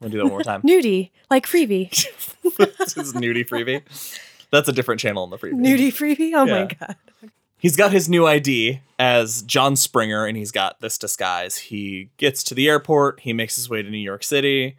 I'm 0.01 0.11
gonna 0.11 0.11
do 0.11 0.19
that 0.19 0.25
one 0.25 0.33
more 0.33 0.43
time 0.43 0.63
Nudie, 0.67 1.11
like 1.31 1.47
Free-Vee. 1.47 1.85
his 1.93 3.13
nudie 3.15 3.47
Free-Vee 3.49 3.81
that's 4.51 4.69
a 4.69 4.73
different 4.73 5.01
channel 5.01 5.25
in 5.25 5.31
the 5.31 5.39
Free-Vee 5.39 5.57
Nudie 5.57 5.93
Free-Vee? 5.93 6.35
Oh 6.35 6.45
Yeah. 6.45 6.65
my 6.65 6.75
God. 6.79 6.97
he's 7.59 7.77
got 7.77 7.93
his 7.93 8.09
new 8.09 8.27
ID 8.27 8.81
as 8.99 9.43
John 9.43 9.75
Springer, 9.77 10.25
and 10.27 10.37
he's 10.37 10.53
got 10.53 10.81
this 10.81 10.97
disguise. 10.99 11.57
He 11.57 12.11
gets 12.17 12.45
to 12.45 12.55
the 12.55 12.69
airport, 12.69 13.21
he 13.21 13.33
makes 13.33 13.57
his 13.57 13.69
way 13.69 13.83
to 13.83 13.91
New 13.91 13.99
York 13.99 14.23
City, 14.23 14.77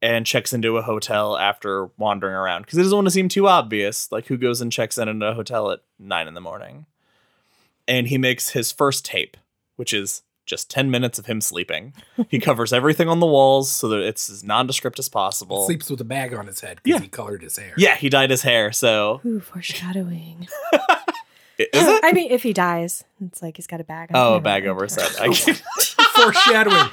and 0.00 0.24
checks 0.26 0.52
into 0.52 0.76
a 0.76 0.82
hotel 0.82 1.36
after 1.36 1.86
wandering 1.98 2.34
around 2.34 2.62
because 2.62 2.76
he 2.76 2.82
doesn't 2.82 2.96
want 2.96 3.06
to 3.06 3.10
seem 3.10 3.28
too 3.28 3.48
obvious. 3.48 4.10
Like, 4.12 4.26
who 4.26 4.36
goes 4.36 4.60
and 4.60 4.70
checks 4.72 4.96
in 4.98 5.08
at 5.08 5.28
a 5.28 5.34
hotel 5.34 5.70
at 5.70 5.80
nine 5.98 6.28
in 6.28 6.34
the 6.34 6.40
morning? 6.40 6.86
And 7.88 8.06
he 8.08 8.18
makes 8.18 8.50
his 8.50 8.70
first 8.70 9.04
tape, 9.04 9.36
which 9.76 9.92
is 9.94 10.22
just 10.46 10.70
10 10.70 10.90
minutes 10.90 11.18
of 11.18 11.26
him 11.26 11.40
sleeping. 11.40 11.92
he 12.30 12.38
covers 12.40 12.72
everything 12.72 13.08
on 13.08 13.20
the 13.20 13.26
walls 13.26 13.70
so 13.70 13.88
that 13.88 14.00
it's 14.00 14.30
as 14.30 14.42
nondescript 14.44 14.98
as 14.98 15.08
possible. 15.08 15.66
Sleeps 15.66 15.90
with 15.90 16.00
a 16.00 16.04
bag 16.04 16.32
on 16.32 16.46
his 16.46 16.60
head 16.60 16.80
because 16.82 17.00
Yeah. 17.00 17.02
he 17.04 17.08
colored 17.08 17.42
his 17.42 17.56
hair. 17.56 17.74
Yeah, 17.76 17.96
he 17.96 18.08
dyed 18.08 18.30
his 18.30 18.42
hair, 18.42 18.72
so. 18.72 19.20
Ooh, 19.26 19.40
foreshadowing. 19.40 20.48
Is 21.58 21.66
it? 21.72 22.04
I 22.04 22.12
mean, 22.12 22.30
if 22.30 22.42
he 22.42 22.52
dies, 22.52 23.04
it's 23.24 23.42
like 23.42 23.56
he's 23.56 23.66
got 23.66 23.80
a 23.80 23.84
bag. 23.84 24.10
Oh, 24.14 24.34
a 24.34 24.40
bag 24.40 24.66
over 24.66 24.84
his 24.84 24.94
head. 24.94 25.10
I, 25.20 25.34
Foreshadowing. 26.14 26.90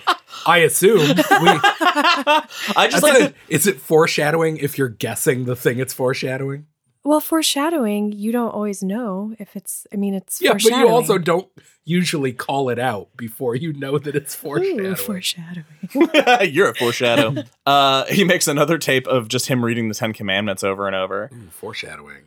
I 0.47 0.57
assume. 0.59 1.07
We, 1.07 1.24
I 1.28 2.47
I 2.76 2.88
just 2.89 3.03
like 3.03 3.16
said, 3.16 3.36
is 3.47 3.68
it 3.68 3.80
foreshadowing 3.80 4.57
if 4.57 4.78
you're 4.78 4.89
guessing 4.89 5.45
the 5.45 5.55
thing 5.55 5.80
it's 5.80 5.93
foreshadowing? 5.93 6.66
Well, 7.03 7.20
foreshadowing, 7.20 8.13
you 8.13 8.32
don't 8.32 8.49
always 8.49 8.82
know 8.82 9.36
if 9.38 9.55
it's. 9.55 9.86
I 9.93 9.95
mean, 9.97 10.16
it's 10.16 10.41
Yeah, 10.41 10.53
but 10.53 10.63
you 10.63 10.88
also 10.89 11.20
don't 11.20 11.47
usually 11.84 12.34
call 12.34 12.70
it 12.70 12.80
out 12.80 13.16
before 13.16 13.55
you 13.55 13.72
know 13.74 13.99
that 13.99 14.16
it's 14.16 14.34
foreshadowing. 14.34 14.86
Ooh, 14.88 14.95
foreshadowing. 14.95 15.66
You're 16.51 16.70
a 16.70 16.76
foreshadow. 16.76 17.43
uh, 17.68 18.05
he 18.05 18.24
makes 18.24 18.47
another 18.47 18.80
tape 18.80 19.05
of 19.05 19.28
just 19.28 19.45
him 19.45 19.63
reading 19.63 19.88
the 19.88 19.93
Ten 19.93 20.13
Commandments 20.13 20.63
over 20.63 20.88
and 20.88 20.95
over. 20.95 21.30
Ooh, 21.32 21.49
foreshadowing. 21.51 22.24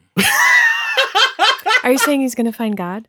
Are 1.84 1.92
you 1.92 1.98
saying 1.98 2.20
he's 2.20 2.34
going 2.34 2.46
to 2.46 2.52
find 2.52 2.76
God? 2.76 3.06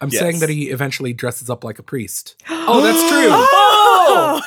I'm 0.00 0.10
Yes. 0.10 0.20
saying 0.20 0.40
that 0.40 0.48
he 0.50 0.70
eventually 0.70 1.12
dresses 1.12 1.48
up 1.48 1.64
like 1.64 1.78
a 1.78 1.82
priest. 1.82 2.36
oh, 2.50 2.82
that's 2.82 3.00
true. 3.08 3.28
Oh, 3.30 4.40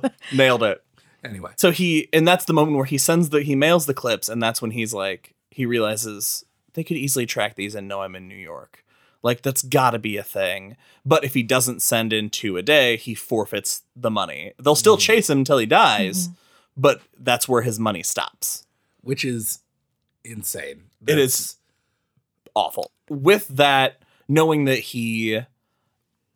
whoa! 0.02 0.10
Nailed 0.34 0.62
it. 0.62 0.82
Anyway, 1.24 1.50
So 1.56 1.72
he, 1.72 2.08
and 2.12 2.28
that's 2.28 2.44
the 2.44 2.52
moment 2.52 2.76
where 2.76 2.86
he 2.86 2.98
sends 2.98 3.30
the, 3.30 3.42
he 3.42 3.56
mails 3.56 3.86
the 3.86 3.94
clips, 3.94 4.28
and 4.28 4.40
that's 4.40 4.62
when 4.62 4.70
he's 4.70 4.94
like, 4.94 5.34
he 5.50 5.66
realizes 5.66 6.44
they 6.74 6.84
could 6.84 6.96
easily 6.96 7.26
track 7.26 7.56
these 7.56 7.74
and 7.74 7.88
know 7.88 8.02
I'm 8.02 8.14
in 8.14 8.28
New 8.28 8.36
York. 8.36 8.84
Like 9.22 9.42
that's 9.42 9.62
got 9.62 9.90
to 9.90 9.98
be 9.98 10.18
a 10.18 10.22
thing. 10.22 10.76
But 11.04 11.24
if 11.24 11.34
he 11.34 11.42
doesn't 11.42 11.82
send 11.82 12.12
in 12.12 12.30
two 12.30 12.56
a 12.58 12.62
day, 12.62 12.96
he 12.96 13.14
forfeits 13.14 13.82
the 13.96 14.10
money. 14.10 14.52
They'll 14.62 14.76
still 14.76 14.98
Mhm. 14.98 15.00
chase 15.00 15.30
him 15.30 15.38
until 15.38 15.58
he 15.58 15.66
dies, 15.66 16.28
Mhm. 16.28 16.32
but 16.76 17.00
that's 17.18 17.48
where 17.48 17.62
his 17.62 17.80
money 17.80 18.02
stops. 18.04 18.64
which 19.00 19.24
is 19.24 19.60
insane. 20.24 20.82
It 21.06 21.18
is 21.18 21.56
awful. 22.56 22.90
With 23.08 23.46
that, 23.48 24.02
knowing 24.26 24.64
that 24.64 24.78
he 24.78 25.42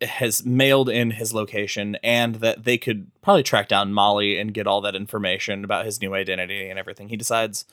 has 0.01 0.45
mailed 0.45 0.89
in 0.89 1.11
his 1.11 1.33
location 1.33 1.97
and 2.03 2.35
that 2.35 2.63
they 2.63 2.77
could 2.77 3.11
probably 3.21 3.43
track 3.43 3.67
down 3.67 3.93
Molly 3.93 4.39
and 4.39 4.53
get 4.53 4.67
all 4.67 4.81
that 4.81 4.95
information 4.95 5.63
about 5.63 5.85
his 5.85 6.01
new 6.01 6.13
identity 6.13 6.69
and 6.69 6.79
everything, 6.79 7.09
he 7.09 7.17
decides 7.17 7.65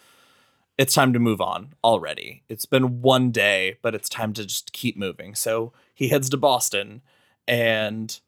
it's 0.76 0.94
time 0.94 1.12
to 1.12 1.18
move 1.18 1.40
on 1.40 1.74
already. 1.82 2.42
It's 2.48 2.66
been 2.66 3.00
one 3.02 3.30
day, 3.30 3.78
but 3.82 3.94
it's 3.94 4.08
time 4.08 4.32
to 4.34 4.44
just 4.44 4.72
keep 4.72 4.96
moving. 4.96 5.34
So 5.34 5.72
he 5.94 6.08
heads 6.08 6.28
to 6.30 6.36
Boston 6.36 7.02
and 7.46 8.18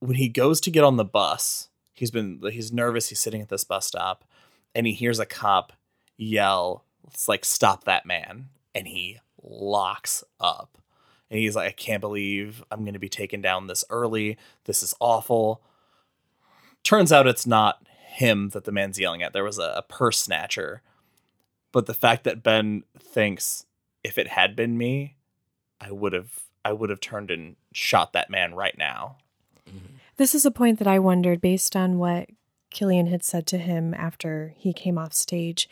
when 0.00 0.16
he 0.16 0.28
goes 0.28 0.60
to 0.62 0.70
get 0.70 0.84
on 0.84 0.96
the 0.96 1.04
bus, 1.04 1.68
he's 1.94 2.10
been 2.10 2.40
he's 2.50 2.72
nervous, 2.72 3.08
he's 3.08 3.20
sitting 3.20 3.42
at 3.42 3.48
this 3.48 3.64
bus 3.64 3.86
stop 3.86 4.24
and 4.74 4.86
he 4.86 4.92
hears 4.92 5.18
a 5.18 5.26
cop 5.26 5.72
yell, 6.16 6.84
it's 7.08 7.28
like 7.28 7.44
stop 7.44 7.84
that 7.84 8.06
man 8.06 8.48
and 8.74 8.86
he 8.86 9.18
locks 9.42 10.24
up. 10.40 10.78
And 11.30 11.38
he's 11.40 11.56
like 11.56 11.68
I 11.68 11.72
can't 11.72 12.00
believe 12.00 12.62
I'm 12.70 12.80
going 12.80 12.92
to 12.92 12.98
be 12.98 13.08
taken 13.08 13.40
down 13.40 13.66
this 13.66 13.84
early. 13.90 14.36
This 14.64 14.82
is 14.82 14.94
awful. 15.00 15.62
Turns 16.84 17.12
out 17.12 17.26
it's 17.26 17.46
not 17.46 17.86
him 18.12 18.50
that 18.50 18.64
the 18.64 18.72
man's 18.72 18.98
yelling 18.98 19.22
at. 19.22 19.32
There 19.32 19.44
was 19.44 19.58
a, 19.58 19.74
a 19.76 19.82
purse 19.82 20.20
snatcher. 20.20 20.82
But 21.72 21.86
the 21.86 21.94
fact 21.94 22.24
that 22.24 22.42
Ben 22.42 22.84
thinks 22.98 23.64
if 24.04 24.18
it 24.18 24.28
had 24.28 24.54
been 24.54 24.76
me, 24.76 25.16
I 25.80 25.90
would 25.90 26.12
have 26.12 26.40
I 26.64 26.72
would 26.72 26.90
have 26.90 27.00
turned 27.00 27.30
and 27.30 27.56
shot 27.72 28.12
that 28.12 28.30
man 28.30 28.54
right 28.54 28.76
now. 28.76 29.16
Mm-hmm. 29.68 29.96
This 30.16 30.34
is 30.34 30.44
a 30.44 30.50
point 30.50 30.78
that 30.78 30.86
I 30.86 30.98
wondered 30.98 31.40
based 31.40 31.74
on 31.74 31.98
what 31.98 32.28
Killian 32.70 33.06
had 33.06 33.24
said 33.24 33.46
to 33.48 33.58
him 33.58 33.94
after 33.94 34.54
he 34.56 34.72
came 34.72 34.98
off 34.98 35.12
stage. 35.12 35.68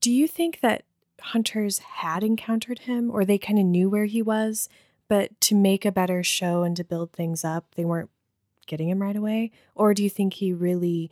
Do 0.00 0.10
you 0.10 0.26
think 0.26 0.60
that 0.60 0.84
hunters 1.20 1.78
had 1.78 2.22
encountered 2.22 2.80
him 2.80 3.10
or 3.10 3.24
they 3.24 3.38
kind 3.38 3.58
of 3.58 3.64
knew 3.64 3.88
where 3.88 4.04
he 4.06 4.22
was, 4.22 4.68
but 5.08 5.38
to 5.42 5.54
make 5.54 5.84
a 5.84 5.92
better 5.92 6.22
show 6.22 6.62
and 6.62 6.76
to 6.76 6.84
build 6.84 7.12
things 7.12 7.44
up, 7.44 7.74
they 7.74 7.84
weren't 7.84 8.10
getting 8.66 8.88
him 8.88 9.00
right 9.00 9.16
away? 9.16 9.52
Or 9.74 9.94
do 9.94 10.02
you 10.02 10.10
think 10.10 10.34
he 10.34 10.52
really 10.52 11.10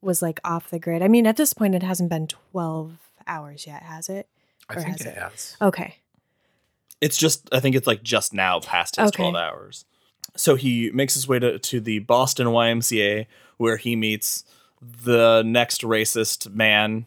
was 0.00 0.22
like 0.22 0.40
off 0.44 0.70
the 0.70 0.78
grid? 0.78 1.02
I 1.02 1.08
mean, 1.08 1.26
at 1.26 1.36
this 1.36 1.52
point, 1.52 1.74
it 1.74 1.82
hasn't 1.82 2.10
been 2.10 2.26
12 2.26 2.98
hours 3.26 3.66
yet, 3.66 3.82
has 3.82 4.08
it? 4.08 4.28
I 4.68 4.74
Or 4.74 4.80
think 4.80 4.98
has 4.98 5.06
it 5.06 5.10
it? 5.10 5.18
has. 5.18 5.56
Okay. 5.60 5.96
It's 7.00 7.16
just 7.16 7.48
I 7.52 7.60
think 7.60 7.76
it's 7.76 7.86
like 7.86 8.02
just 8.02 8.32
now 8.32 8.60
past 8.60 8.96
his 8.96 9.08
Okay. 9.08 9.22
12 9.22 9.34
hours. 9.34 9.84
So 10.36 10.54
he 10.56 10.90
makes 10.90 11.14
his 11.14 11.28
way 11.28 11.38
to, 11.38 11.58
to 11.58 11.80
the 11.80 12.00
Boston 12.00 12.46
YMCA 12.48 13.26
where 13.58 13.76
he 13.76 13.94
meets 13.94 14.44
the 14.80 15.42
next 15.44 15.82
racist 15.82 16.52
man 16.52 17.06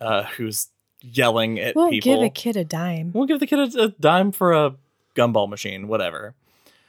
uh, 0.00 0.24
who's 0.24 0.68
yelling 1.02 1.58
at 1.58 1.74
Won't 1.76 1.92
people. 1.92 2.14
give 2.14 2.22
a 2.22 2.30
kid 2.30 2.56
a 2.56 2.64
dime. 2.64 3.10
We'll 3.14 3.26
give 3.26 3.40
the 3.40 3.46
kid 3.46 3.74
a, 3.74 3.82
a 3.84 3.88
dime 3.88 4.32
for 4.32 4.52
a 4.52 4.74
gumball 5.16 5.48
machine, 5.48 5.88
whatever. 5.88 6.34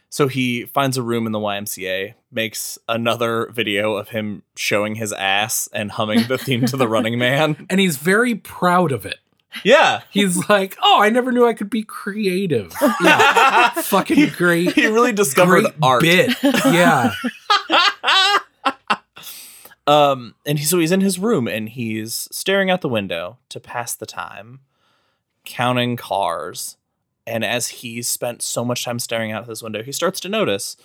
So 0.10 0.28
he 0.28 0.66
finds 0.66 0.96
a 0.96 1.02
room 1.02 1.26
in 1.26 1.32
the 1.32 1.40
YMCA, 1.40 2.14
makes 2.32 2.78
another 2.88 3.50
video 3.52 3.96
of 3.96 4.10
him 4.10 4.44
showing 4.56 4.96
his 4.96 5.12
ass 5.12 5.68
and 5.74 5.92
humming 5.92 6.28
the 6.28 6.38
theme 6.38 6.66
to 6.68 6.78
the 6.78 6.88
Running 6.88 7.18
Man. 7.18 7.66
And 7.70 7.80
he's 7.80 7.98
very 7.98 8.36
proud 8.36 8.92
of 8.92 9.06
it. 9.08 9.18
Yeah, 9.64 10.02
He's 10.10 10.50
like, 10.50 10.76
"Oh, 10.82 11.00
I 11.00 11.10
never 11.10 11.32
knew 11.32 11.46
I 11.48 11.54
could 11.54 11.70
be 11.70 11.84
creative." 11.84 12.74
Yeah, 13.02 13.70
fucking 13.82 14.30
great. 14.36 14.72
he 14.74 14.88
really 14.88 15.12
discovered 15.14 15.62
great 15.62 15.74
art. 15.80 16.02
bit. 16.02 16.36
Yeah, 16.44 17.12
Um, 19.86 20.36
and 20.46 20.60
he, 20.60 20.66
so 20.66 20.80
he's 20.80 20.92
in 20.92 21.02
his 21.02 21.20
room 21.20 21.48
and 21.48 21.70
he's 21.70 22.28
staring 22.32 22.70
out 22.70 22.82
the 22.82 22.90
window 22.90 23.38
to 23.50 23.60
pass 23.60 23.94
the 23.94 24.06
time, 24.06 24.62
counting 25.44 25.98
cars. 25.98 26.78
And 27.28 27.44
as 27.44 27.68
he's 27.68 28.08
spent 28.08 28.42
so 28.42 28.64
much 28.64 28.86
time 28.86 29.00
staring 29.00 29.32
out 29.32 29.48
this 29.48 29.64
window, 29.64 29.84
he 29.84 29.92
starts 29.92 30.20
to 30.22 30.30
notice 30.30 30.78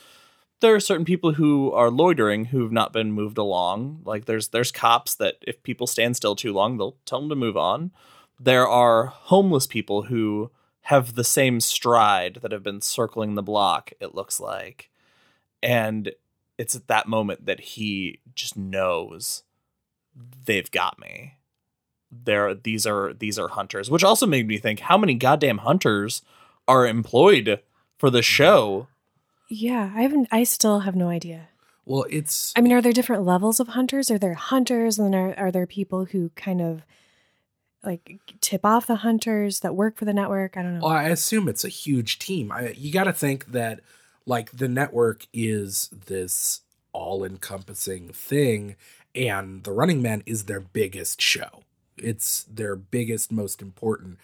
there 0.60 0.74
are 0.74 0.80
certain 0.80 1.04
people 1.04 1.34
who 1.34 1.70
are 1.72 1.90
loitering 1.90 2.46
who've 2.46 2.72
not 2.72 2.92
been 2.92 3.12
moved 3.12 3.38
along. 3.38 4.00
Like 4.04 4.24
there's 4.24 4.48
there's 4.48 4.72
cops 4.72 5.14
that 5.16 5.36
if 5.42 5.62
people 5.62 5.86
stand 5.86 6.16
still 6.16 6.34
too 6.34 6.52
long, 6.52 6.76
they'll 6.76 6.96
tell 7.04 7.20
them 7.20 7.28
to 7.28 7.36
move 7.36 7.56
on. 7.56 7.92
There 8.40 8.66
are 8.66 9.06
homeless 9.06 9.66
people 9.66 10.04
who 10.04 10.50
have 10.82 11.14
the 11.14 11.24
same 11.24 11.60
stride 11.60 12.38
that 12.42 12.52
have 12.52 12.62
been 12.62 12.80
circling 12.80 13.34
the 13.34 13.42
block. 13.42 13.92
It 14.00 14.14
looks 14.14 14.40
like, 14.40 14.90
and 15.62 16.12
it's 16.58 16.74
at 16.74 16.88
that 16.88 17.08
moment 17.08 17.46
that 17.46 17.60
he 17.60 18.18
just 18.34 18.56
knows 18.56 19.44
they've 20.44 20.70
got 20.70 20.98
me. 20.98 21.34
There 22.10 22.54
these 22.54 22.86
are 22.86 23.12
these 23.12 23.38
are 23.38 23.48
hunters, 23.48 23.90
which 23.90 24.04
also 24.04 24.26
made 24.26 24.48
me 24.48 24.58
think 24.58 24.80
how 24.80 24.98
many 24.98 25.14
goddamn 25.14 25.58
hunters 25.58 26.22
are 26.66 26.86
employed 26.86 27.60
for 27.96 28.10
the 28.10 28.22
show. 28.22 28.88
Yeah, 29.48 29.92
I 29.94 30.02
haven't. 30.02 30.28
I 30.30 30.44
still 30.44 30.80
have 30.80 30.96
no 30.96 31.08
idea. 31.08 31.48
well, 31.84 32.06
it's 32.10 32.52
I 32.56 32.60
mean, 32.60 32.72
are 32.72 32.82
there 32.82 32.92
different 32.92 33.24
levels 33.24 33.60
of 33.60 33.68
hunters? 33.68 34.10
Are 34.10 34.18
there 34.18 34.34
hunters, 34.34 34.98
and 34.98 35.12
then 35.12 35.20
are, 35.20 35.34
are 35.38 35.50
there 35.52 35.66
people 35.66 36.06
who 36.06 36.30
kind 36.34 36.60
of 36.60 36.82
like 37.84 38.18
tip 38.40 38.64
off 38.64 38.86
the 38.86 38.96
hunters 38.96 39.60
that 39.60 39.74
work 39.74 39.96
for 39.96 40.04
the 40.04 40.14
network? 40.14 40.56
I 40.56 40.62
don't 40.62 40.74
know. 40.78 40.86
Well, 40.86 40.92
I 40.92 41.04
assume 41.04 41.46
it's 41.48 41.64
a 41.64 41.68
huge 41.68 42.18
team. 42.18 42.50
I, 42.50 42.70
you 42.70 42.90
got 42.90 43.04
to 43.04 43.12
think 43.12 43.52
that 43.52 43.80
like 44.28 44.52
the 44.52 44.68
network 44.68 45.26
is 45.32 45.88
this 46.06 46.60
all-encompassing 46.92 48.10
thing, 48.10 48.76
and 49.14 49.64
the 49.64 49.72
Running 49.72 50.02
Man 50.02 50.22
is 50.26 50.44
their 50.44 50.60
biggest 50.60 51.20
show. 51.20 51.62
It's 51.96 52.44
their 52.44 52.76
biggest, 52.76 53.32
most 53.32 53.62
important, 53.62 54.18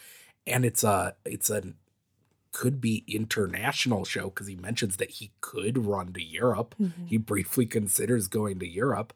and 0.46 0.64
it's 0.64 0.84
a 0.84 1.16
it's 1.24 1.50
a 1.50 1.72
could 2.52 2.80
be 2.80 3.02
international 3.09 4.05
show 4.05 4.24
because 4.24 4.46
he 4.46 4.55
mentions 4.55 4.98
that 4.98 5.11
he 5.11 5.32
could 5.40 5.76
run 5.76 6.12
to 6.12 6.22
Europe. 6.22 6.76
Mhm. 6.80 7.09
He 7.09 7.16
briefly 7.16 7.66
considers 7.66 8.28
going 8.28 8.61
to 8.61 8.68
Europe. 8.68 9.12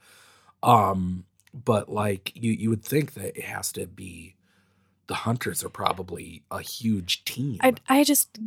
Um, 0.63 1.25
but 1.55 1.89
like 1.89 2.33
you, 2.35 2.51
you 2.53 2.69
would 2.71 2.85
think 2.85 3.15
that 3.15 3.37
it 3.39 3.45
has 3.45 3.71
to 3.73 3.87
be 3.87 4.35
the 5.09 5.15
hunters 5.15 5.65
are 5.65 5.69
probably 5.69 6.43
a 6.51 6.61
huge 6.61 7.25
team. 7.25 7.59
I 7.61 7.75
I 7.89 8.05
just 8.05 8.39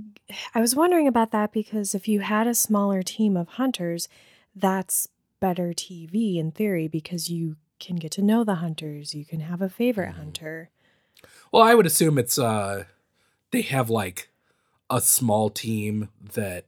I 0.56 0.62
was 0.62 0.76
wondering 0.76 1.08
about 1.08 1.32
that 1.32 1.52
because 1.52 1.94
if 1.94 2.08
you 2.08 2.22
had 2.22 2.48
a 2.48 2.56
smaller 2.56 3.04
team 3.04 3.36
of 3.36 3.48
hunters, 3.50 4.08
that's 4.56 5.08
better 5.40 5.74
TV 5.74 6.38
in 6.38 6.52
theory 6.52 6.88
because 6.88 7.30
you 7.30 7.58
can 7.80 7.96
get 7.98 8.12
to 8.14 8.22
know 8.22 8.44
the 8.44 8.56
hunters. 8.56 9.14
You 9.16 9.26
can 9.26 9.40
have 9.42 9.62
a 9.62 9.70
favorite 9.70 10.14
Mhm. 10.14 10.18
hunter. 10.18 10.70
well, 11.52 11.64
I 11.64 11.76
would 11.76 11.86
assume 11.86 12.18
it's 12.18 12.38
uh 12.40 12.86
they 13.52 13.62
have 13.64 13.90
like 13.90 14.30
a 14.90 15.02
small 15.02 15.50
team 15.50 16.10
that 16.34 16.66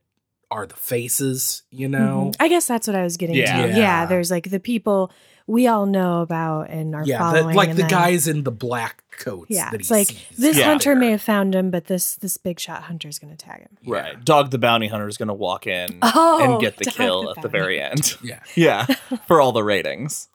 are 0.54 0.66
the 0.68 0.76
faces, 0.76 1.64
you 1.72 1.88
know. 1.88 2.32
Mhm. 2.32 2.36
I 2.40 2.48
guess 2.48 2.68
that's 2.68 2.88
what 2.88 2.96
I 2.96 3.04
was 3.04 3.18
getting 3.18 3.36
Yeah. 3.36 3.64
to. 3.64 3.68
Yeah. 3.70 3.78
Yeah, 3.78 4.06
there's 4.06 4.30
like 4.32 4.50
the 4.50 4.60
people 4.60 5.12
we 5.46 5.68
all 5.68 5.86
know 5.86 6.22
about 6.22 6.70
and 6.70 6.96
are 6.96 7.04
Yeah, 7.06 7.18
following. 7.20 7.48
that, 7.48 7.56
like 7.56 7.70
the 7.72 7.76
then- 7.82 7.90
guys 7.90 8.28
in 8.28 8.44
the 8.44 8.52
black 8.52 9.04
coats. 9.12 9.48
Yeah, 9.50 9.70
that 9.72 9.82
it's 9.82 9.92
like 9.92 10.08
sees 10.08 10.38
this 10.38 10.58
Yeah. 10.58 10.66
hunter 10.66 10.96
may 10.96 11.12
have 11.12 11.22
found 11.22 11.54
him, 11.54 11.70
but 11.70 11.86
this 11.88 12.16
this 12.16 12.38
big 12.38 12.60
shot 12.60 12.84
hunter 12.84 13.10
is 13.10 13.20
going 13.20 13.36
to 13.36 13.38
tag 13.46 13.60
him. 13.62 13.78
Yeah. 13.82 13.94
Right. 13.94 14.24
Dog 14.26 14.52
the 14.52 14.58
bounty 14.58 14.88
hunter 14.88 15.08
is 15.08 15.18
going 15.18 15.28
to 15.28 15.34
walk 15.34 15.68
in 15.68 15.98
Oh, 16.02 16.42
and 16.54 16.62
get 16.62 16.78
the 16.78 16.86
Dog 16.86 16.94
kill 16.94 17.24
the 17.24 17.30
at 17.32 17.42
the 17.42 17.50
very 17.50 17.82
end. 17.82 18.16
Yeah. 18.24 18.40
yeah, 18.56 18.86
for 19.28 19.42
all 19.42 19.52
the 19.52 19.64
ratings. 19.64 20.30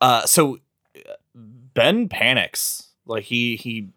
Uh, 0.00 0.24
so 0.24 0.58
uh, 0.96 1.12
Ben 1.34 2.08
panics. 2.08 2.88
Like 3.06 3.24
he 3.24 3.56
he 3.56 3.88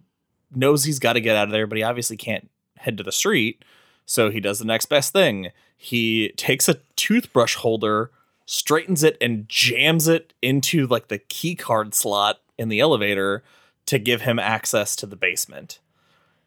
knows 0.54 0.84
he's 0.84 1.00
got 1.00 1.14
to 1.14 1.22
get 1.22 1.36
out 1.36 1.48
of 1.48 1.52
there, 1.52 1.66
but 1.68 1.78
he 1.78 1.84
obviously 1.84 2.18
can't 2.18 2.50
head 2.78 2.98
to 2.98 3.04
the 3.04 3.12
street. 3.12 3.64
So 4.10 4.32
he 4.32 4.40
does 4.40 4.58
the 4.58 4.66
next 4.66 4.88
best 4.88 5.14
thing. 5.14 5.52
He 5.78 6.30
takes 6.30 6.68
a 6.68 6.80
toothbrush 6.96 7.54
holder, 7.54 8.10
straightens 8.48 9.04
it, 9.04 9.16
and 9.22 9.48
jams 9.48 10.08
it 10.08 10.34
into 10.42 10.88
like 10.88 11.10
the 11.10 11.20
key 11.20 11.54
card 11.54 11.94
slot 11.94 12.40
in 12.58 12.70
the 12.70 12.80
elevator 12.80 13.44
to 13.86 14.00
give 14.00 14.22
him 14.22 14.40
access 14.40 14.96
to 14.96 15.06
the 15.06 15.16
basement. 15.16 15.78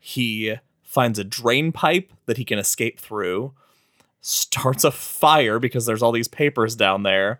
He 0.00 0.56
finds 0.82 1.20
a 1.20 1.24
drain 1.24 1.70
pipe 1.70 2.12
that 2.26 2.36
he 2.36 2.44
can 2.44 2.58
escape 2.58 2.98
through, 2.98 3.52
starts 4.20 4.82
a 4.82 4.90
fire 4.90 5.60
because 5.60 5.86
there's 5.86 6.02
all 6.02 6.10
these 6.10 6.26
papers 6.26 6.74
down 6.74 7.04
there, 7.04 7.38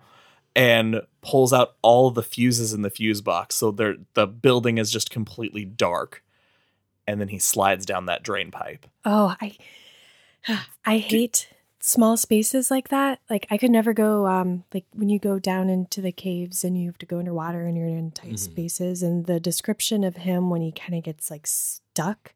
and 0.55 1.03
pulls 1.21 1.53
out 1.53 1.75
all 1.83 2.13
the 2.13 2.23
fuses 2.23 2.73
in 2.73 2.83
the 2.83 2.91
fuse 2.91 3.23
box. 3.23 3.57
So 3.57 3.73
the 3.73 4.27
building 4.29 4.79
is 4.79 4.93
just 4.93 5.11
completely 5.11 5.65
dark. 5.65 6.23
And 7.09 7.21
then 7.21 7.27
he 7.27 7.41
slides 7.41 7.85
down 7.85 8.07
that 8.07 8.23
drain 8.23 8.53
pipe. 8.53 8.87
Oh, 9.05 9.35
I 9.41 9.57
I 10.85 10.99
hate 10.99 11.49
small 11.81 12.17
spaces 12.17 12.71
like 12.71 12.89
that. 12.89 13.21
Like 13.29 13.47
I 13.51 13.59
could 13.59 13.71
never 13.71 13.93
go 13.93 14.27
um 14.27 14.65
like 14.73 14.85
when 14.93 15.09
you 15.09 15.19
go 15.19 15.39
down 15.39 15.69
into 15.69 16.01
the 16.01 16.13
caves 16.13 16.63
and 16.65 16.79
you 16.81 16.87
have 16.89 16.99
to 16.99 17.07
go 17.07 17.19
underwater 17.19 17.65
and 17.67 17.77
you're 17.77 17.87
in 17.89 18.11
tight 18.13 18.35
Mhm. 18.35 18.39
spaces 18.39 19.03
and 19.03 19.27
the 19.27 19.41
description 19.41 20.05
of 20.05 20.17
him 20.19 20.49
when 20.51 20.63
he 20.63 20.71
kind 20.73 20.95
of 20.95 21.03
gets 21.03 21.31
like 21.31 21.47
stuck. 21.47 22.33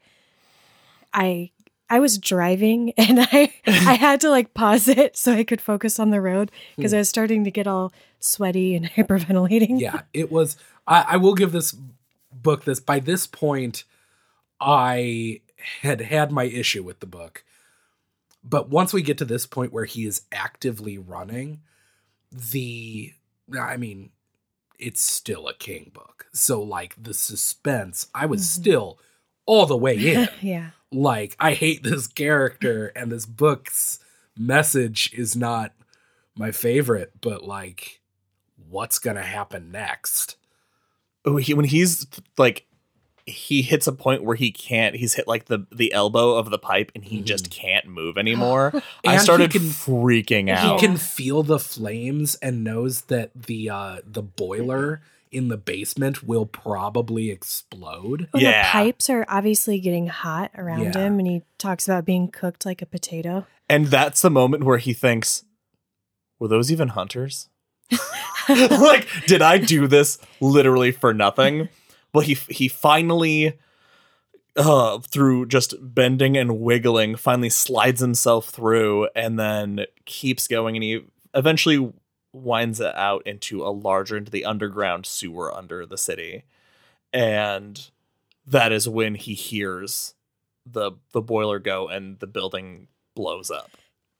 I 1.15 1.51
I 1.89 2.01
was 2.01 2.19
driving 2.19 2.91
and 2.99 3.21
I 3.21 3.53
I 3.67 3.95
had 4.01 4.21
to 4.23 4.31
like 4.31 4.55
pause 4.55 4.89
it 4.89 5.17
so 5.17 5.33
I 5.33 5.45
could 5.45 5.61
focus 5.61 6.01
on 6.01 6.11
the 6.11 6.21
road 6.21 6.51
because 6.77 6.93
I 6.93 6.99
was 6.99 7.09
starting 7.09 7.45
to 7.45 7.51
get 7.51 7.67
all 7.67 7.93
sweaty 8.19 8.75
and 8.75 8.87
hyperventilating. 8.97 9.81
yeah, 9.81 10.03
it 10.13 10.31
was. 10.33 10.57
I, 10.89 11.05
I 11.11 11.17
will 11.17 11.35
give 11.35 11.53
this 11.53 11.77
book 12.33 12.65
this. 12.65 12.81
By 12.81 12.99
this 13.01 13.27
point, 13.27 13.85
I 14.61 15.41
had 15.83 16.01
had 16.01 16.31
my 16.33 16.45
issue 16.45 16.83
with 16.83 17.01
the 17.01 17.07
book, 17.07 17.45
but 18.49 18.69
once 18.71 18.93
we 18.93 19.03
get 19.03 19.19
to 19.19 19.25
this 19.25 19.47
point 19.47 19.73
where 19.73 19.85
he 19.85 20.07
is 20.07 20.23
actively 20.33 20.99
running, 20.99 21.61
the 22.33 23.13
I 23.61 23.77
mean, 23.77 24.11
it's 24.79 25.01
still 25.01 25.49
a 25.49 25.55
King 25.55 25.91
book. 25.95 26.27
So 26.33 26.63
like 26.63 26.95
the 27.03 27.15
suspense, 27.15 28.09
I 28.15 28.27
was 28.27 28.43
Mhm. 28.43 28.45
still 28.61 28.99
all 29.47 29.67
the 29.67 29.77
way 29.77 29.97
in. 29.97 30.29
yeah. 30.43 30.71
like 30.93 31.35
I 31.41 31.55
hate 31.55 31.83
this 31.83 32.07
character 32.07 32.89
and 32.97 33.11
this 33.11 33.27
book's 33.27 33.99
message 34.37 35.13
is 35.15 35.35
not 35.37 35.73
my 36.37 36.53
favorite, 36.53 37.13
but 37.21 37.45
like 37.45 38.01
what's 38.69 38.99
gonna 38.99 39.23
happen 39.23 39.71
next? 39.71 40.37
Oh, 41.25 41.37
he, 41.37 41.55
when 41.55 41.65
he's 41.65 42.07
like, 42.39 42.66
he 43.27 43.62
hits 43.62 43.87
a 43.89 43.93
point 43.93 44.22
where 44.22 44.37
he 44.37 44.53
can't. 44.53 44.95
He's 44.95 45.14
hit 45.14 45.27
like 45.27 45.47
the 45.47 45.66
the 45.72 45.93
elbow 45.93 46.35
of 46.35 46.51
the 46.51 46.59
pipe, 46.59 46.93
and 46.95 47.05
he 47.05 47.20
just 47.22 47.51
can't 47.51 47.87
move 47.87 48.16
anymore. 48.16 48.70
I 48.74 48.79
Mm-hmm. 48.79 48.87
And 49.05 49.12
he 49.12 49.18
started 49.18 49.51
can- 49.51 49.61
freaking 49.62 50.49
out. 50.51 50.81
He 50.81 50.87
can 50.87 50.97
feel 50.97 51.43
the 51.43 51.59
flames 51.59 52.37
and 52.37 52.62
knows 52.64 53.03
that 53.03 53.31
the 53.35 53.68
uh 53.70 53.97
the 54.05 54.22
boiler 54.22 55.03
in 55.33 55.49
the 55.49 55.57
basement 55.57 56.22
will 56.22 56.47
probably 56.47 57.31
explode. 57.31 58.29
Well, 58.33 58.43
Yeah. 58.43 58.62
the 58.62 58.68
pipes 58.70 59.11
are 59.11 59.27
obviously 59.29 59.81
getting 59.81 60.07
hot 60.07 60.53
around 60.57 60.85
Yeah. 60.95 60.99
him 60.99 61.18
and 61.18 61.27
he 61.27 61.43
talks 61.59 61.89
about 61.89 62.05
being 62.05 62.29
cooked 62.29 62.64
like 62.64 62.81
a 62.81 62.87
potato. 62.87 63.45
And 63.68 63.87
that's 63.89 64.22
the 64.22 64.31
moment 64.31 64.62
where 64.62 64.79
he 64.79 64.93
thinks, 64.95 65.45
were 66.39 66.47
those 66.49 66.70
even 66.70 66.89
hunters? 66.89 67.49
like, 68.49 69.09
did 69.27 69.43
I 69.43 69.59
do 69.59 69.89
this 69.89 70.18
literally 70.41 70.93
for 70.93 71.12
nothing? 71.12 71.68
Well, 72.13 72.25
he 72.25 72.35
he 72.35 72.69
finally 72.69 73.59
uh, 74.57 74.99
through 75.01 75.47
just 75.47 75.75
bending 75.81 76.37
and 76.37 76.61
wiggling, 76.61 77.17
finally 77.17 77.51
slides 77.51 78.01
himself 78.01 78.49
through 78.49 79.09
and 79.15 79.39
then 79.39 79.85
keeps 80.05 80.49
going. 80.49 80.77
And 80.77 80.83
he 80.83 81.05
eventually 81.35 81.93
winds 82.33 82.81
it 82.81 82.95
out 82.95 83.27
into 83.27 83.63
a 83.63 83.69
larger, 83.69 84.17
into 84.17 84.31
the 84.31 84.45
underground 84.45 85.07
sewer 85.07 85.55
under 85.55 85.85
the 85.87 85.99
city. 85.99 86.45
And 87.13 87.91
that 88.47 88.73
is 88.73 88.89
when 88.89 89.15
he 89.15 89.35
hears 89.35 90.15
the 90.65 90.93
the 91.13 91.21
boiler 91.21 91.59
go 91.59 91.89
and 91.89 92.19
the 92.19 92.27
building 92.27 92.89
blows 93.15 93.51
up. 93.51 93.71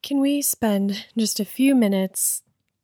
Can 0.01 0.19
we 0.19 0.41
spend 0.41 1.05
just 1.17 1.39
a 1.39 1.45
few 1.45 1.75
minutes 1.75 2.43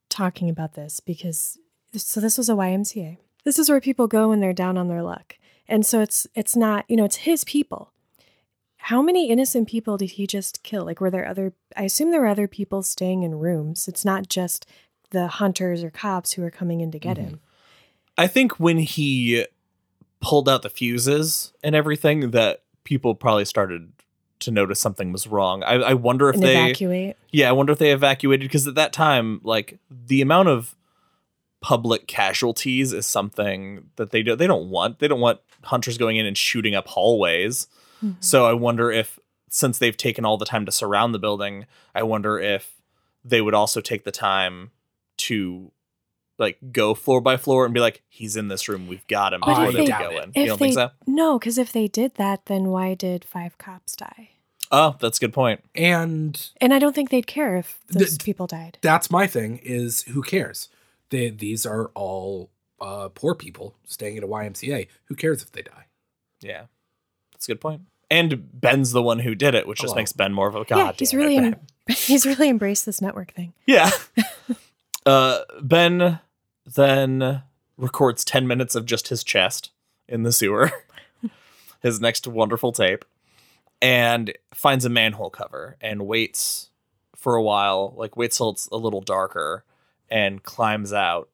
talking 0.10 0.50
about 0.50 0.74
this? 0.74 1.00
Because 1.00 1.58
so 1.96 2.20
this 2.20 2.38
was 2.38 2.50
a 2.50 2.54
YMCA. 2.54 3.18
This 3.44 3.60
is 3.60 3.70
where 3.70 3.82
people 3.82 4.08
go 4.08 4.30
when 4.30 4.40
they're 4.40 4.54
down 4.54 4.78
on 4.78 4.88
their 4.88 5.04
luck. 5.04 5.38
And 5.68 5.86
so 5.86 6.02
it's 6.02 6.28
it's 6.36 6.56
not, 6.56 6.86
you 6.88 6.96
know, 6.96 7.06
it's 7.06 7.18
his 7.18 7.44
people. 7.44 7.92
How 8.78 9.02
many 9.02 9.30
innocent 9.30 9.70
people 9.70 9.98
did 9.98 10.12
he 10.12 10.28
just 10.28 10.62
kill? 10.64 10.86
Like 10.86 11.00
were 11.00 11.12
there 11.12 11.28
other 11.28 11.54
I 11.76 11.84
assume 11.84 12.12
there 12.12 12.22
were 12.22 12.28
other 12.28 12.48
people 12.48 12.84
staying 12.84 13.24
in 13.24 13.40
rooms. 13.40 13.88
It's 13.88 14.06
not 14.06 14.28
just 14.28 14.66
the 15.12 15.28
hunters 15.28 15.84
or 15.84 15.90
cops 15.90 16.34
who 16.34 16.44
are 16.44 16.52
coming 16.52 16.82
in 16.82 16.92
to 16.92 17.00
get 17.00 17.18
mm-hmm. 17.18 17.28
him. 17.30 17.40
I 18.18 18.28
think 18.28 18.60
when 18.60 18.78
he 18.78 19.46
pulled 20.20 20.48
out 20.48 20.62
the 20.62 20.70
fuses 20.70 21.54
and 21.64 21.76
everything, 21.76 22.32
that 22.32 22.62
people 22.84 23.16
probably 23.16 23.46
started 23.46 23.92
to 24.40 24.52
notice 24.52 24.80
something 24.80 25.12
was 25.12 25.28
wrong. 25.28 25.64
I, 25.64 25.76
I 25.76 25.94
wonder 25.94 26.30
if 26.30 26.36
And 26.36 26.44
they 26.44 26.64
evacuate. 26.64 27.16
Yeah, 27.32 27.50
I 27.50 27.54
wonder 27.54 27.74
if 27.74 27.80
they 27.80 27.92
evacuated 27.92 28.48
because 28.48 28.68
at 28.68 28.76
that 28.76 28.94
time, 28.94 29.42
like 29.44 29.80
the 29.90 30.22
amount 30.22 30.50
of 30.50 30.76
public 31.64 32.06
casualties 32.08 32.92
is 32.94 33.08
something 33.08 33.86
that 33.96 34.12
they 34.12 34.22
do 34.22 34.36
they 34.36 34.46
don't 34.48 34.70
want. 34.70 35.00
They 35.00 35.08
don't 35.08 35.22
want 35.22 35.40
hunters 35.64 35.98
going 35.98 36.18
in 36.18 36.26
and 36.26 36.38
shooting 36.38 36.76
up 36.76 36.88
hallways. 36.90 37.68
Mhm. 38.04 38.18
So 38.20 38.46
I 38.46 38.54
wonder 38.54 38.92
if 38.92 39.18
since 39.50 39.78
they've 39.80 39.96
taken 39.98 40.26
all 40.26 40.38
the 40.38 40.46
time 40.46 40.66
to 40.66 40.72
surround 40.72 41.14
the 41.16 41.20
building, 41.20 41.66
I 41.96 42.04
wonder 42.04 42.38
if 42.40 42.74
they 43.24 43.40
would 43.42 43.54
also 43.54 43.80
take 43.82 44.04
the 44.04 44.12
time 44.12 44.72
to 45.18 45.72
like 46.38 46.58
go 46.74 46.94
floor 46.94 47.22
by 47.22 47.38
floor 47.38 47.64
and 47.64 47.74
be 47.74 47.80
like, 47.80 48.02
he's 48.10 48.36
in 48.36 48.50
this 48.50 48.68
room, 48.68 48.88
we've 48.88 49.08
got 49.08 49.34
him 49.34 49.40
But 49.42 49.48
before 49.48 49.66
if 49.68 49.74
they, 49.74 49.86
they- 49.86 49.88
go 49.92 50.10
in. 50.22 50.32
You 50.36 50.46
don't 50.48 50.58
think 50.58 50.74
so? 50.74 50.90
No, 51.08 51.40
because 51.40 51.58
if 51.58 51.72
they 51.72 51.88
did 51.88 52.16
that, 52.16 52.48
then 52.48 52.66
why 52.66 52.94
did 52.96 53.24
five 53.24 53.58
cops 53.58 53.96
die? 53.96 54.32
Oh, 54.72 54.96
that's 55.00 55.18
a 55.20 55.22
good 55.22 55.34
point. 55.34 55.64
And 55.76 56.50
And 56.60 56.74
I 56.74 56.80
don't 56.80 56.94
think 56.96 57.10
they'd 57.12 57.28
care 57.28 57.56
if 57.56 57.80
those 57.88 58.18
The- 58.18 58.24
people 58.24 58.48
died. 58.48 58.80
that's 58.82 59.10
my 59.12 59.28
thing 59.28 59.60
is 59.64 60.02
who 60.04 60.24
cares? 60.24 60.68
They, 61.14 61.30
these 61.30 61.64
are 61.64 61.92
all 61.94 62.50
uh, 62.82 63.10
poor 63.10 63.36
people 63.36 63.76
staying 63.86 64.18
at 64.18 64.24
a 64.24 64.28
YMCA. 64.28 64.88
Who 65.06 65.16
cares 65.16 65.44
if 65.44 65.52
they 65.52 65.62
die? 65.62 65.86
Yeah. 66.42 66.64
That's 67.32 67.48
a 67.48 67.52
good 67.52 67.62
point. 67.62 67.82
And 68.10 68.50
Ben's 68.60 68.94
the 68.94 69.04
one 69.04 69.20
who 69.20 69.36
did 69.36 69.54
it, 69.54 69.68
which 69.68 69.78
just 69.78 69.92
Hello. 69.92 70.02
makes 70.02 70.12
Ben 70.12 70.34
more 70.34 70.48
of 70.48 70.56
a 70.56 70.66
god. 70.66 70.78
yeah, 70.78 70.92
he's 70.98 71.12
damn 71.12 71.20
it, 71.20 71.24
really 71.24 71.38
em- 71.38 71.56
he's 71.88 72.26
really 72.26 72.50
embraced 72.50 72.88
this 72.88 73.00
network 73.00 73.32
thing. 73.32 73.54
Yeah. 73.68 73.92
uh, 75.06 75.42
ben 75.62 76.20
then 76.66 77.44
records 77.78 78.26
10 78.26 78.48
minutes 78.48 78.74
of 78.74 78.88
just 78.88 79.10
his 79.10 79.24
chest 79.24 79.70
in 80.08 80.24
the 80.24 80.32
sewer, 80.32 80.72
his 81.84 82.02
next 82.02 82.26
wonderful 82.26 82.72
tape, 82.72 83.06
and 83.84 84.34
finds 84.52 84.84
a 84.84 84.90
manhole 84.90 85.30
cover 85.30 85.78
and 85.80 86.08
waits 86.08 86.72
for 87.16 87.36
a 87.36 87.44
while, 87.44 87.94
like 87.98 88.18
waits 88.18 88.38
till 88.38 88.50
it's 88.50 88.66
a 88.72 88.78
little 88.78 89.02
darker 89.02 89.64
and 90.14 90.44
climbs 90.44 90.94
out. 90.94 91.28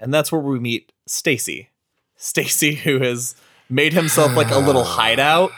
And 0.00 0.12
that's 0.12 0.32
where 0.32 0.40
we 0.40 0.58
meet 0.58 0.92
Stacy. 1.06 1.70
Stacy, 2.16 2.74
who 2.74 2.98
has 2.98 3.36
made 3.70 3.92
himself 3.92 4.34
like 4.34 4.50
a 4.50 4.58
little 4.58 4.84
hideout 4.98 5.52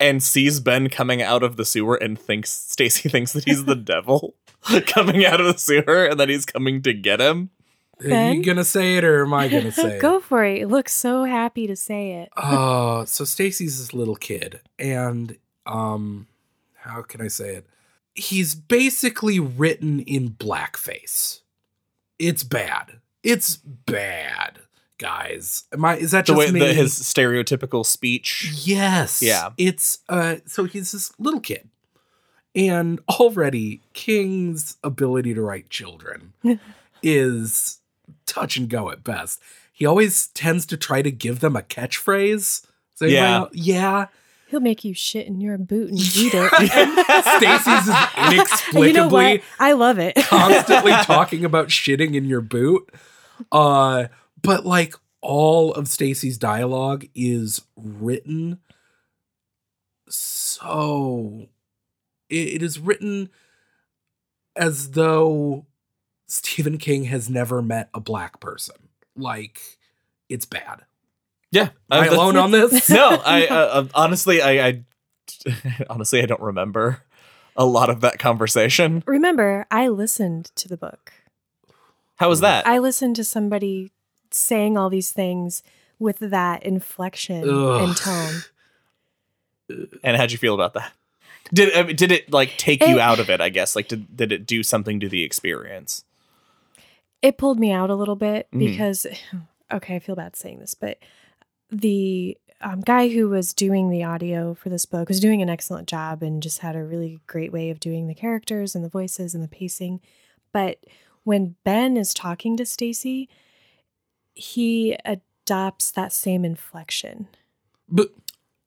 and 0.00 0.22
sees 0.22 0.58
Ben 0.58 0.88
coming 0.88 1.20
out 1.20 1.42
of 1.42 1.56
the 1.56 1.66
sewer 1.66 1.94
and 1.96 2.18
thinks 2.18 2.50
Stacy 2.50 3.08
thinks 3.10 3.34
that 3.34 3.44
he's 3.44 3.66
the 3.66 3.76
devil 3.76 4.34
coming 4.86 5.26
out 5.26 5.38
of 5.38 5.46
the 5.46 5.58
sewer 5.58 6.06
and 6.06 6.18
that 6.18 6.30
he's 6.30 6.46
coming 6.46 6.80
to 6.82 6.94
get 6.94 7.20
him. 7.20 7.50
Are 8.02 8.32
you 8.32 8.42
gonna 8.42 8.64
say 8.64 8.96
it 8.96 9.04
or 9.04 9.24
am 9.24 9.32
I 9.32 9.46
gonna 9.46 9.70
say 9.70 9.98
it? 9.98 10.00
Go 10.00 10.18
for 10.18 10.44
it. 10.44 10.58
You 10.58 10.66
look 10.66 10.88
so 10.88 11.22
happy 11.22 11.68
to 11.68 11.76
say 11.76 12.14
it. 12.14 12.30
Uh, 12.36 13.04
so 13.04 13.24
Stacy's 13.24 13.78
this 13.78 13.94
little 13.94 14.16
kid, 14.16 14.60
and 14.76 15.36
um, 15.66 16.26
how 16.74 17.02
can 17.02 17.20
I 17.20 17.28
say 17.28 17.54
it? 17.56 17.66
He's 18.12 18.56
basically 18.56 19.38
written 19.38 20.00
in 20.00 20.30
blackface. 20.30 21.41
It's 22.22 22.44
bad. 22.44 23.00
It's 23.22 23.56
bad, 23.56 24.60
guys. 24.98 25.64
Am 25.72 25.84
I? 25.84 25.96
Is 25.96 26.12
that 26.12 26.26
The 26.26 26.34
just 26.34 26.38
way 26.38 26.52
me? 26.52 26.60
the, 26.60 26.72
his 26.72 26.94
stereotypical 26.98 27.84
speech. 27.84 28.52
Yes. 28.64 29.22
Yeah. 29.22 29.50
It's 29.58 29.98
uh 30.08 30.36
so 30.46 30.64
he's 30.64 30.92
this 30.92 31.12
little 31.18 31.40
kid. 31.40 31.68
And 32.54 33.00
already 33.08 33.80
King's 33.94 34.76
ability 34.84 35.34
to 35.34 35.40
write 35.40 35.70
children 35.70 36.32
is 37.02 37.78
touch 38.26 38.56
and 38.56 38.68
go 38.68 38.90
at 38.90 39.02
best. 39.02 39.40
He 39.72 39.86
always 39.86 40.28
tends 40.28 40.66
to 40.66 40.76
try 40.76 41.02
to 41.02 41.10
give 41.10 41.40
them 41.40 41.56
a 41.56 41.62
catchphrase. 41.62 42.64
So 42.94 43.06
Yeah. 43.06 43.38
know- 43.38 43.48
yeah. 43.52 44.06
He'll 44.52 44.60
make 44.60 44.84
you 44.84 44.92
shit 44.92 45.26
in 45.26 45.40
your 45.40 45.56
boot 45.56 45.88
and 45.88 45.98
eat 46.14 46.34
it. 46.34 47.24
Stacy's 47.38 47.88
is 47.88 47.94
inexplicably 48.18 48.86
you 48.88 48.92
know 48.92 49.08
what? 49.08 49.40
I 49.58 49.72
love 49.72 49.98
it. 49.98 50.14
constantly 50.26 50.92
talking 51.04 51.46
about 51.46 51.68
shitting 51.68 52.14
in 52.14 52.26
your 52.26 52.42
boot. 52.42 52.86
Uh, 53.50 54.08
but 54.42 54.66
like 54.66 54.94
all 55.22 55.72
of 55.72 55.88
Stacy's 55.88 56.36
dialogue 56.36 57.06
is 57.14 57.62
written 57.76 58.58
so 60.10 61.46
it, 62.28 62.48
it 62.56 62.62
is 62.62 62.78
written 62.78 63.30
as 64.54 64.90
though 64.90 65.64
Stephen 66.26 66.76
King 66.76 67.04
has 67.04 67.30
never 67.30 67.62
met 67.62 67.88
a 67.94 68.00
black 68.00 68.38
person. 68.38 68.90
Like 69.16 69.62
it's 70.28 70.44
bad. 70.44 70.82
Yeah. 71.52 71.62
Am 71.62 71.70
I 71.90 72.00
that's- 72.00 72.14
alone 72.14 72.36
on 72.36 72.50
this? 72.50 72.90
no, 72.90 73.20
I 73.24 73.46
uh, 73.50 73.54
uh, 73.54 73.88
honestly, 73.94 74.42
I, 74.42 74.66
I 74.68 74.82
honestly, 75.90 76.20
I 76.22 76.26
don't 76.26 76.40
remember 76.40 77.02
a 77.56 77.64
lot 77.64 77.88
of 77.90 78.00
that 78.00 78.18
conversation. 78.18 79.02
Remember, 79.06 79.66
I 79.70 79.86
listened 79.88 80.46
to 80.56 80.66
the 80.68 80.76
book. 80.76 81.12
How 82.16 82.28
was 82.28 82.40
that? 82.40 82.66
I 82.66 82.78
listened 82.78 83.14
to 83.16 83.24
somebody 83.24 83.90
saying 84.30 84.76
all 84.78 84.88
these 84.90 85.12
things 85.12 85.62
with 85.98 86.18
that 86.18 86.62
inflection 86.64 87.48
Ugh. 87.48 87.82
and 87.82 87.96
tone. 87.96 88.42
and 90.02 90.16
how'd 90.16 90.32
you 90.32 90.38
feel 90.38 90.54
about 90.54 90.74
that? 90.74 90.92
Did 91.52 91.74
I 91.76 91.82
mean, 91.82 91.96
did 91.96 92.12
it 92.12 92.32
like 92.32 92.56
take 92.56 92.82
you 92.86 92.98
out 93.00 93.18
of 93.20 93.28
it? 93.28 93.40
I 93.40 93.48
guess 93.50 93.76
like 93.76 93.88
did 93.88 94.16
did 94.16 94.32
it 94.32 94.46
do 94.46 94.62
something 94.62 95.00
to 95.00 95.08
the 95.08 95.22
experience? 95.22 96.04
It 97.20 97.36
pulled 97.36 97.58
me 97.60 97.70
out 97.72 97.90
a 97.90 97.94
little 97.94 98.16
bit 98.16 98.48
Mhm. 98.52 98.58
because, 98.58 99.06
okay, 99.72 99.96
I 99.96 99.98
feel 99.98 100.16
bad 100.16 100.34
saying 100.36 100.60
this, 100.60 100.74
but 100.74 100.98
the 101.72 102.36
um, 102.60 102.80
guy 102.80 103.08
who 103.08 103.28
was 103.28 103.52
doing 103.52 103.88
the 103.90 104.04
audio 104.04 104.54
for 104.54 104.68
this 104.68 104.86
book 104.86 105.08
was 105.08 105.18
doing 105.18 105.42
an 105.42 105.50
excellent 105.50 105.88
job 105.88 106.22
and 106.22 106.40
just 106.42 106.60
had 106.60 106.76
a 106.76 106.84
really 106.84 107.18
great 107.26 107.52
way 107.52 107.70
of 107.70 107.80
doing 107.80 108.06
the 108.06 108.14
characters 108.14 108.74
and 108.76 108.84
the 108.84 108.88
voices 108.88 109.34
and 109.34 109.42
the 109.42 109.48
pacing. 109.48 110.00
But 110.52 110.78
when 111.24 111.56
Ben 111.64 111.96
is 111.96 112.14
talking 112.14 112.56
to 112.58 112.64
Stacy, 112.66 113.28
he 114.34 114.96
adopts 115.04 115.90
that 115.92 116.12
same 116.12 116.44
inflection 116.44 117.28
But 117.88 118.08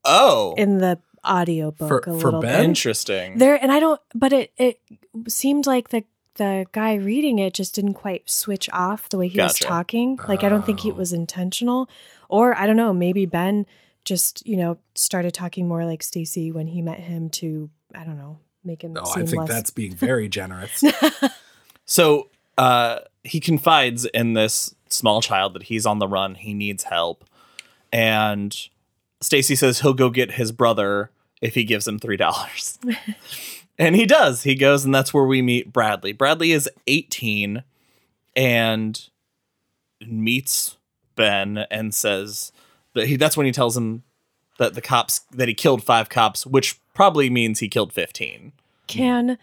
Oh, 0.03 0.53
in 0.57 0.77
the 0.77 0.99
audio 1.23 1.71
book 1.71 1.87
For- 1.87 1.97
a 1.99 2.03
for 2.03 2.11
little 2.13 2.41
Ben? 2.41 2.59
bit. 2.59 2.65
interesting. 2.65 3.37
There 3.39 3.55
and 3.61 3.71
I 3.71 3.79
don't 3.79 3.99
but 4.13 4.31
it 4.33 4.51
it 4.57 4.79
seemed 5.27 5.65
like 5.65 5.89
the 5.89 6.03
the 6.35 6.65
guy 6.73 6.93
reading 6.95 7.39
it 7.39 7.53
just 7.53 7.73
didn't 7.73 7.93
quite 7.95 8.29
switch 8.29 8.69
off 8.71 9.09
the 9.09 9.17
way 9.17 9.27
he 9.29 9.39
was 9.39 9.57
talking. 9.57 10.19
Like 10.27 10.43
I 10.43 10.49
don't 10.49 10.65
think 10.65 10.81
Oh. 10.85 10.89
it 10.89 10.95
was 10.95 11.13
intentional 11.13 11.89
or 12.29 12.57
I 12.57 12.67
don't 12.67 12.77
know, 12.77 12.93
maybe 12.93 13.25
Ben 13.25 13.65
just, 14.03 14.45
you 14.45 14.57
know, 14.57 14.77
started 14.93 15.33
talking 15.33 15.67
more 15.67 15.85
like 15.85 16.03
Stacy 16.03 16.51
when 16.51 16.67
he 16.67 16.81
met 16.81 16.99
him 16.99 17.29
to 17.31 17.69
I 17.93 18.03
don't 18.03 18.17
know, 18.17 18.39
make 18.63 18.83
him 18.83 18.93
no, 18.93 19.03
seem 19.05 19.23
I 19.23 19.25
think 19.25 19.39
less 19.41 19.49
that's 19.49 19.69
being 19.71 19.95
very 19.95 20.29
generous. 20.29 20.83
So 21.85 22.29
uh, 22.57 22.99
he 23.23 23.39
confides 23.39 24.05
in 24.05 24.33
this 24.33 24.75
small 24.89 25.21
child 25.21 25.53
that 25.53 25.63
he's 25.63 25.85
on 25.85 25.99
the 25.99 26.07
run. 26.07 26.35
He 26.35 26.53
needs 26.53 26.83
help, 26.83 27.23
and 27.93 28.55
Stacy 29.21 29.55
says 29.55 29.81
he'll 29.81 29.93
go 29.93 30.09
get 30.09 30.31
his 30.33 30.51
brother 30.51 31.11
if 31.41 31.53
he 31.55 31.63
gives 31.63 31.87
him 31.87 31.99
three 31.99 32.17
dollars. 32.17 32.79
and 33.77 33.95
he 33.95 34.05
does. 34.05 34.43
He 34.43 34.55
goes, 34.55 34.83
and 34.83 34.93
that's 34.93 35.13
where 35.13 35.25
we 35.25 35.41
meet 35.41 35.71
Bradley. 35.71 36.11
Bradley 36.11 36.51
is 36.51 36.69
eighteen 36.87 37.63
and 38.35 39.09
meets 40.05 40.77
Ben 41.15 41.65
and 41.71 41.93
says 41.93 42.51
that 42.93 43.07
he. 43.07 43.15
That's 43.15 43.37
when 43.37 43.45
he 43.45 43.51
tells 43.51 43.75
him 43.77 44.03
that 44.57 44.73
the 44.73 44.81
cops 44.81 45.19
that 45.31 45.47
he 45.47 45.53
killed 45.53 45.83
five 45.83 46.09
cops, 46.09 46.45
which 46.45 46.79
probably 46.93 47.29
means 47.29 47.59
he 47.59 47.67
killed 47.69 47.93
fifteen. 47.93 48.51
Can 48.87 49.37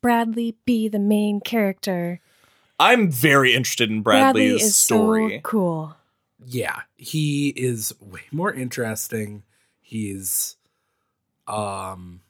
Bradley 0.00 0.56
be 0.64 0.88
the 0.88 0.98
main 0.98 1.40
character? 1.40 2.20
I'm 2.78 3.10
very 3.10 3.54
interested 3.54 3.90
in 3.90 4.02
Bradley 4.02 4.48
Bradley's 4.48 4.62
is 4.62 4.76
story. 4.76 5.36
so 5.36 5.40
cool. 5.42 5.96
yeah, 6.44 6.82
he 6.96 7.48
is 7.48 7.94
way 8.00 8.22
more 8.30 8.52
interesting. 8.52 9.42
He's 9.80 10.56
um 11.46 12.20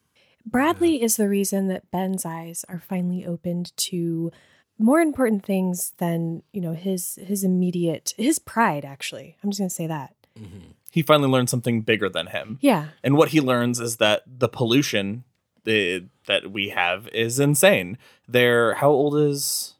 Bradley 0.45 1.01
is 1.01 1.17
the 1.17 1.27
reason 1.27 1.67
that 1.67 1.91
Ben's 1.91 2.25
eyes 2.25 2.63
are 2.69 2.79
finally 2.79 3.25
opened 3.25 3.75
to 3.77 4.31
more 4.79 4.99
important 4.99 5.45
things 5.45 5.93
than, 5.97 6.43
you 6.53 6.61
know, 6.61 6.73
his 6.73 7.17
his 7.21 7.43
immediate 7.43 8.13
his 8.17 8.39
pride 8.39 8.85
actually. 8.85 9.37
I'm 9.43 9.49
just 9.49 9.59
going 9.59 9.69
to 9.69 9.75
say 9.75 9.87
that. 9.87 10.13
mhm. 10.39 10.73
He 10.91 11.01
finally 11.03 11.29
learns 11.29 11.51
something 11.51 11.81
bigger 11.81 12.09
than 12.09 12.27
him. 12.27 12.57
Yeah. 12.61 12.87
And 13.03 13.17
what 13.17 13.29
he 13.29 13.41
learns 13.41 13.79
is 13.79 13.97
that 13.97 14.23
the 14.25 14.47
pollution 14.49 15.25
the, 15.65 16.05
that 16.27 16.51
we 16.51 16.69
have 16.69 17.07
is 17.09 17.39
insane. 17.39 17.97
They're 18.27 18.75
how 18.75 18.89
old 18.89 19.15
is 19.17 19.75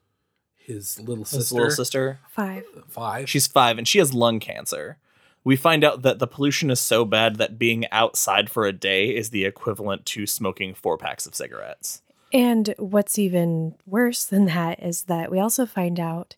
his 0.57 0.99
little 0.99 1.23
his 1.23 1.29
sister, 1.29 1.55
little 1.55 1.71
sister? 1.71 2.19
5. 2.29 2.63
five. 2.87 3.29
She's 3.29 3.47
five 3.47 3.77
and 3.77 3.87
she 3.87 3.99
has 3.99 4.13
lung 4.13 4.39
cancer. 4.39 4.97
We 5.43 5.55
find 5.55 5.83
out 5.85 6.01
that 6.01 6.19
the 6.19 6.27
pollution 6.27 6.69
is 6.69 6.81
so 6.81 7.05
bad 7.05 7.37
that 7.37 7.57
being 7.57 7.85
outside 7.89 8.49
for 8.49 8.65
a 8.65 8.73
day 8.73 9.15
is 9.15 9.29
the 9.29 9.45
equivalent 9.45 10.05
to 10.07 10.27
smoking 10.27 10.73
four 10.73 10.97
packs 10.97 11.25
of 11.25 11.35
cigarettes. 11.35 12.01
And 12.33 12.73
what's 12.77 13.17
even 13.17 13.75
worse 13.85 14.25
than 14.25 14.45
that 14.45 14.81
is 14.83 15.03
that 15.03 15.31
we 15.31 15.39
also 15.39 15.65
find 15.65 15.99
out 15.99 16.35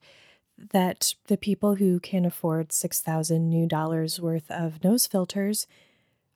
that 0.71 1.15
the 1.27 1.37
people 1.37 1.75
who 1.75 1.99
can 1.99 2.25
afford 2.25 2.71
6,000 2.71 3.49
new 3.49 3.65
dollars 3.67 4.19
worth 4.19 4.51
of 4.51 4.83
nose 4.83 5.07
filters 5.07 5.65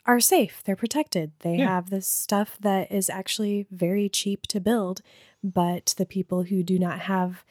are 0.06 0.20
safe. 0.20 0.62
They're 0.64 0.76
protected. 0.76 1.32
They 1.40 1.58
Yeah. 1.58 1.68
have 1.68 1.90
this 1.90 2.08
stuff 2.08 2.58
that 2.62 2.92
is 2.92 3.10
actually 3.10 3.68
very 3.70 4.10
cheap 4.10 4.48
to 4.48 4.60
build, 4.60 5.02
but 5.44 5.94
the 5.98 6.06
people 6.06 6.44
who 6.44 6.64
do 6.64 6.80
not 6.80 7.02
have 7.02 7.44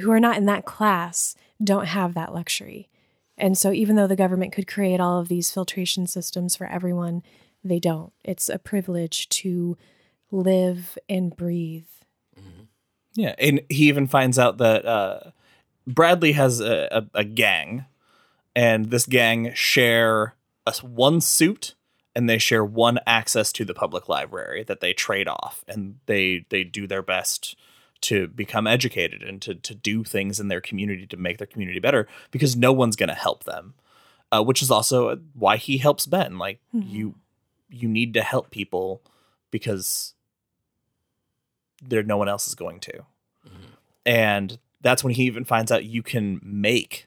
who 0.00 0.10
are 0.10 0.20
not 0.20 0.38
in 0.38 0.46
that 0.46 0.64
class 0.64 1.36
don't 1.62 1.86
have 1.86 2.14
that 2.14 2.32
luxury. 2.32 2.88
And 3.36 3.58
so 3.58 3.70
even 3.70 3.96
though 3.96 4.06
the 4.06 4.16
government 4.16 4.52
could 4.52 4.66
create 4.66 4.98
all 4.98 5.20
of 5.20 5.28
these 5.28 5.50
filtration 5.50 6.06
systems 6.06 6.56
for 6.56 6.66
everyone, 6.66 7.22
they 7.62 7.78
don't. 7.78 8.10
It's 8.24 8.48
a 8.48 8.58
privilege 8.58 9.28
to 9.30 9.76
live 10.34 10.98
and 11.08 11.34
breathe. 11.36 11.86
Yeah, 13.14 13.34
and 13.38 13.60
he 13.68 13.86
even 13.88 14.08
finds 14.08 14.38
out 14.40 14.58
that 14.58 14.84
uh, 14.84 15.30
Bradley 15.86 16.32
has 16.32 16.60
a, 16.60 16.88
a, 17.14 17.18
a 17.20 17.24
gang, 17.24 17.84
and 18.56 18.90
this 18.90 19.06
gang 19.06 19.52
share 19.54 20.34
a, 20.66 20.70
s- 20.70 20.82
one 20.82 21.20
suit, 21.20 21.76
and 22.16 22.28
they 22.28 22.38
share 22.38 22.64
one 22.64 22.98
access 23.06 23.52
to 23.52 23.64
the 23.64 23.72
public 23.74 24.08
library 24.08 24.64
that 24.64 24.80
they 24.80 24.92
trade 24.92 25.28
off, 25.28 25.64
and 25.68 26.00
they 26.06 26.44
they 26.48 26.64
do 26.64 26.88
their 26.88 27.02
best 27.02 27.56
to 28.00 28.26
become 28.26 28.66
educated 28.66 29.22
and 29.22 29.40
to 29.42 29.54
to 29.54 29.76
do 29.76 30.02
things 30.02 30.40
in 30.40 30.48
their 30.48 30.60
community 30.60 31.06
to 31.06 31.16
make 31.16 31.38
their 31.38 31.46
community 31.46 31.78
better 31.78 32.08
because 32.32 32.56
no 32.56 32.72
one's 32.72 32.96
going 32.96 33.08
to 33.08 33.14
help 33.14 33.44
them, 33.44 33.74
uh, 34.32 34.42
which 34.42 34.60
is 34.60 34.72
also 34.72 35.20
why 35.34 35.56
he 35.56 35.78
helps 35.78 36.04
Ben. 36.04 36.36
Like 36.36 36.58
Mhm. 36.74 36.90
you 36.90 37.14
you 37.70 37.88
need 37.88 38.12
to 38.14 38.22
help 38.22 38.50
people 38.50 39.02
because 39.52 40.14
there 41.88 42.02
no 42.02 42.16
one 42.16 42.28
else 42.28 42.48
is 42.48 42.54
going 42.54 42.80
to. 42.80 42.92
Mm-hmm. 43.46 43.64
And 44.06 44.58
that's 44.80 45.02
when 45.02 45.14
he 45.14 45.24
even 45.24 45.44
finds 45.44 45.72
out 45.72 45.84
you 45.84 46.02
can 46.02 46.40
make 46.42 47.06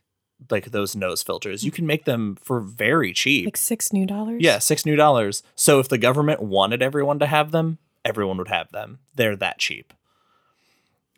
like 0.51 0.71
those 0.71 0.95
nose 0.95 1.23
filters. 1.23 1.63
You 1.63 1.71
hmm. 1.71 1.75
can 1.75 1.87
make 1.87 2.05
them 2.05 2.37
for 2.39 2.59
very 2.59 3.11
cheap. 3.11 3.45
Like 3.45 3.57
six 3.57 3.91
new 3.91 4.05
dollars? 4.05 4.41
yeah 4.41 4.59
six 4.59 4.85
new 4.85 4.95
dollars. 4.95 5.41
So 5.55 5.79
if 5.79 5.89
the 5.89 5.97
government 5.97 6.41
wanted 6.41 6.81
everyone 6.81 7.19
to 7.19 7.25
have 7.25 7.51
them 7.51 7.79
everyone 8.07 8.37
would 8.37 8.47
have 8.47 8.71
them. 8.71 8.99
They're 9.15 9.35
that 9.35 9.59
cheap. 9.59 9.93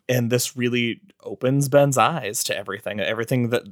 And 0.08 0.28
this 0.28 0.56
really 0.56 1.00
opens 1.22 1.68
ben's 1.68 1.96
eyes 1.96 2.42
to 2.44 2.56
everything 2.56 2.98
everything 2.98 3.50
that 3.50 3.62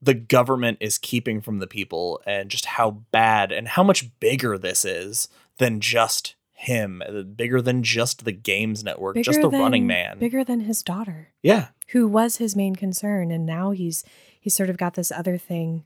the 0.00 0.14
government 0.14 0.78
is 0.80 0.98
keeping 0.98 1.40
from 1.40 1.58
the 1.58 1.66
people 1.66 2.20
and 2.26 2.50
just 2.50 2.66
how 2.66 2.90
bad 3.10 3.50
and 3.50 3.68
how 3.68 3.82
much 3.82 4.08
bigger 4.20 4.58
this 4.58 4.84
is 4.84 5.28
than 5.58 5.80
just 5.80 6.34
him 6.62 7.02
uh, 7.06 7.22
bigger 7.22 7.60
than 7.60 7.82
just 7.82 8.24
the 8.24 8.32
games 8.32 8.84
network 8.84 9.16
just 9.16 9.40
the 9.40 9.48
running 9.48 9.86
man 9.86 10.18
Bigger 10.18 10.44
than 10.44 10.60
his 10.60 10.82
daughter, 10.82 11.28
yeah 11.42 11.68
who 11.92 12.08
was 12.08 12.38
his 12.38 12.56
main 12.56 12.74
concern. 12.74 13.30
And 13.30 13.46
now 13.46 13.70
he's 13.70 14.04
he's 14.40 14.54
sort 14.54 14.70
of 14.70 14.76
got 14.76 14.94
this 14.94 15.12
other 15.12 15.38
thing 15.38 15.84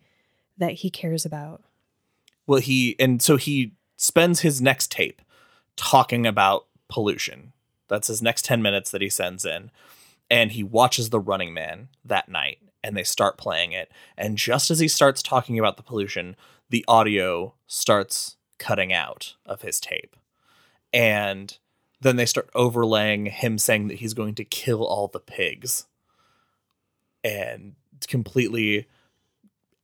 that 0.56 0.72
he 0.74 0.90
cares 0.90 1.26
about. 1.26 1.62
Well, 2.46 2.60
he 2.60 2.96
and 2.98 3.20
so 3.20 3.36
he 3.36 3.74
spends 3.96 4.40
his 4.40 4.62
next 4.62 4.90
tape 4.90 5.20
talking 5.76 6.26
about 6.26 6.66
pollution. 6.88 7.52
That's 7.88 8.08
his 8.08 8.22
next 8.22 8.44
10 8.44 8.62
minutes 8.62 8.90
that 8.90 9.02
he 9.02 9.10
sends 9.10 9.44
in. 9.44 9.70
And 10.30 10.52
he 10.52 10.62
watches 10.62 11.10
The 11.10 11.20
Running 11.20 11.54
Man 11.54 11.88
that 12.04 12.28
night 12.28 12.58
and 12.82 12.96
they 12.96 13.04
start 13.04 13.36
playing 13.36 13.72
it. 13.72 13.90
And 14.16 14.36
just 14.36 14.70
as 14.70 14.78
he 14.78 14.88
starts 14.88 15.22
talking 15.22 15.58
about 15.58 15.76
the 15.76 15.82
pollution, 15.82 16.36
the 16.68 16.84
audio 16.88 17.54
starts 17.66 18.36
cutting 18.58 18.92
out 18.92 19.34
of 19.44 19.62
his 19.62 19.80
tape. 19.80 20.16
And 20.96 21.56
then 22.00 22.16
they 22.16 22.24
start 22.24 22.48
overlaying 22.54 23.26
him 23.26 23.58
saying 23.58 23.88
that 23.88 23.98
he's 23.98 24.14
going 24.14 24.34
to 24.36 24.44
kill 24.44 24.82
all 24.82 25.08
the 25.08 25.20
pigs 25.20 25.84
and 27.22 27.74
completely 28.08 28.88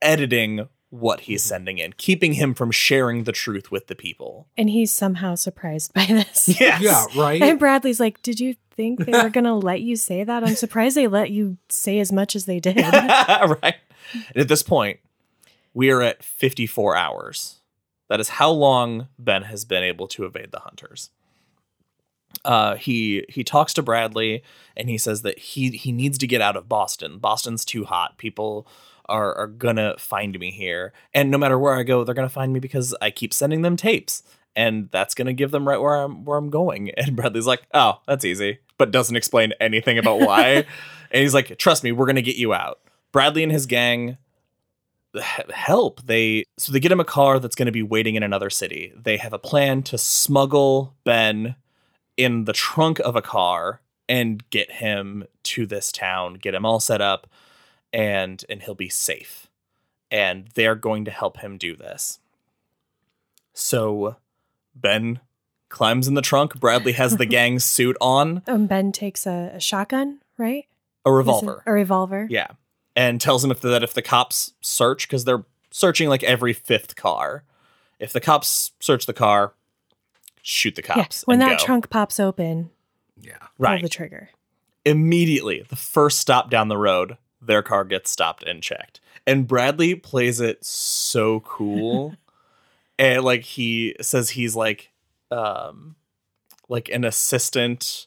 editing 0.01 0.67
what 0.89 1.21
he's 1.21 1.43
mm-hmm. 1.43 1.49
sending 1.49 1.77
in, 1.77 1.93
keeping 1.93 2.33
him 2.33 2.55
from 2.55 2.71
sharing 2.71 3.25
the 3.25 3.31
truth 3.31 3.71
with 3.71 3.87
the 3.87 3.95
people. 3.95 4.47
And 4.57 4.69
he's 4.69 4.91
somehow 4.91 5.35
surprised 5.35 5.93
by 5.93 6.05
this. 6.05 6.49
Yes. 6.59 6.81
Yeah, 6.81 7.05
right. 7.19 7.41
And 7.41 7.59
Bradley's 7.59 7.99
like, 7.99 8.21
Did 8.21 8.39
you 8.39 8.55
think 8.75 9.05
they 9.05 9.11
were 9.11 9.29
going 9.31 9.43
to 9.43 9.53
let 9.53 9.81
you 9.81 9.95
say 9.95 10.23
that? 10.23 10.43
I'm 10.43 10.55
surprised 10.55 10.97
they 10.97 11.07
let 11.07 11.29
you 11.29 11.57
say 11.69 11.99
as 11.99 12.11
much 12.11 12.35
as 12.35 12.45
they 12.45 12.59
did. 12.61 12.77
right. 12.77 13.75
And 14.13 14.37
at 14.37 14.47
this 14.47 14.63
point, 14.63 14.99
we 15.73 15.91
are 15.91 16.01
at 16.01 16.23
54 16.23 16.95
hours. 16.95 17.59
That 18.09 18.19
is 18.19 18.29
how 18.29 18.51
long 18.51 19.07
Ben 19.17 19.43
has 19.43 19.65
been 19.65 19.83
able 19.83 20.07
to 20.09 20.25
evade 20.25 20.51
the 20.51 20.59
hunters. 20.59 21.09
Uh, 22.43 22.75
he 22.75 23.25
he 23.29 23.43
talks 23.43 23.73
to 23.73 23.81
Bradley 23.81 24.43
and 24.75 24.89
he 24.89 24.97
says 24.97 25.21
that 25.21 25.39
he 25.39 25.69
he 25.69 25.91
needs 25.91 26.17
to 26.17 26.27
get 26.27 26.41
out 26.41 26.57
of 26.57 26.67
Boston. 26.67 27.19
Boston's 27.19 27.63
too 27.63 27.85
hot. 27.85 28.17
People 28.17 28.67
are 29.07 29.35
are 29.37 29.47
gonna 29.47 29.95
find 29.97 30.37
me 30.39 30.51
here, 30.51 30.93
and 31.13 31.29
no 31.31 31.37
matter 31.37 31.59
where 31.59 31.75
I 31.75 31.83
go, 31.83 32.03
they're 32.03 32.15
gonna 32.15 32.29
find 32.29 32.51
me 32.51 32.59
because 32.59 32.95
I 33.01 33.11
keep 33.11 33.33
sending 33.33 33.61
them 33.61 33.77
tapes, 33.77 34.23
and 34.55 34.89
that's 34.91 35.13
gonna 35.15 35.33
give 35.33 35.51
them 35.51 35.67
right 35.67 35.79
where 35.79 35.95
I'm 35.95 36.25
where 36.25 36.37
I'm 36.37 36.49
going. 36.49 36.91
And 36.97 37.15
Bradley's 37.15 37.47
like, 37.47 37.63
"Oh, 37.73 38.01
that's 38.07 38.25
easy," 38.25 38.59
but 38.77 38.91
doesn't 38.91 39.15
explain 39.15 39.53
anything 39.61 39.97
about 39.97 40.19
why. 40.19 40.65
and 41.11 41.21
he's 41.21 41.33
like, 41.33 41.57
"Trust 41.57 41.83
me, 41.83 41.91
we're 41.91 42.07
gonna 42.07 42.21
get 42.21 42.35
you 42.35 42.53
out." 42.53 42.79
Bradley 43.11 43.43
and 43.43 43.51
his 43.51 43.67
gang 43.67 44.17
help. 45.21 46.01
They 46.03 46.45
so 46.57 46.71
they 46.71 46.79
get 46.79 46.91
him 46.91 46.99
a 46.99 47.05
car 47.05 47.39
that's 47.39 47.55
going 47.55 47.67
to 47.67 47.71
be 47.71 47.83
waiting 47.83 48.15
in 48.15 48.23
another 48.23 48.49
city. 48.49 48.93
They 48.95 49.17
have 49.17 49.33
a 49.33 49.39
plan 49.39 49.83
to 49.83 49.97
smuggle 49.97 50.95
Ben 51.03 51.55
in 52.17 52.45
the 52.45 52.53
trunk 52.53 52.99
of 52.99 53.15
a 53.15 53.21
car 53.21 53.81
and 54.09 54.47
get 54.49 54.71
him 54.71 55.25
to 55.43 55.65
this 55.65 55.91
town, 55.91 56.35
get 56.35 56.53
him 56.53 56.65
all 56.65 56.79
set 56.79 57.01
up 57.01 57.27
and 57.91 58.43
and 58.49 58.61
he'll 58.61 58.75
be 58.75 58.89
safe. 58.89 59.47
And 60.11 60.47
they're 60.53 60.75
going 60.75 61.05
to 61.05 61.11
help 61.11 61.37
him 61.39 61.57
do 61.57 61.75
this. 61.75 62.19
So 63.53 64.17
Ben 64.75 65.19
climbs 65.69 66.07
in 66.07 66.13
the 66.13 66.21
trunk. 66.21 66.59
Bradley 66.59 66.93
has 66.93 67.17
the 67.17 67.25
gang's 67.27 67.65
suit 67.65 67.97
on, 67.99 68.43
um, 68.47 68.67
ben 68.67 68.91
takes 68.91 69.25
a, 69.25 69.51
a 69.55 69.59
shotgun, 69.59 70.19
right? 70.37 70.65
a 71.05 71.11
revolver. 71.11 71.63
A 71.65 71.71
revolver. 71.71 72.27
Yeah. 72.29 72.47
And 72.95 73.19
tells 73.19 73.43
him 73.43 73.49
if 73.51 73.61
that 73.61 73.81
if 73.83 73.93
the 73.93 74.01
cops 74.03 74.53
search, 74.61 75.07
because 75.07 75.25
they're 75.25 75.45
searching 75.71 76.09
like 76.09 76.23
every 76.23 76.53
fifth 76.53 76.95
car. 76.95 77.43
If 77.99 78.13
the 78.13 78.19
cops 78.21 78.71
search 78.79 79.05
the 79.07 79.13
car, 79.13 79.53
shoot 80.41 80.75
the 80.75 80.83
Yeah. 80.87 80.93
cops. 80.95 81.23
When 81.25 81.39
that 81.39 81.57
go. 81.59 81.65
trunk 81.65 81.89
pops 81.89 82.19
open, 82.19 82.69
yeah. 83.19 83.37
pull 83.39 83.47
right. 83.57 83.81
the 83.81 83.89
trigger. 83.89 84.29
Immediately, 84.85 85.65
the 85.69 85.75
first 85.75 86.19
stop 86.19 86.49
down 86.51 86.67
the 86.67 86.77
road, 86.77 87.17
their 87.41 87.63
car 87.63 87.83
gets 87.85 88.11
stopped 88.11 88.43
and 88.43 88.61
checked. 88.61 88.99
And 89.25 89.47
Bradley 89.47 89.95
plays 89.95 90.39
it 90.41 90.63
so 90.65 91.39
cool. 91.39 92.15
and 92.99 93.23
like 93.23 93.43
he 93.43 93.95
says 94.01 94.31
he's 94.31 94.55
like 94.55 94.91
um 95.31 95.95
like 96.69 96.89
an 96.89 97.03
assistant 97.03 98.05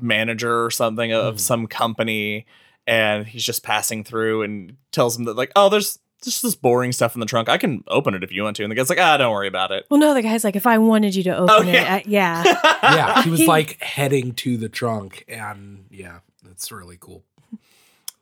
manager 0.00 0.64
or 0.64 0.70
something 0.70 1.12
of 1.12 1.36
Mhm. 1.36 1.40
some 1.40 1.66
company 1.66 2.46
and 2.88 3.26
he's 3.26 3.44
just 3.44 3.62
passing 3.62 4.02
through 4.02 4.42
and 4.42 4.76
tells 4.90 5.16
him 5.16 5.24
that 5.26 5.36
like 5.36 5.52
oh 5.54 5.68
there's 5.68 5.98
just 6.24 6.42
this 6.42 6.56
boring 6.56 6.90
stuff 6.90 7.14
in 7.14 7.20
the 7.20 7.26
trunk 7.26 7.48
i 7.48 7.56
can 7.56 7.84
open 7.86 8.12
it 8.14 8.24
if 8.24 8.32
you 8.32 8.42
want 8.42 8.56
to 8.56 8.64
and 8.64 8.72
the 8.72 8.74
guy's 8.74 8.88
like 8.90 8.98
ah 8.98 9.16
don't 9.16 9.32
worry 9.32 9.46
about 9.46 9.70
it 9.70 9.84
Well, 9.88 10.00
no, 10.00 10.14
the 10.14 10.22
guy's 10.22 10.42
like, 10.42 10.56
if 10.56 10.66
I 10.66 10.78
wanted 10.78 11.14
you 11.14 11.22
to 11.24 11.36
open 11.36 11.48
Oh, 11.50 11.60
it, 11.62 11.72
yeah. 11.74 11.94
I, 11.94 12.04
yeah. 12.06 12.42
Yeah. 12.82 13.22
He 13.22 13.30
was 13.30 13.46
like 13.46 13.80
heading 13.82 14.32
to 14.34 14.56
the 14.56 14.68
trunk, 14.68 15.24
and 15.28 15.84
yeah, 15.90 16.18
that's 16.42 16.72
really 16.72 16.96
cool. 16.98 17.22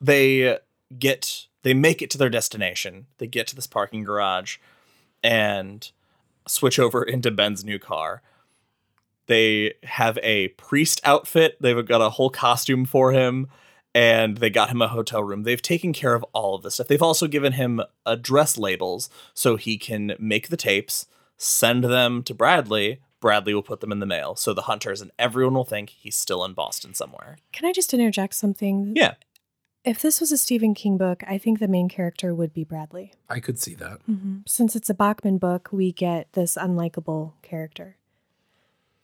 they 0.01 0.59
get 0.99 1.47
they 1.63 1.73
make 1.75 2.03
it 2.03 2.11
to 2.11 2.19
their 2.19 2.29
destination 2.31 3.07
they 3.19 3.27
get 3.27 3.47
to 3.49 3.57
this 3.57 3.67
parking 3.67 4.05
garage 4.05 4.59
and 5.23 5.91
switch 6.47 6.79
over 6.79 7.03
into 7.03 7.31
ben's 7.31 7.65
new 7.65 7.79
car 7.79 8.23
they 9.27 9.75
have 9.83 10.19
a 10.23 10.49
priest 10.49 11.01
outfit 11.05 11.57
they've 11.61 11.85
got 11.87 12.01
a 12.01 12.11
whole 12.11 12.31
costume 12.31 12.85
for 12.85 13.11
him 13.13 13.49
and 13.97 14.37
they 14.37 14.51
got 14.51 14.69
him 14.69 14.83
a 14.83 14.89
hotel 14.89 15.25
room. 15.25 15.45
They've 15.45 15.63
taken 15.63 15.95
care 15.95 16.15
of 16.15 16.23
all 16.35 16.55
of 16.55 16.63
this 16.63 16.75
stuff. 16.75 16.87
They've 16.87 17.01
also 17.01 17.27
given 17.27 17.55
him 17.55 17.81
address 18.05 18.59
labels 18.59 19.09
so 19.33 19.57
he 19.57 19.79
can 19.79 20.15
make 20.19 20.51
the 20.51 20.57
tapes, 20.59 21.07
send 21.39 21.83
them 21.83 22.23
to 22.25 22.35
Bradley. 22.35 23.01
Bradley 23.21 23.55
will 23.55 23.63
put 23.63 23.81
them 23.81 23.91
in 23.91 24.01
the 24.01 24.05
mail. 24.05 24.37
So 24.37 24.53
the 24.53 24.63
hunters 24.63 25.01
and 25.01 25.13
everyone 25.19 25.55
will 25.55 25.65
think 25.65 25.89
he's 25.89 26.15
still 26.15 26.45
in 26.45 26.53
Boston 26.53 26.93
somewhere. 26.93 27.39
Can 27.53 27.65
I 27.65 27.73
just 27.73 27.95
interject 27.95 28.35
something? 28.35 28.93
Yeah. 28.95 29.15
If 29.83 30.03
this 30.03 30.21
was 30.21 30.31
a 30.31 30.37
Stephen 30.37 30.75
King 30.75 30.99
book, 30.99 31.23
I 31.27 31.39
think 31.39 31.59
the 31.59 31.67
main 31.67 31.89
character 31.89 32.35
would 32.35 32.53
be 32.53 32.65
Bradley. 32.65 33.15
I 33.31 33.41
could 33.41 33.59
see 33.59 33.75
that. 33.77 34.01
Mm-hmm. 34.07 34.41
Since 34.47 34.77
it's 34.77 34.91
a 34.91 34.95
Bachman 34.95 35.39
book, 35.39 35.71
we 35.73 35.91
get 35.91 36.31
this 36.35 36.59
unlikable 36.61 37.33
character. 37.41 37.97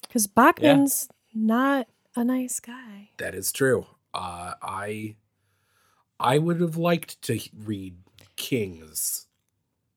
Because 0.03 0.26
Bachman's 0.26 1.09
not 1.32 1.88
a 2.14 2.24
nice 2.24 2.61
guy. 2.61 3.09
That 3.16 3.34
is 3.34 3.53
true. 3.53 3.86
Uh, 4.14 4.54
I 4.62 5.16
I 6.20 6.38
would 6.38 6.60
have 6.60 6.76
liked 6.76 7.20
to 7.22 7.40
read 7.64 7.96
King's 8.36 9.26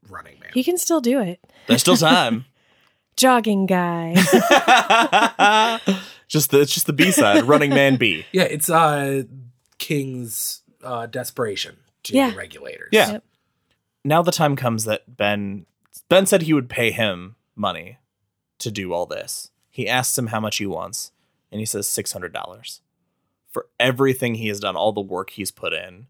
Running 0.09 0.39
Man. 0.39 0.49
He 0.53 0.63
can 0.63 0.77
still 0.77 1.01
do 1.01 1.19
it. 1.21 1.39
There's 1.67 1.81
still 1.81 1.97
time. 1.97 2.45
Jogging 3.17 3.65
guy. 3.65 4.13
just 6.27 6.51
the 6.51 6.59
it's 6.61 6.73
just 6.73 6.85
the 6.87 6.93
B 6.93 7.11
side, 7.11 7.43
Running 7.45 7.69
Man 7.69 7.95
B. 7.95 8.25
yeah, 8.31 8.43
it's 8.43 8.69
uh 8.69 9.23
King's 9.77 10.61
uh, 10.83 11.05
desperation 11.07 11.77
to 12.03 12.13
Yeah. 12.13 12.31
the 12.31 12.37
regulators. 12.37 12.89
Yeah. 12.91 13.11
Yep. 13.13 13.23
Now 14.03 14.21
the 14.21 14.31
time 14.31 14.55
comes 14.55 14.85
that 14.85 15.15
Ben 15.17 15.65
Ben 16.09 16.25
said 16.25 16.43
he 16.43 16.53
would 16.53 16.69
pay 16.69 16.91
him 16.91 17.35
money 17.55 17.97
to 18.59 18.69
do 18.71 18.93
all 18.93 19.05
this. 19.05 19.49
He 19.69 19.87
asks 19.89 20.17
him 20.17 20.27
how 20.27 20.39
much 20.39 20.57
he 20.57 20.65
wants, 20.65 21.11
and 21.51 21.59
he 21.59 21.65
says 21.65 21.87
six 21.87 22.11
hundred 22.11 22.33
dollars 22.33 22.81
for 23.55 23.67
everything 23.79 24.35
he 24.35 24.49
has 24.49 24.59
done, 24.59 24.75
all 24.75 24.91
the 24.91 24.99
work 24.99 25.29
he's 25.29 25.49
put 25.49 25.71
in, 25.71 26.07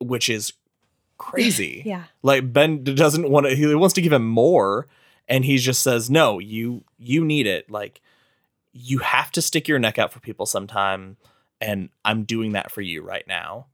which 0.00 0.30
is 0.30 0.54
crazy. 1.18 1.82
yeah. 1.86 2.04
Like 2.22 2.54
Ben 2.54 2.82
doesn't 2.84 3.28
want 3.28 3.44
to. 3.44 3.54
He 3.54 3.74
wants 3.74 3.92
to 3.96 4.00
give 4.00 4.14
him 4.14 4.26
more, 4.26 4.86
and 5.28 5.44
he 5.44 5.58
just 5.58 5.82
says, 5.82 6.08
"No, 6.08 6.38
you 6.38 6.84
you 6.96 7.22
need 7.22 7.46
it. 7.46 7.70
Like 7.70 8.00
you 8.72 9.00
have 9.00 9.30
to 9.32 9.42
stick 9.42 9.68
your 9.68 9.78
neck 9.78 9.98
out 9.98 10.10
for 10.10 10.20
people 10.20 10.46
sometime, 10.46 11.18
and 11.60 11.90
I'm 12.02 12.24
doing 12.24 12.52
that 12.52 12.70
for 12.70 12.80
you 12.80 13.02
right 13.02 13.28
now, 13.28 13.66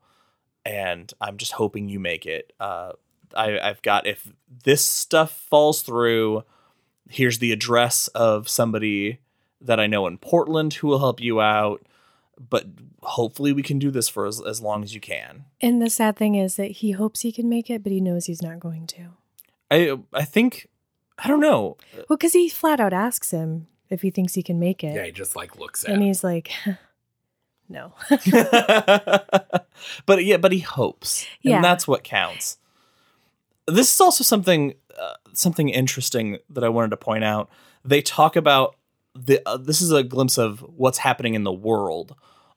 and 0.64 1.12
I'm 1.20 1.37
just 1.37 1.53
hoping 1.53 1.89
you 1.89 2.01
make 2.01 2.27
it. 2.27 2.53
Uh, 2.59 2.95
I 3.37 3.61
I've 3.61 3.83
got 3.83 4.05
if 4.09 4.33
this 4.64 4.85
stuff 4.85 5.47
falls 5.49 5.83
through, 5.83 6.43
here's 7.09 7.39
the 7.39 7.53
address 7.53 8.09
of 8.09 8.49
somebody 8.49 9.20
that 9.61 9.79
I 9.79 9.87
know 9.87 10.09
in 10.09 10.18
Portland 10.18 10.75
who 10.75 10.89
will 10.89 10.99
help 10.99 11.20
you 11.20 11.41
out." 11.41 11.87
But 12.39 12.66
hopefully 13.03 13.53
we 13.53 13.62
can 13.62 13.78
do 13.78 13.91
this 13.91 14.09
for 14.09 14.26
as, 14.26 14.41
as 14.41 14.61
long 14.61 14.82
as 14.82 14.95
you 14.95 15.01
can. 15.01 15.45
And 15.61 15.80
the 15.80 15.91
sad 15.91 16.16
thing 16.16 16.35
is 16.35 16.57
that 16.57 16.70
he 16.72 16.93
hopes 16.93 17.20
he 17.20 17.32
can 17.32 17.49
make 17.49 17.70
it, 17.70 17.82
but 17.82 17.93
he 17.93 18.01
knows 18.01 18.26
he's 18.26 18.43
not 18.43 18.61
going 18.61 18.87
to. 18.89 19.09
I 19.70 19.97
I 20.12 20.24
think 20.24 20.68
I 21.18 21.28
don't 21.28 21.41
know. 21.41 21.76
Well, 21.95 22.16
because 22.16 22.32
he 22.32 22.49
flat 22.49 22.80
out 22.80 22.93
asks 22.93 23.30
him 23.30 23.68
if 23.91 24.03
he 24.03 24.11
thinks 24.11 24.35
he 24.35 24.43
can 24.43 24.59
make 24.59 24.82
it. 24.82 24.95
Yeah, 24.95 25.05
he 25.05 25.12
just 25.12 25.37
like 25.37 25.57
looks 25.59 25.85
at 25.85 25.91
and 25.91 26.03
him. 26.03 26.07
he's 26.09 26.24
like, 26.24 26.51
no. 27.68 27.93
but 30.07 30.24
yeah, 30.24 30.37
but 30.37 30.53
he 30.53 30.61
hopes, 30.61 31.26
Yeah. 31.43 31.57
and 31.57 31.64
that's 31.64 31.87
what 31.89 32.05
counts. 32.05 32.59
This 33.66 33.93
is 33.93 34.01
also 34.01 34.24
something 34.24 34.74
uh, 34.99 35.14
something 35.32 35.68
interesting 35.68 36.39
that 36.51 36.64
I 36.64 36.68
wanted 36.68 36.91
to 36.91 36.97
point 36.97 37.24
out. 37.24 37.49
They 37.85 38.03
talk 38.03 38.37
about 38.37 38.76
the. 39.15 39.41
Uh, 39.47 39.57
this 39.57 39.81
is 39.81 39.93
a 39.93 40.03
glimpse 40.03 40.39
of 40.39 40.61
what's 40.61 40.99
happening 40.99 41.35
in 41.35 41.45
the 41.45 41.53
world. 41.53 42.15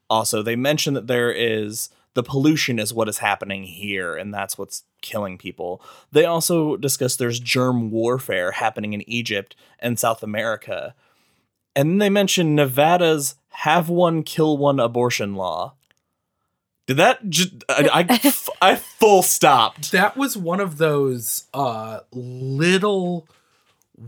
Also, 0.09 0.41
they 0.41 0.55
mention 0.55 0.93
that 0.93 1.07
there 1.07 1.31
is 1.31 1.89
the 2.13 2.23
pollution 2.23 2.79
is 2.79 2.93
what 2.93 3.07
is 3.07 3.19
happening 3.19 3.63
here, 3.63 4.15
and 4.15 4.33
that's 4.33 4.57
what's 4.57 4.83
killing 5.01 5.37
people. 5.37 5.81
They 6.11 6.25
also 6.25 6.75
discuss 6.75 7.15
there's 7.15 7.39
germ 7.39 7.91
warfare 7.91 8.53
happening 8.53 8.93
in 8.93 9.07
Egypt 9.07 9.55
and 9.79 9.99
South 9.99 10.23
America, 10.23 10.95
and 11.75 11.91
then 11.91 11.97
they 11.99 12.09
mention 12.09 12.55
Nevada's 12.55 13.35
have 13.49 13.89
one 13.89 14.23
kill 14.23 14.57
one 14.57 14.79
abortion 14.79 15.35
law. 15.35 15.75
Did 16.87 16.97
that 16.97 17.29
just 17.29 17.63
I, 17.69 18.07
I, 18.09 18.33
I 18.71 18.75
full 18.77 19.21
stopped. 19.21 19.91
that 19.91 20.17
was 20.17 20.37
one 20.37 20.59
of 20.59 20.77
those 20.77 21.45
uh 21.53 21.99
little 22.11 23.27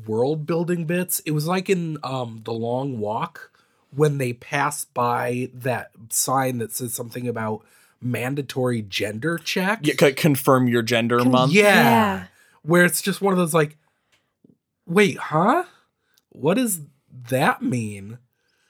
world 0.05 0.45
building 0.45 0.85
bits. 0.85 1.19
It 1.21 1.31
was 1.31 1.47
like 1.47 1.69
in 1.69 1.97
um 2.03 2.41
The 2.43 2.53
Long 2.53 2.99
Walk 2.99 3.51
when 3.95 4.17
they 4.17 4.33
pass 4.33 4.85
by 4.85 5.49
that 5.53 5.91
sign 6.09 6.59
that 6.59 6.71
says 6.71 6.93
something 6.93 7.27
about 7.27 7.65
mandatory 8.01 8.81
gender 8.81 9.37
check. 9.37 9.79
Yeah, 9.83 9.95
c- 9.99 10.13
confirm 10.13 10.67
your 10.67 10.81
gender 10.81 11.23
month. 11.23 11.53
Yeah. 11.53 11.63
Yeah. 11.63 12.23
Where 12.61 12.85
it's 12.85 13.01
just 13.01 13.21
one 13.21 13.33
of 13.33 13.39
those 13.39 13.53
like, 13.53 13.77
wait, 14.85 15.17
huh? 15.17 15.63
What 16.29 16.55
does 16.55 16.81
that 17.29 17.61
mean? 17.61 18.19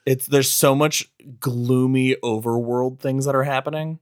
It's 0.06 0.26
there's 0.26 0.50
so 0.50 0.74
much 0.74 1.10
gloomy 1.40 2.16
overworld 2.24 3.00
things 3.00 3.26
that 3.26 3.36
are 3.36 3.44
happening 3.44 4.00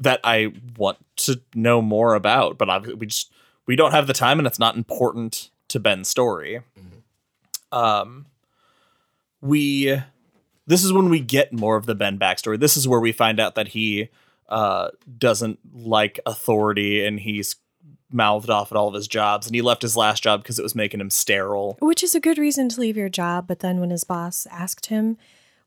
that 0.00 0.20
I 0.24 0.52
want 0.76 0.98
to 1.16 1.40
know 1.54 1.82
more 1.82 2.14
about, 2.14 2.58
but 2.58 2.68
obviously 2.68 2.98
we 2.98 3.06
just 3.06 3.32
we 3.66 3.76
don't 3.76 3.92
have 3.92 4.06
the 4.06 4.12
time 4.12 4.38
and 4.38 4.46
it's 4.46 4.58
not 4.58 4.76
important 4.76 5.50
to 5.68 5.80
Ben's 5.80 6.08
story. 6.08 6.62
Um 7.72 8.26
we 9.40 10.00
this 10.66 10.84
is 10.84 10.92
when 10.92 11.08
we 11.08 11.20
get 11.20 11.52
more 11.52 11.76
of 11.76 11.86
the 11.86 11.94
Ben 11.94 12.18
backstory. 12.18 12.58
This 12.58 12.76
is 12.76 12.86
where 12.86 13.00
we 13.00 13.12
find 13.12 13.38
out 13.40 13.54
that 13.54 13.68
he 13.68 14.08
uh 14.48 14.88
doesn't 15.18 15.58
like 15.74 16.20
authority 16.26 17.04
and 17.04 17.20
he's 17.20 17.56
mouthed 18.10 18.48
off 18.48 18.72
at 18.72 18.76
all 18.76 18.88
of 18.88 18.94
his 18.94 19.06
jobs 19.06 19.46
and 19.46 19.54
he 19.54 19.60
left 19.60 19.82
his 19.82 19.94
last 19.96 20.22
job 20.22 20.42
because 20.42 20.58
it 20.58 20.62
was 20.62 20.74
making 20.74 21.00
him 21.00 21.10
sterile. 21.10 21.76
Which 21.80 22.02
is 22.02 22.14
a 22.14 22.20
good 22.20 22.38
reason 22.38 22.70
to 22.70 22.80
leave 22.80 22.96
your 22.96 23.10
job. 23.10 23.46
But 23.46 23.60
then 23.60 23.80
when 23.80 23.90
his 23.90 24.04
boss 24.04 24.46
asked 24.50 24.86
him 24.86 25.18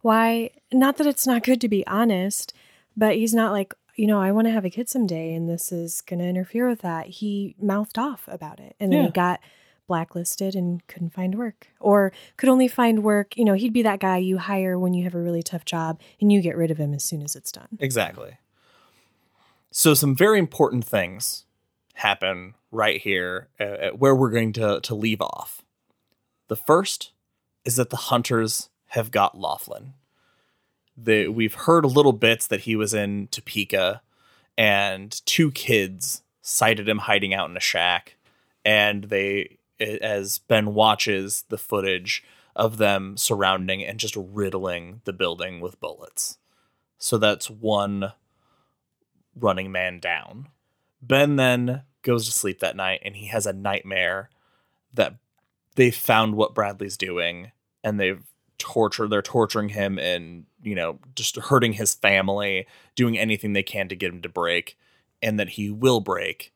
why, 0.02 0.50
not 0.74 0.98
that 0.98 1.06
it's 1.06 1.28
not 1.28 1.44
good 1.44 1.62
to 1.62 1.70
be 1.70 1.86
honest, 1.86 2.52
but 2.98 3.16
he's 3.16 3.36
not 3.36 3.52
like, 3.52 3.76
you 3.96 4.08
know, 4.08 4.20
I 4.20 4.32
want 4.32 4.48
to 4.48 4.52
have 4.52 4.66
a 4.66 4.70
kid 4.72 4.90
someday 4.90 5.36
and 5.36 5.48
this 5.48 5.72
is 5.72 6.02
going 6.02 6.18
to 6.20 6.26
interfere 6.26 6.68
with 6.68 6.82
that. 6.82 7.06
He 7.06 7.56
mouthed 7.62 8.00
off 8.00 8.24
about 8.28 8.60
it. 8.60 8.76
And 8.80 8.92
then 8.92 9.02
Yeah. 9.02 9.06
he 9.06 9.12
got 9.12 9.40
blacklisted 9.92 10.56
and 10.56 10.88
couldn't 10.88 11.14
find 11.14 11.36
work 11.36 11.68
or 11.82 12.14
could 12.38 12.48
only 12.48 12.70
find 12.70 13.04
work. 13.04 13.36
You 13.36 13.44
know, 13.44 13.56
he'd 13.56 13.74
be 13.74 13.82
that 13.82 14.00
guy 14.00 14.18
you 14.18 14.38
hire 14.38 14.80
when 14.80 14.94
you 14.94 15.04
have 15.04 15.16
a 15.16 15.22
really 15.22 15.44
tough 15.44 15.66
job 15.66 16.00
and 16.22 16.32
you 16.32 16.42
get 16.42 16.56
rid 16.56 16.72
of 16.72 16.78
him 16.78 16.94
as 16.94 17.04
soon 17.04 17.22
as 17.22 17.36
it's 17.36 17.52
done. 17.52 17.78
Exactly. 17.80 18.38
So 19.70 19.94
some 19.94 20.16
very 20.16 20.40
important 20.40 20.86
things 20.86 21.44
happen 21.96 22.56
right 22.72 23.02
here 23.02 23.50
where 23.98 24.16
we're 24.16 24.30
going 24.30 24.54
to 24.54 24.80
to 24.82 24.96
leave 24.96 25.22
off. 25.22 25.62
The 26.48 26.56
first 26.56 27.12
is 27.66 27.76
that 27.76 27.90
the 27.90 27.98
hunters 27.98 28.70
have 28.88 29.12
got 29.12 29.38
Laughlin. 29.38 29.94
We've 30.98 31.54
heard 31.54 31.86
little 31.86 32.14
bits 32.14 32.48
that 32.48 32.62
he 32.62 32.76
was 32.76 32.94
in 32.94 33.28
Topeka, 33.28 34.02
and 34.58 35.26
two 35.26 35.52
kids 35.52 36.24
sighted 36.42 36.88
him 36.90 37.00
hiding 37.00 37.34
out 37.34 37.50
in 37.50 37.58
a 37.58 37.62
shack, 37.62 38.18
and 38.66 39.06
they, 39.06 39.58
as 39.82 40.38
Ben 40.38 40.74
watches 40.74 41.44
the 41.50 41.58
footage 41.58 42.24
of 42.56 42.78
them 42.78 43.18
surrounding 43.18 43.84
and 43.84 44.00
just 44.00 44.16
riddling 44.16 45.02
the 45.06 45.14
building 45.14 45.60
with 45.60 45.80
bullets. 45.80 46.38
So 46.98 47.18
that's 47.18 47.50
one 47.50 48.14
running 49.36 49.72
man 49.72 50.00
down. 50.00 50.50
Ben 51.02 51.36
then 51.36 51.84
goes 52.04 52.26
to 52.26 52.32
sleep 52.32 52.60
that 52.60 52.76
night 52.76 53.02
and 53.04 53.16
he 53.16 53.28
has 53.28 53.46
a 53.46 53.54
nightmare 53.54 54.30
that 54.94 55.16
they 55.76 55.92
found 55.92 56.36
what 56.36 56.54
Bradley's 56.54 56.98
doing 56.98 57.52
and 57.84 58.00
they've 58.00 58.24
tortured 58.58 59.08
they're 59.08 59.24
torturing 59.24 59.70
him 59.70 59.98
and 59.98 60.46
you 60.62 60.76
know 60.76 61.00
just 61.16 61.36
hurting 61.36 61.74
his 61.74 61.96
family 61.96 62.68
doing 62.96 63.18
anything 63.18 63.54
they 63.54 63.64
can 63.64 63.88
to 63.88 63.96
get 63.96 64.14
him 64.14 64.22
to 64.22 64.30
break 64.30 64.78
and 65.20 65.40
that 65.40 65.50
he 65.50 65.72
will 65.72 66.00
break 66.00 66.54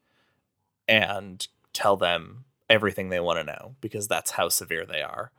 and 0.88 1.48
tell 1.74 1.98
them 1.98 2.46
everything 2.70 3.10
they 3.10 3.20
want 3.20 3.40
to 3.40 3.44
know 3.44 3.76
because 3.82 4.08
that's 4.08 4.32
how 4.32 4.50
severe 4.50 4.86
they 4.86 5.02
are. 5.02 5.32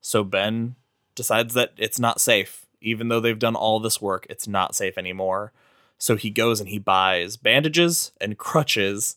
So 0.00 0.24
ben 0.24 0.76
decides 1.14 1.54
that 1.54 1.72
it's 1.76 1.98
not 1.98 2.20
safe. 2.20 2.66
Even 2.80 3.08
though 3.08 3.20
they've 3.20 3.38
done 3.38 3.54
all 3.54 3.78
this 3.78 4.02
work 4.02 4.26
it's 4.28 4.48
not 4.48 4.74
safe 4.74 4.98
anymore. 4.98 5.52
So 5.98 6.16
he 6.16 6.30
goes 6.30 6.58
and 6.58 6.68
he 6.68 6.78
buys 6.78 7.36
bandages 7.36 8.12
and 8.20 8.38
crutches 8.38 9.16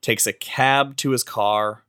takes 0.00 0.26
a 0.26 0.32
cab 0.32 0.96
to 0.96 1.10
his 1.10 1.22
car 1.22 1.82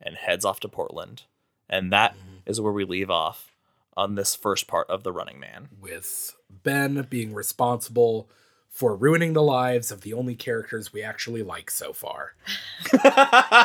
and 0.00 0.16
heads 0.16 0.44
off 0.44 0.60
to 0.60 0.68
portland. 0.68 1.22
And 1.68 1.92
that 1.92 2.14
mm-hmm. 2.14 2.36
is 2.46 2.60
where 2.60 2.72
we 2.72 2.84
leave 2.84 3.10
off 3.10 3.52
on 3.96 4.14
this 4.14 4.34
first 4.34 4.66
part 4.66 4.88
of 4.88 5.02
the 5.02 5.12
running 5.12 5.38
man. 5.38 5.68
With 5.80 6.34
Ben 6.50 7.06
being 7.08 7.34
responsible 7.34 8.28
for 8.70 8.96
ruining 8.96 9.32
the 9.32 9.42
lives 9.42 9.90
of 9.90 10.00
the 10.00 10.12
only 10.12 10.34
characters 10.34 10.92
we 10.92 11.02
actually 11.02 11.42
like 11.42 11.70
so 11.70 11.92
far. 11.92 12.34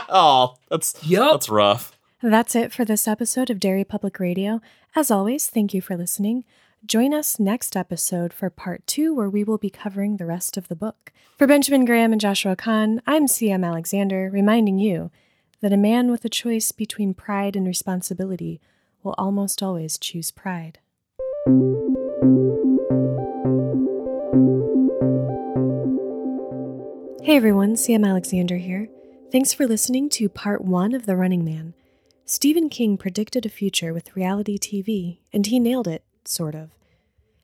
oh 0.09 0.55
that's 0.69 0.95
Yup. 1.05 1.33
that's 1.33 1.49
rough 1.49 1.97
That's 2.21 2.55
it 2.55 2.73
for 2.73 2.83
this 2.83 3.07
episode 3.07 3.49
of 3.49 3.59
Derry 3.59 3.83
Public 3.85 4.19
Radio. 4.19 4.61
As 4.95 5.11
always, 5.11 5.47
thank 5.47 5.73
you 5.73 5.81
for 5.81 5.95
listening. 5.95 6.43
Join 6.85 7.13
us 7.13 7.39
next 7.39 7.75
episode 7.75 8.33
for 8.33 8.49
part 8.49 8.85
two, 8.87 9.13
where 9.13 9.29
we 9.29 9.43
will 9.43 9.57
be 9.57 9.69
covering 9.69 10.17
the 10.17 10.25
rest 10.25 10.55
of 10.57 10.67
the 10.67 10.75
book. 10.75 11.11
For 11.37 11.47
Benjamin 11.47 11.85
Graham 11.85 12.11
and 12.11 12.21
Joshua 12.21 12.55
Kahn, 12.55 13.01
I'm 13.05 13.25
CM 13.27 13.65
Alexander, 13.65 14.29
reminding 14.31 14.79
you 14.79 15.11
that 15.61 15.73
a 15.73 15.77
man 15.77 16.11
with 16.11 16.23
a 16.25 16.29
choice 16.29 16.71
between 16.71 17.13
pride 17.13 17.55
and 17.55 17.65
responsibility 17.65 18.61
will 19.03 19.15
almost 19.17 19.63
always 19.63 19.97
choose 19.97 20.31
pride. 20.31 20.79
Hey 27.25 27.37
everyone, 27.37 27.73
CM 27.73 28.07
Alexander 28.07 28.57
here. 28.57 28.87
Thanks 29.31 29.51
for 29.51 29.65
listening 29.65 30.09
to 30.09 30.29
part 30.29 30.63
one 30.63 30.93
of 30.93 31.07
The 31.07 31.15
Running 31.15 31.43
Man. 31.43 31.73
Stephen 32.23 32.69
King 32.69 32.99
predicted 32.99 33.47
a 33.47 33.49
future 33.49 33.95
with 33.95 34.15
reality 34.15 34.59
TV, 34.59 35.17
and 35.33 35.43
he 35.43 35.59
nailed 35.59 35.87
it, 35.87 36.03
sort 36.23 36.53
of. 36.53 36.69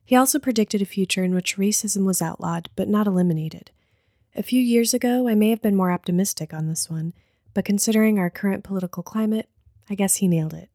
He 0.05 0.15
also 0.15 0.37
predicted 0.37 0.83
a 0.83 0.85
future 0.85 1.23
in 1.23 1.33
which 1.33 1.57
racism 1.57 2.05
was 2.05 2.21
outlawed 2.21 2.69
but 2.75 2.89
not 2.89 3.07
eliminated. 3.07 3.71
A 4.35 4.43
few 4.43 4.61
years 4.61 4.93
ago, 4.93 5.27
I 5.27 5.33
may 5.33 5.49
have 5.49 5.63
been 5.63 5.75
more 5.75 5.91
optimistic 5.91 6.53
on 6.53 6.67
this 6.67 6.87
one, 6.87 7.13
but 7.55 7.65
considering 7.65 8.19
our 8.19 8.29
current 8.29 8.63
political 8.63 9.01
climate, 9.01 9.49
I 9.89 9.95
guess 9.95 10.17
he 10.17 10.27
nailed 10.27 10.53
it. 10.53 10.69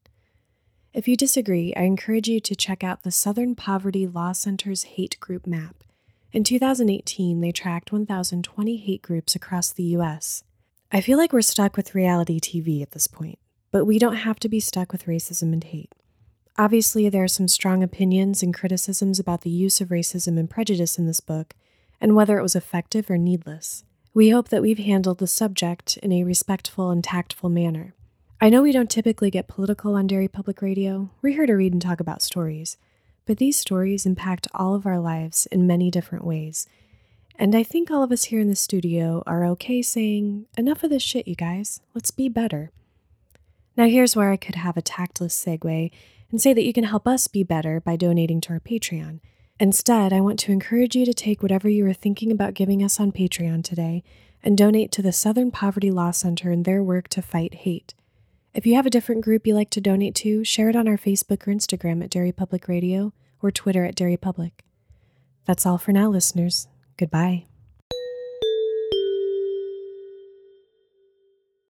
If 0.93 1.07
you 1.07 1.17
disagree, 1.17 1.73
I 1.77 1.83
encourage 1.83 2.27
you 2.27 2.41
to 2.41 2.57
check 2.57 2.83
out 2.83 3.05
the 3.05 3.13
Southern 3.13 3.55
Poverty 3.55 4.09
Law 4.09 4.33
Center's 4.33 4.83
hate 4.83 5.17
group 5.21 5.47
map. 5.47 5.85
In 6.37 6.45
2018, 6.45 7.41
they 7.41 7.51
tracked 7.51 7.93
1,020 7.93 8.77
hate 8.77 9.01
groups 9.01 9.35
across 9.35 9.73
the 9.73 9.85
US. 9.97 10.45
I 10.93 11.01
feel 11.01 11.17
like 11.17 11.33
we're 11.33 11.41
stuck 11.41 11.79
with 11.79 11.95
reality 11.95 12.39
TV 12.39 12.83
at 12.83 12.91
this 12.91 13.07
point, 13.07 13.39
but 13.73 13.87
we 13.87 13.99
don't 13.99 14.17
have 14.17 14.39
to 14.41 14.49
be 14.51 14.61
stuck 14.61 14.93
with 14.93 15.07
racism 15.07 15.55
and 15.55 15.65
hate. 15.65 15.95
Obviously, 16.59 17.09
there 17.09 17.25
are 17.25 17.27
some 17.27 17.49
strong 17.49 17.83
opinions 17.83 18.43
and 18.43 18.53
criticisms 18.53 19.19
about 19.19 19.41
the 19.41 19.51
use 19.51 19.81
of 19.81 19.89
racism 19.89 20.39
and 20.39 20.51
prejudice 20.51 20.99
in 20.99 21.07
this 21.07 21.21
book, 21.21 21.55
and 22.03 22.15
whether 22.15 22.39
it 22.39 22.43
was 22.43 22.55
effective 22.55 23.09
or 23.09 23.17
needless. 23.17 23.85
We 24.13 24.29
hope 24.29 24.51
that 24.51 24.61
we've 24.61 24.77
handled 24.77 25.21
the 25.21 25.27
subject 25.27 25.97
in 26.03 26.13
a 26.13 26.23
respectful 26.23 26.91
and 26.91 27.03
tactful 27.03 27.49
manner. 27.49 27.95
I 28.43 28.51
know 28.51 28.61
we 28.61 28.73
don't 28.73 28.91
typically 28.91 29.31
get 29.31 29.49
political 29.49 29.95
on 29.95 30.07
Derry 30.07 30.29
Public 30.29 30.61
Radio. 30.61 31.09
We're 31.23 31.33
here 31.33 31.47
to 31.47 31.55
read 31.55 31.73
and 31.73 31.81
talk 31.81 31.99
about 31.99 32.21
stories, 32.21 32.77
but 33.27 33.39
these 33.39 33.59
stories 33.59 34.07
impact 34.07 34.49
all 34.55 34.75
of 34.75 34.87
our 34.87 34.99
lives 34.99 35.47
in 35.53 35.67
many 35.67 35.91
different 35.91 36.25
ways. 36.25 36.67
And 37.39 37.55
I 37.55 37.63
think 37.63 37.91
all 37.91 38.03
of 38.03 38.13
us 38.13 38.25
here 38.25 38.41
in 38.41 38.49
the 38.49 38.57
studio 38.57 39.23
are 39.27 39.45
okay 39.45 39.83
saying, 39.83 40.47
enough 40.57 40.83
of 40.83 40.91
this 40.91 41.03
shit, 41.03 41.29
you 41.29 41.35
guys. 41.35 41.81
Let's 41.95 42.11
be 42.11 42.29
better. 42.29 42.71
Now, 43.77 43.87
here's 43.87 44.17
where 44.17 44.31
I 44.31 44.39
could 44.39 44.55
have 44.55 44.79
a 44.79 44.83
tactless 44.83 45.39
segue 45.39 45.91
and 46.31 46.41
say 46.41 46.55
that 46.55 46.65
you 46.65 46.73
can 46.73 46.85
help 46.85 47.07
us 47.07 47.29
be 47.29 47.43
better 47.43 47.79
by 47.79 47.97
donating 47.97 48.41
to 48.43 48.55
our 48.55 48.61
Patreon. 48.61 49.21
Instead, 49.61 50.13
I 50.13 50.21
want 50.21 50.39
to 50.41 50.53
encourage 50.53 50.97
you 50.97 51.05
to 51.05 51.15
take 51.15 51.43
whatever 51.43 51.69
you 51.69 51.87
are 51.87 51.95
thinking 51.95 52.31
about 52.31 52.55
giving 52.55 52.83
us 52.83 52.99
on 52.99 53.13
Patreon 53.13 53.65
today 53.65 54.03
and 54.43 54.57
donate 54.57 54.93
to 54.93 55.03
the 55.03 55.13
Southern 55.13 55.51
Poverty 55.51 55.91
Law 55.91 56.11
Center 56.11 56.51
and 56.51 56.65
their 56.65 56.83
work 56.83 57.09
to 57.09 57.23
fight 57.23 57.55
hate. 57.55 57.95
If 58.57 58.65
you 58.65 58.75
have 58.77 58.87
a 58.87 58.91
different 58.91 59.23
group 59.23 59.47
you 59.47 59.55
like 59.55 59.69
to 59.73 59.83
donate 59.83 60.15
to, 60.15 60.43
share 60.43 60.71
it 60.71 60.77
on 60.77 60.89
our 60.89 60.97
Facebook 60.97 61.47
or 61.47 61.53
Instagram 61.53 62.03
at 62.03 62.09
Derry 62.09 62.33
Public 62.33 62.69
Radio 62.69 63.13
or 63.43 63.51
Twitter 63.51 63.85
at 63.85 63.95
Derry 63.95 64.17
Public. 64.17 64.65
That's 65.45 65.67
all 65.67 65.77
for 65.77 65.93
now, 65.93 66.09
listeners. 66.09 66.67
Goodbye. 66.97 67.45